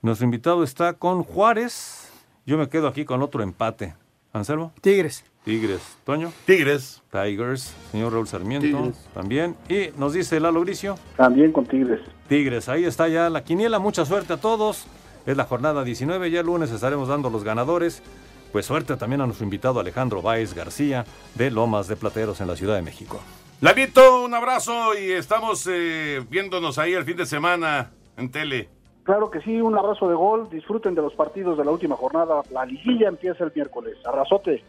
Nuestro 0.00 0.24
invitado 0.24 0.64
está 0.64 0.94
con 0.94 1.22
Juárez. 1.22 2.10
Yo 2.46 2.56
me 2.56 2.70
quedo 2.70 2.88
aquí 2.88 3.04
con 3.04 3.20
otro 3.20 3.42
empate. 3.42 3.94
Anselmo. 4.32 4.72
Tigres. 4.80 5.22
Tigres. 5.44 5.82
Toño. 6.04 6.32
Tigres. 6.46 7.02
Tigers. 7.12 7.74
Señor 7.92 8.14
Raúl 8.14 8.26
Sarmiento. 8.26 8.66
Tigres. 8.66 9.06
También. 9.12 9.54
Y 9.68 9.90
nos 9.98 10.14
dice 10.14 10.40
Lalo 10.40 10.62
Bricio. 10.62 10.96
También 11.18 11.52
con 11.52 11.66
Tigres. 11.66 12.00
Tigres. 12.26 12.70
Ahí 12.70 12.86
está 12.86 13.06
ya 13.08 13.28
la 13.28 13.44
quiniela. 13.44 13.78
Mucha 13.78 14.06
suerte 14.06 14.32
a 14.32 14.38
todos. 14.38 14.86
Es 15.26 15.36
la 15.36 15.44
jornada 15.44 15.84
19. 15.84 16.30
Ya 16.30 16.40
el 16.40 16.46
lunes 16.46 16.70
estaremos 16.70 17.08
dando 17.08 17.28
los 17.28 17.44
ganadores. 17.44 18.02
Pues 18.50 18.64
suerte 18.64 18.96
también 18.96 19.20
a 19.20 19.26
nuestro 19.26 19.44
invitado 19.44 19.78
Alejandro 19.78 20.22
Báez 20.22 20.54
García 20.54 21.04
de 21.34 21.50
Lomas 21.50 21.86
de 21.86 21.96
Plateros 21.96 22.40
en 22.40 22.46
la 22.46 22.56
Ciudad 22.56 22.76
de 22.76 22.82
México. 22.82 23.20
Lalito, 23.64 24.20
un 24.22 24.34
abrazo 24.34 24.92
y 24.94 25.10
estamos 25.12 25.66
eh, 25.72 26.22
viéndonos 26.28 26.76
ahí 26.76 26.92
el 26.92 27.02
fin 27.06 27.16
de 27.16 27.24
semana 27.24 27.92
en 28.18 28.30
tele. 28.30 28.68
Claro 29.04 29.30
que 29.30 29.40
sí, 29.40 29.58
un 29.58 29.74
abrazo 29.74 30.06
de 30.06 30.14
gol. 30.14 30.50
Disfruten 30.50 30.94
de 30.94 31.00
los 31.00 31.14
partidos 31.14 31.56
de 31.56 31.64
la 31.64 31.70
última 31.70 31.96
jornada. 31.96 32.42
La 32.50 32.66
liguilla 32.66 33.08
empieza 33.08 33.42
el 33.42 33.52
miércoles. 33.54 33.96
Abrazote. 34.04 34.62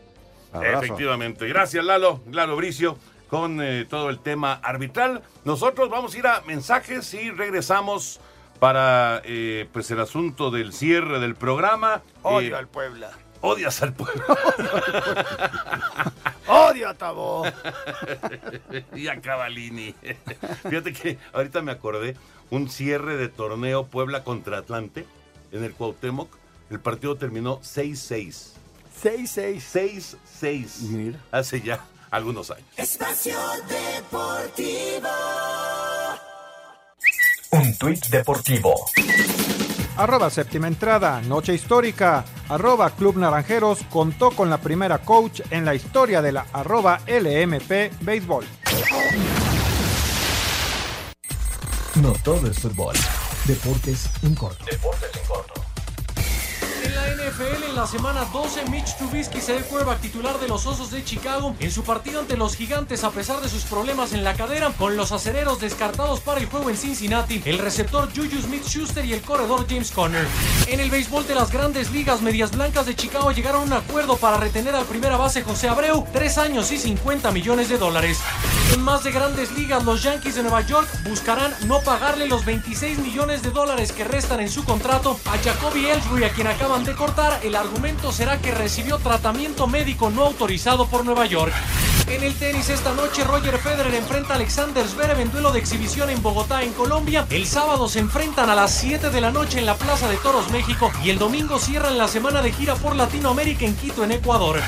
Efectivamente. 0.54 1.46
Gracias, 1.50 1.84
Lalo. 1.84 2.22
Lalo 2.32 2.56
Bricio, 2.56 2.98
con 3.30 3.62
eh, 3.62 3.84
todo 3.84 4.10
el 4.10 4.20
tema 4.20 4.54
arbitral. 4.64 5.22
Nosotros 5.44 5.90
vamos 5.90 6.16
a 6.16 6.18
ir 6.18 6.28
a 6.28 6.40
mensajes 6.48 7.14
y 7.16 7.32
regresamos 7.32 8.22
para 8.60 9.22
eh, 9.26 9.68
pues 9.74 9.92
el 9.92 10.00
asunto 10.00 10.52
del 10.52 10.72
cierre 10.72 11.20
del 11.20 11.36
programa. 11.36 12.02
Odio 12.22 12.56
Eh, 12.56 12.60
al 12.60 12.70
Puebla. 12.70 13.12
Odias 13.46 13.82
al 13.84 13.94
pueblo. 13.94 14.24
Odio 16.48 16.90
a 16.90 16.94
Tabó. 16.96 17.46
y 18.96 19.08
a 19.08 19.22
Cavalini. 19.22 19.94
Fíjate 20.68 20.94
que 20.94 21.20
ahorita 21.32 21.62
me 21.62 21.72
acordé, 21.72 22.16
un 22.50 22.70
cierre 22.70 23.18
de 23.18 23.30
torneo 23.30 23.86
Puebla 23.86 24.24
contra 24.24 24.58
Atlante 24.58 25.06
en 25.52 25.64
el 25.64 25.74
Cuauhtémoc. 25.74 26.30
El 26.72 26.80
partido 26.80 27.18
terminó 27.18 27.60
6-6. 27.62 28.54
6-6. 29.04 30.18
6-6. 30.42 31.16
Hace 31.32 31.62
ya 31.62 31.86
algunos 32.10 32.50
años. 32.50 32.68
Espacio 32.78 33.38
Deportivo. 33.70 35.10
Un 37.52 37.78
tuit 37.78 38.06
deportivo. 38.08 38.74
Arroba 39.98 40.30
séptima 40.30 40.68
entrada, 40.68 41.22
noche 41.22 41.54
histórica. 41.54 42.26
Arroba 42.50 42.90
Club 42.90 43.16
Naranjeros 43.18 43.80
contó 43.90 44.32
con 44.32 44.50
la 44.50 44.58
primera 44.58 44.98
coach 44.98 45.42
en 45.50 45.64
la 45.64 45.74
historia 45.74 46.22
de 46.22 46.34
la 46.34 46.46
arroba 46.52 47.00
LMP 47.08 47.92
Béisbol. 48.02 48.46
No 52.02 52.12
todo 52.24 52.48
es 52.48 52.60
fútbol. 52.60 52.96
Deportes 53.46 54.10
en 54.22 54.36
corto. 54.36 54.66
Deportes 54.70 55.16
en 55.16 55.28
corto. 55.28 55.65
En 57.38 57.76
la 57.76 57.86
semana 57.86 58.24
12, 58.32 58.70
Mitch 58.70 58.96
Trubisky 58.96 59.42
se 59.42 59.56
ve 59.56 59.62
quarterback 59.64 60.00
titular 60.00 60.40
de 60.40 60.48
los 60.48 60.66
Osos 60.66 60.90
de 60.92 61.04
Chicago 61.04 61.54
en 61.60 61.70
su 61.70 61.84
partido 61.84 62.22
ante 62.22 62.38
los 62.38 62.56
Gigantes 62.56 63.04
a 63.04 63.10
pesar 63.10 63.42
de 63.42 63.50
sus 63.50 63.64
problemas 63.64 64.14
en 64.14 64.24
la 64.24 64.36
cadera, 64.36 64.72
con 64.78 64.96
los 64.96 65.12
acereros 65.12 65.60
descartados 65.60 66.22
para 66.22 66.40
el 66.40 66.46
juego 66.46 66.70
en 66.70 66.78
Cincinnati, 66.78 67.42
el 67.44 67.58
receptor 67.58 68.08
Juju 68.16 68.42
Smith-Schuster 68.42 69.04
y 69.04 69.12
el 69.12 69.22
corredor 69.22 69.66
James 69.68 69.92
Conner. 69.92 70.26
En 70.68 70.80
el 70.80 70.90
béisbol 70.90 71.28
de 71.28 71.36
las 71.36 71.52
grandes 71.52 71.92
ligas, 71.92 72.22
Medias 72.22 72.52
Blancas 72.52 72.86
de 72.86 72.96
Chicago 72.96 73.32
llegaron 73.32 73.64
a 73.64 73.66
un 73.66 73.74
acuerdo 73.74 74.16
para 74.16 74.38
retener 74.38 74.74
al 74.74 74.86
primera 74.86 75.18
base 75.18 75.44
José 75.44 75.68
Abreu, 75.68 76.08
tres 76.14 76.38
años 76.38 76.72
y 76.72 76.78
50 76.78 77.32
millones 77.32 77.68
de 77.68 77.78
dólares. 77.78 78.18
En 78.74 78.82
más 78.82 79.04
de 79.04 79.12
grandes 79.12 79.52
ligas, 79.52 79.84
los 79.84 80.02
Yankees 80.04 80.36
de 80.36 80.44
Nueva 80.44 80.62
York 80.62 80.88
buscarán 81.10 81.54
no 81.68 81.82
pagarle 81.82 82.28
los 82.28 82.46
26 82.46 83.00
millones 83.00 83.44
de 83.44 83.52
dólares 83.52 83.92
que 83.92 84.06
restan 84.06 84.40
en 84.40 84.50
su 84.50 84.64
contrato 84.64 85.20
a 85.26 85.38
Jacoby 85.38 85.88
Ellsbury, 85.88 86.24
a 86.24 86.30
quien 86.32 86.48
acaban 86.48 86.86
de 86.86 86.96
cortar. 86.96 87.25
El 87.44 87.56
argumento 87.56 88.12
será 88.12 88.40
que 88.40 88.52
recibió 88.52 88.98
tratamiento 89.00 89.68
médico 89.68 90.10
no 90.10 90.24
autorizado 90.24 90.88
por 90.88 91.04
Nueva 91.06 91.26
York. 91.26 91.54
En 92.08 92.24
el 92.24 92.36
tenis 92.36 92.70
esta 92.70 92.94
noche, 92.94 93.24
Roger 93.24 93.58
Federer 93.58 93.96
enfrenta 93.96 94.34
a 94.34 94.36
Alexander 94.36 94.88
Zverev 94.88 95.20
en 95.20 95.32
duelo 95.32 95.52
de 95.52 95.58
exhibición 95.58 96.12
en 96.12 96.22
Bogotá, 96.22 96.62
en 96.62 96.72
Colombia. 96.74 97.26
El 97.32 97.48
sábado 97.48 97.90
se 97.90 97.98
enfrentan 97.98 98.48
a 98.48 98.56
las 98.56 98.76
7 98.76 99.10
de 99.10 99.22
la 99.22 99.32
noche 99.32 99.58
en 99.58 99.66
la 99.66 99.76
Plaza 99.76 100.08
de 100.08 100.18
Toros, 100.18 100.52
México. 100.52 100.92
Y 101.04 101.10
el 101.10 101.18
domingo 101.18 101.58
cierran 101.58 101.98
la 101.98 102.08
semana 102.08 102.44
de 102.44 102.52
gira 102.52 102.76
por 102.76 102.96
Latinoamérica 102.96 103.66
en 103.66 103.76
Quito, 103.76 104.04
en 104.04 104.12
Ecuador. 104.12 104.62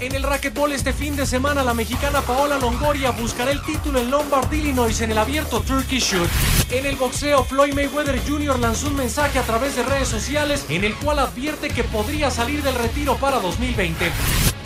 En 0.00 0.14
el 0.16 0.24
racquetball 0.24 0.72
este 0.72 0.92
fin 0.92 1.14
de 1.14 1.26
semana, 1.26 1.62
la 1.62 1.74
mexicana 1.74 2.22
Paola 2.22 2.58
Longoria 2.58 3.12
buscará 3.12 3.52
el 3.52 3.62
título 3.62 4.00
en 4.00 4.10
Lombard, 4.10 4.52
Illinois, 4.52 5.00
en 5.00 5.12
el 5.12 5.18
abierto 5.18 5.60
Turkish 5.60 6.12
Shoot. 6.12 6.28
En 6.70 6.86
el 6.86 6.96
boxeo, 6.96 7.44
Floyd 7.44 7.72
Mayweather 7.72 8.20
Jr. 8.26 8.58
lanzó 8.58 8.88
un 8.88 8.96
mensaje 8.96 9.38
a 9.38 9.42
través 9.42 9.76
de 9.76 9.84
redes 9.84 10.08
sociales 10.08 10.64
en 10.68 10.82
el 10.82 10.96
cual 10.96 11.20
advierte 11.20 11.68
que 11.68 11.84
podría 11.84 12.32
salir 12.32 12.62
del 12.64 12.74
retiro 12.74 13.16
para 13.16 13.38
2020. 13.38 14.10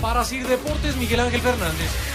Para 0.00 0.24
Sir 0.24 0.46
Deportes, 0.46 0.96
Miguel 0.96 1.20
Ángel 1.20 1.40
Fernández. 1.40 2.13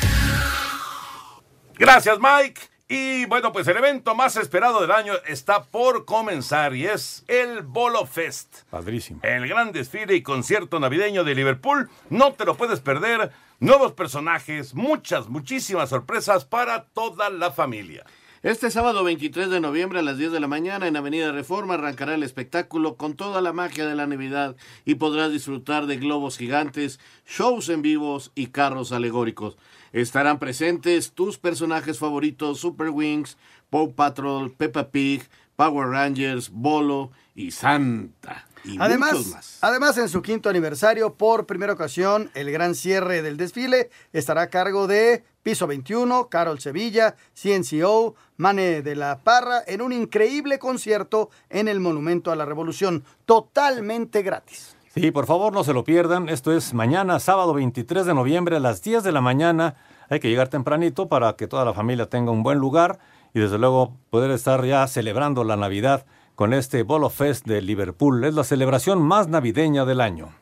Gracias, 1.79 2.19
Mike. 2.19 2.59
Y 2.89 3.25
bueno, 3.27 3.53
pues 3.53 3.65
el 3.69 3.77
evento 3.77 4.13
más 4.13 4.35
esperado 4.35 4.81
del 4.81 4.91
año 4.91 5.13
está 5.27 5.63
por 5.63 6.03
comenzar 6.03 6.75
y 6.75 6.85
es 6.85 7.23
el 7.29 7.61
Bolo 7.61 8.05
Fest. 8.05 8.63
Padrísimo. 8.69 9.21
El 9.23 9.47
gran 9.47 9.71
desfile 9.71 10.13
y 10.13 10.21
concierto 10.21 10.81
navideño 10.81 11.23
de 11.23 11.35
Liverpool. 11.35 11.89
No 12.09 12.33
te 12.33 12.43
lo 12.43 12.57
puedes 12.57 12.81
perder. 12.81 13.31
Nuevos 13.61 13.93
personajes, 13.93 14.75
muchas, 14.75 15.29
muchísimas 15.29 15.89
sorpresas 15.89 16.43
para 16.43 16.83
toda 16.83 17.29
la 17.29 17.51
familia. 17.51 18.03
Este 18.43 18.71
sábado 18.71 19.03
23 19.03 19.49
de 19.49 19.59
noviembre 19.61 19.99
a 19.99 20.01
las 20.01 20.17
10 20.17 20.31
de 20.33 20.39
la 20.39 20.47
mañana 20.47 20.87
en 20.87 20.97
Avenida 20.97 21.31
Reforma 21.31 21.75
arrancará 21.75 22.13
el 22.15 22.23
espectáculo 22.23 22.95
con 22.95 23.15
toda 23.15 23.41
la 23.41 23.53
magia 23.53 23.85
de 23.85 23.95
la 23.95 24.07
Navidad 24.07 24.55
y 24.83 24.95
podrás 24.95 25.31
disfrutar 25.31 25.87
de 25.87 25.97
globos 25.97 26.37
gigantes, 26.37 26.99
shows 27.25 27.69
en 27.69 27.81
vivos 27.81 28.31
y 28.35 28.47
carros 28.47 28.91
alegóricos. 28.91 29.57
Estarán 29.93 30.39
presentes 30.39 31.11
tus 31.11 31.37
personajes 31.37 31.99
favoritos 31.99 32.59
Super 32.59 32.89
Wings, 32.89 33.37
Paw 33.69 33.93
Patrol, 33.93 34.51
Peppa 34.51 34.89
Pig, 34.89 35.23
Power 35.55 35.89
Rangers, 35.89 36.49
Bolo 36.49 37.11
y 37.35 37.51
Santa. 37.51 38.47
Y 38.63 38.69
muchos 38.71 38.85
Además, 38.85 39.27
más. 39.27 39.57
además, 39.61 39.97
en 39.97 40.09
su 40.09 40.21
quinto 40.21 40.49
aniversario, 40.49 41.13
por 41.13 41.45
primera 41.45 41.73
ocasión, 41.73 42.29
el 42.33 42.51
gran 42.51 42.75
cierre 42.75 43.21
del 43.21 43.37
desfile 43.37 43.89
estará 44.11 44.43
a 44.43 44.49
cargo 44.49 44.87
de 44.87 45.23
Piso 45.43 45.67
21, 45.67 46.27
Carol 46.29 46.59
Sevilla, 46.59 47.15
CNCO, 47.33 48.15
Mane 48.37 48.81
de 48.81 48.95
la 48.95 49.19
Parra, 49.19 49.63
en 49.65 49.81
un 49.81 49.93
increíble 49.93 50.59
concierto 50.59 51.29
en 51.49 51.67
el 51.67 51.79
Monumento 51.79 52.31
a 52.31 52.35
la 52.35 52.45
Revolución, 52.45 53.03
totalmente 53.25 54.21
gratis. 54.21 54.75
Sí, 54.99 55.11
por 55.11 55.27
favor 55.27 55.53
no 55.53 55.63
se 55.63 55.71
lo 55.71 55.85
pierdan. 55.85 56.27
Esto 56.27 56.51
es 56.51 56.73
mañana, 56.73 57.21
sábado 57.21 57.53
23 57.53 58.05
de 58.05 58.13
noviembre 58.13 58.57
a 58.57 58.59
las 58.59 58.81
10 58.81 59.01
de 59.01 59.13
la 59.13 59.21
mañana. 59.21 59.75
Hay 60.09 60.19
que 60.19 60.27
llegar 60.27 60.49
tempranito 60.49 61.07
para 61.07 61.37
que 61.37 61.47
toda 61.47 61.63
la 61.63 61.73
familia 61.73 62.09
tenga 62.09 62.31
un 62.31 62.43
buen 62.43 62.57
lugar 62.57 62.99
y 63.33 63.39
desde 63.39 63.57
luego 63.57 63.95
poder 64.09 64.29
estar 64.31 64.65
ya 64.65 64.85
celebrando 64.87 65.45
la 65.45 65.55
Navidad 65.55 66.05
con 66.35 66.53
este 66.53 66.83
Bolo 66.83 67.09
Fest 67.09 67.45
de 67.47 67.61
Liverpool. 67.61 68.25
Es 68.25 68.33
la 68.33 68.43
celebración 68.43 69.01
más 69.01 69.29
navideña 69.29 69.85
del 69.85 70.01
año. 70.01 70.33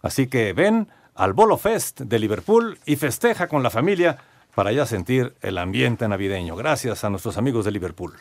Así 0.00 0.28
que 0.28 0.52
ven 0.52 0.86
al 1.16 1.32
Bolo 1.32 1.56
Fest 1.58 2.02
de 2.02 2.20
Liverpool 2.20 2.78
y 2.86 2.94
festeja 2.94 3.48
con 3.48 3.64
la 3.64 3.70
familia 3.70 4.18
para 4.54 4.70
ya 4.70 4.86
sentir 4.86 5.34
el 5.42 5.58
ambiente 5.58 6.06
navideño. 6.06 6.54
Gracias 6.54 7.02
a 7.02 7.10
nuestros 7.10 7.36
amigos 7.36 7.64
de 7.64 7.72
Liverpool. 7.72 8.14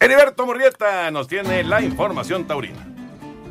Heriberto 0.00 0.46
Murrieta 0.46 1.10
nos 1.10 1.28
tiene 1.28 1.64
la 1.64 1.82
información 1.82 2.46
taurina. 2.46 3.01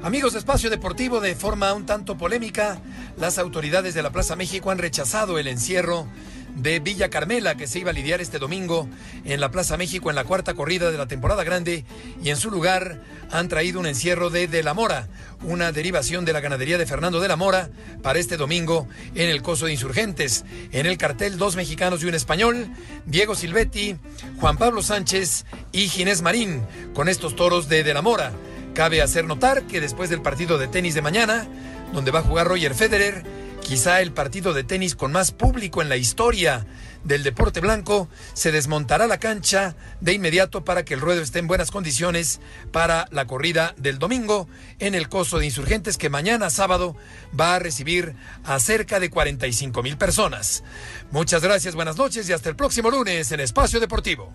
Amigos 0.04 0.34
de 0.34 0.39
Espacio 0.39 0.72
Deportivo, 0.72 1.20
de 1.20 1.36
forma 1.36 1.74
un 1.74 1.86
tanto 1.86 2.18
polémica, 2.18 2.82
las 3.20 3.38
autoridades 3.38 3.93
de 3.93 4.02
la 4.02 4.10
Plaza 4.10 4.36
México 4.36 4.72
han 4.72 4.80
rechazado 4.80 5.38
el 5.38 5.47
encierro 5.47 6.08
de 6.56 6.80
Villa 6.80 7.12
Carmela 7.12 7.56
que 7.56 7.68
se 7.68 7.78
iba 7.80 7.91
a 7.91 7.93
lidiar 7.93 8.20
este 8.20 8.39
domingo 8.39 8.89
en 9.26 9.39
la 9.39 9.52
Plaza 9.52 9.78
México 9.78 10.10
en 10.10 10.16
la 10.16 10.24
cuarta 10.24 10.56
corrida 10.56 10.89
de 10.89 10.97
la 10.97 11.08
temporada 11.08 11.43
grande 11.43 11.86
y 12.24 12.32
en 12.32 12.36
su 12.36 12.49
lugar 12.49 12.99
han 13.30 13.47
traído 13.47 13.80
un 13.80 13.86
encierro 13.86 14.32
de 14.32 14.47
De 14.47 14.64
la 14.64 14.74
Mora, 14.74 15.08
una 15.43 15.72
derivación 15.72 16.26
de 16.26 16.34
la 16.34 16.41
ganadería 16.41 16.80
de 16.80 16.88
Fernando 16.88 17.20
de 17.20 17.28
la 17.28 17.36
Mora 17.36 17.70
para 18.02 18.18
este 18.18 18.38
domingo 18.38 18.88
en 19.14 19.30
el 19.30 19.43
Coso 19.43 19.68
de 19.68 19.74
Insurgentes. 19.74 20.45
En 20.72 20.88
el 20.88 20.97
cartel 20.97 21.38
dos 21.38 21.56
mexicanos 21.56 22.02
y 22.02 22.08
un 22.08 22.16
español, 22.16 22.72
Diego 23.06 23.36
Silvetti, 23.36 23.97
Juan 24.39 24.58
Pablo 24.58 24.82
Sánchez 24.82 25.45
y 25.72 25.89
Ginés 25.89 26.24
Marín 26.24 26.66
con 26.95 27.08
estos 27.08 27.36
toros 27.36 27.70
de 27.70 27.84
De 27.84 27.93
la 27.93 28.02
Mora. 28.02 28.34
Cabe 28.74 29.02
hacer 29.02 29.26
notar 29.26 29.64
que 29.64 29.82
después 29.82 30.10
del 30.10 30.22
partido 30.22 30.58
de 30.58 30.68
tenis 30.68 30.96
de 30.96 31.02
mañana, 31.02 31.48
donde 31.94 32.12
va 32.12 32.20
a 32.20 32.24
jugar 32.24 32.48
Roger 32.48 32.74
Federer, 32.74 33.24
Quizá 33.62 34.02
el 34.02 34.12
partido 34.12 34.54
de 34.54 34.64
tenis 34.64 34.96
con 34.96 35.12
más 35.12 35.32
público 35.32 35.82
en 35.82 35.88
la 35.88 35.96
historia 35.96 36.66
del 37.06 37.24
deporte 37.24 37.62
blanco, 37.62 38.10
se 38.34 38.52
desmontará 38.52 39.08
la 39.08 39.18
cancha 39.18 39.76
de 40.02 40.14
inmediato 40.14 40.66
para 40.66 40.84
que 40.84 40.94
el 40.94 41.00
ruedo 41.00 41.22
esté 41.22 41.40
en 41.40 41.48
buenas 41.48 41.72
condiciones 41.72 42.42
para 42.72 43.08
la 43.12 43.28
corrida 43.28 43.74
del 43.78 43.98
domingo 43.98 44.50
en 44.80 44.94
el 44.94 45.08
coso 45.08 45.40
de 45.40 45.46
insurgentes 45.46 45.98
que 45.98 46.10
mañana 46.10 46.50
sábado 46.50 46.98
va 47.40 47.56
a 47.56 47.60
recibir 47.60 48.16
a 48.44 48.60
cerca 48.60 49.00
de 49.00 49.10
45 49.10 49.82
mil 49.84 49.98
personas. 49.98 50.64
Muchas 51.12 51.42
gracias, 51.42 51.74
buenas 51.74 51.98
noches 51.98 52.28
y 52.28 52.34
hasta 52.34 52.50
el 52.50 52.56
próximo 52.56 52.92
lunes 52.92 53.32
en 53.32 53.40
Espacio 53.40 53.80
Deportivo. 53.80 54.34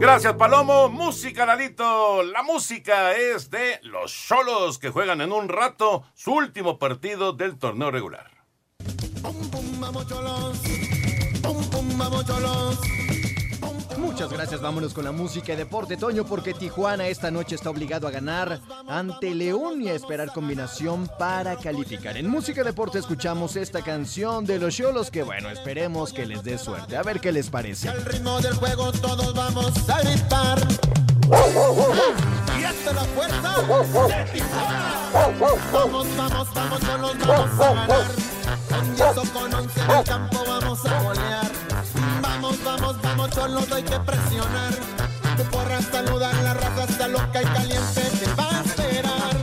Gracias, 0.00 0.32
Palomo. 0.32 0.88
Música, 0.88 1.44
Lalito. 1.44 2.22
La 2.22 2.42
música 2.42 3.12
es 3.12 3.50
de 3.50 3.80
los 3.82 4.10
Cholos 4.10 4.78
que 4.78 4.88
juegan 4.88 5.20
en 5.20 5.30
un 5.30 5.50
rato 5.50 6.04
su 6.14 6.32
último 6.32 6.78
partido 6.78 7.34
del 7.34 7.58
torneo 7.58 7.90
regular. 7.90 8.30
Muchas 14.00 14.32
gracias, 14.32 14.60
vámonos 14.60 14.94
con 14.94 15.04
la 15.04 15.12
música 15.12 15.52
y 15.52 15.56
deporte, 15.56 15.96
Toño, 15.96 16.24
porque 16.24 16.54
Tijuana 16.54 17.06
esta 17.08 17.30
noche 17.30 17.54
está 17.54 17.70
obligado 17.70 18.08
a 18.08 18.10
ganar 18.10 18.60
ante 18.88 19.34
León 19.34 19.82
y 19.82 19.88
a 19.88 19.94
esperar 19.94 20.32
combinación 20.32 21.08
para 21.18 21.56
calificar. 21.56 22.16
En 22.16 22.28
música 22.28 22.62
y 22.62 22.64
deporte 22.64 22.98
escuchamos 22.98 23.56
esta 23.56 23.82
canción 23.82 24.46
de 24.46 24.58
los 24.58 24.74
Cholos 24.74 25.10
que, 25.10 25.22
bueno, 25.22 25.50
esperemos 25.50 26.12
que 26.12 26.24
les 26.26 26.42
dé 26.42 26.56
suerte. 26.58 26.96
A 26.96 27.02
ver 27.02 27.20
qué 27.20 27.30
les 27.30 27.50
parece. 27.50 27.90
Al 27.90 28.04
ritmo 28.04 28.40
del 28.40 28.54
juego 28.54 28.90
todos 28.92 29.34
vamos 29.34 29.88
a 29.88 30.00
gritar. 30.00 30.58
Y 32.58 32.64
hasta 32.64 32.92
la 32.92 33.04
fuerza 33.04 33.56
de 33.62 34.24
Tijuana. 34.32 35.10
Vamos, 35.12 35.58
vamos, 35.72 36.06
vamos, 36.16 36.80
Cholos, 36.80 37.16
vamos 37.26 37.60
a 37.60 37.74
ganar. 37.74 38.06
Con 38.68 38.96
10 38.96 39.16
o 39.16 39.32
con 39.32 39.54
11 39.54 39.80
en 39.80 39.90
el 39.90 40.04
campo 40.04 40.44
vamos 40.46 40.86
a 40.86 41.02
golear. 41.02 41.49
Cholos, 43.34 43.70
hay 43.72 43.82
que 43.82 43.98
presionar. 44.00 44.72
Tu 45.36 45.44
porra 45.44 45.80
saludar, 45.80 46.34
la 46.42 46.54
raza 46.54 46.84
está 46.84 47.08
loca 47.08 47.40
y 47.42 47.44
caliente, 47.44 48.02
te 48.18 48.26
va 48.34 48.58
a 48.58 48.62
esperar. 48.62 49.36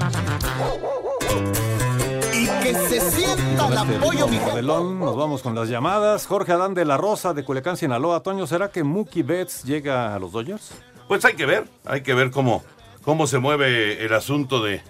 Y 2.33 2.47
que 2.63 2.73
se 2.73 3.11
sienta 3.11 3.67
el 3.67 3.77
apoyo, 3.77 4.27
mi 4.27 4.39
modelón, 4.39 4.99
nos 4.99 5.15
vamos 5.15 5.41
con 5.41 5.55
las 5.55 5.69
llamadas. 5.69 6.27
Jorge 6.27 6.51
Adán 6.51 6.73
de 6.73 6.85
la 6.85 6.97
Rosa 6.97 7.33
de 7.33 7.43
Culiacán, 7.43 7.77
Sinaloa. 7.77 8.21
Toño, 8.21 8.45
¿será 8.45 8.69
que 8.69 8.83
Mookie 8.83 9.23
Betts 9.23 9.63
llega 9.63 10.13
a 10.13 10.19
los 10.19 10.31
Dodgers? 10.31 10.71
Pues 11.07 11.23
hay 11.25 11.35
que 11.35 11.45
ver, 11.45 11.65
hay 11.85 12.01
que 12.01 12.13
ver 12.13 12.31
cómo, 12.31 12.63
cómo 13.03 13.27
se 13.27 13.39
mueve 13.39 14.05
el 14.05 14.13
asunto 14.13 14.61
de, 14.61 14.81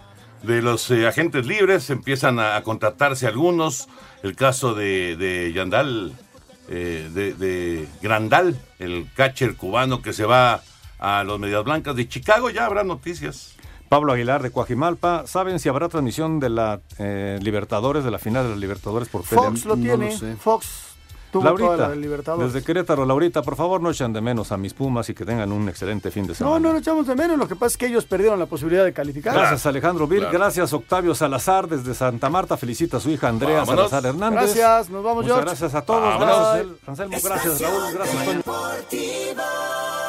de 0.43 0.61
los 0.61 0.89
eh, 0.91 1.07
agentes 1.07 1.45
libres. 1.45 1.89
Empiezan 1.89 2.39
a, 2.39 2.55
a 2.55 2.63
contratarse 2.63 3.27
algunos. 3.27 3.87
El 4.23 4.35
caso 4.35 4.73
de, 4.73 5.15
de 5.15 5.53
Yandal, 5.53 6.11
eh, 6.69 7.09
de, 7.13 7.33
de 7.33 7.87
Grandal, 8.01 8.59
el 8.79 9.07
catcher 9.15 9.55
cubano 9.55 10.01
que 10.01 10.13
se 10.13 10.25
va 10.25 10.61
a 10.99 11.23
los 11.23 11.39
Medias 11.39 11.63
Blancas 11.63 11.95
de 11.95 12.07
Chicago. 12.07 12.49
Ya 12.49 12.65
habrá 12.65 12.83
noticias. 12.83 13.55
Pablo 13.89 14.13
Aguilar 14.13 14.43
de 14.43 14.51
Coajimalpa. 14.51 15.25
¿Saben 15.27 15.59
si 15.59 15.69
habrá 15.69 15.87
transmisión 15.89 16.39
de 16.39 16.49
la 16.49 16.81
eh, 16.99 17.39
Libertadores, 17.41 18.03
de 18.03 18.11
la 18.11 18.19
final 18.19 18.43
de 18.43 18.49
la 18.51 18.55
Libertadores 18.57 19.07
por 19.07 19.23
Fox 19.23 19.63
tele? 19.63 19.75
lo 19.75 19.77
tiene. 19.77 20.11
Fox 20.37 20.86
tuvo 21.31 21.43
Laurita, 21.45 21.69
toda 21.75 21.87
la 21.89 21.95
Libertadores. 21.95 22.53
desde 22.53 22.65
Querétaro, 22.65 23.05
Laurita, 23.05 23.41
por 23.41 23.55
favor 23.55 23.81
no 23.81 23.89
echen 23.91 24.13
de 24.13 24.21
menos 24.21 24.51
a 24.51 24.57
mis 24.57 24.73
Pumas 24.73 25.09
y 25.09 25.13
que 25.13 25.25
tengan 25.25 25.51
un 25.51 25.67
excelente 25.69 26.11
fin 26.11 26.25
de 26.27 26.35
semana. 26.35 26.55
No, 26.59 26.67
no 26.67 26.73
lo 26.73 26.79
echamos 26.79 27.05
de 27.07 27.15
menos. 27.15 27.37
Lo 27.37 27.47
que 27.47 27.55
pasa 27.55 27.67
es 27.67 27.77
que 27.77 27.85
ellos 27.87 28.05
perdieron 28.05 28.39
la 28.39 28.45
posibilidad 28.45 28.83
de 28.85 28.93
calificar. 28.93 29.33
Gracias 29.33 29.65
Alejandro 29.65 30.07
Vil, 30.07 30.19
Claro. 30.19 30.37
gracias 30.37 30.73
Octavio 30.73 31.13
Salazar 31.15 31.67
desde 31.67 31.93
Santa 31.93 32.29
Marta, 32.29 32.57
felicita 32.57 32.97
a 32.97 32.99
su 32.99 33.09
hija 33.09 33.27
Andrea 33.29 33.59
Vámonos. 33.59 33.89
Salazar 33.89 34.09
Hernández. 34.09 34.55
Gracias, 34.55 34.89
nos 34.89 35.03
vamos, 35.03 35.23
Muchas 35.23 35.37
George. 35.37 35.49
gracias 35.49 35.75
a 35.75 35.81
todos, 35.81 36.01
Vámonos. 36.19 36.37
gracias 36.55 36.87
Anselmo, 36.87 37.17
gracias 37.23 37.61
Raúl, 37.61 37.93
gracias 37.93 38.43
Toño. 38.43 40.06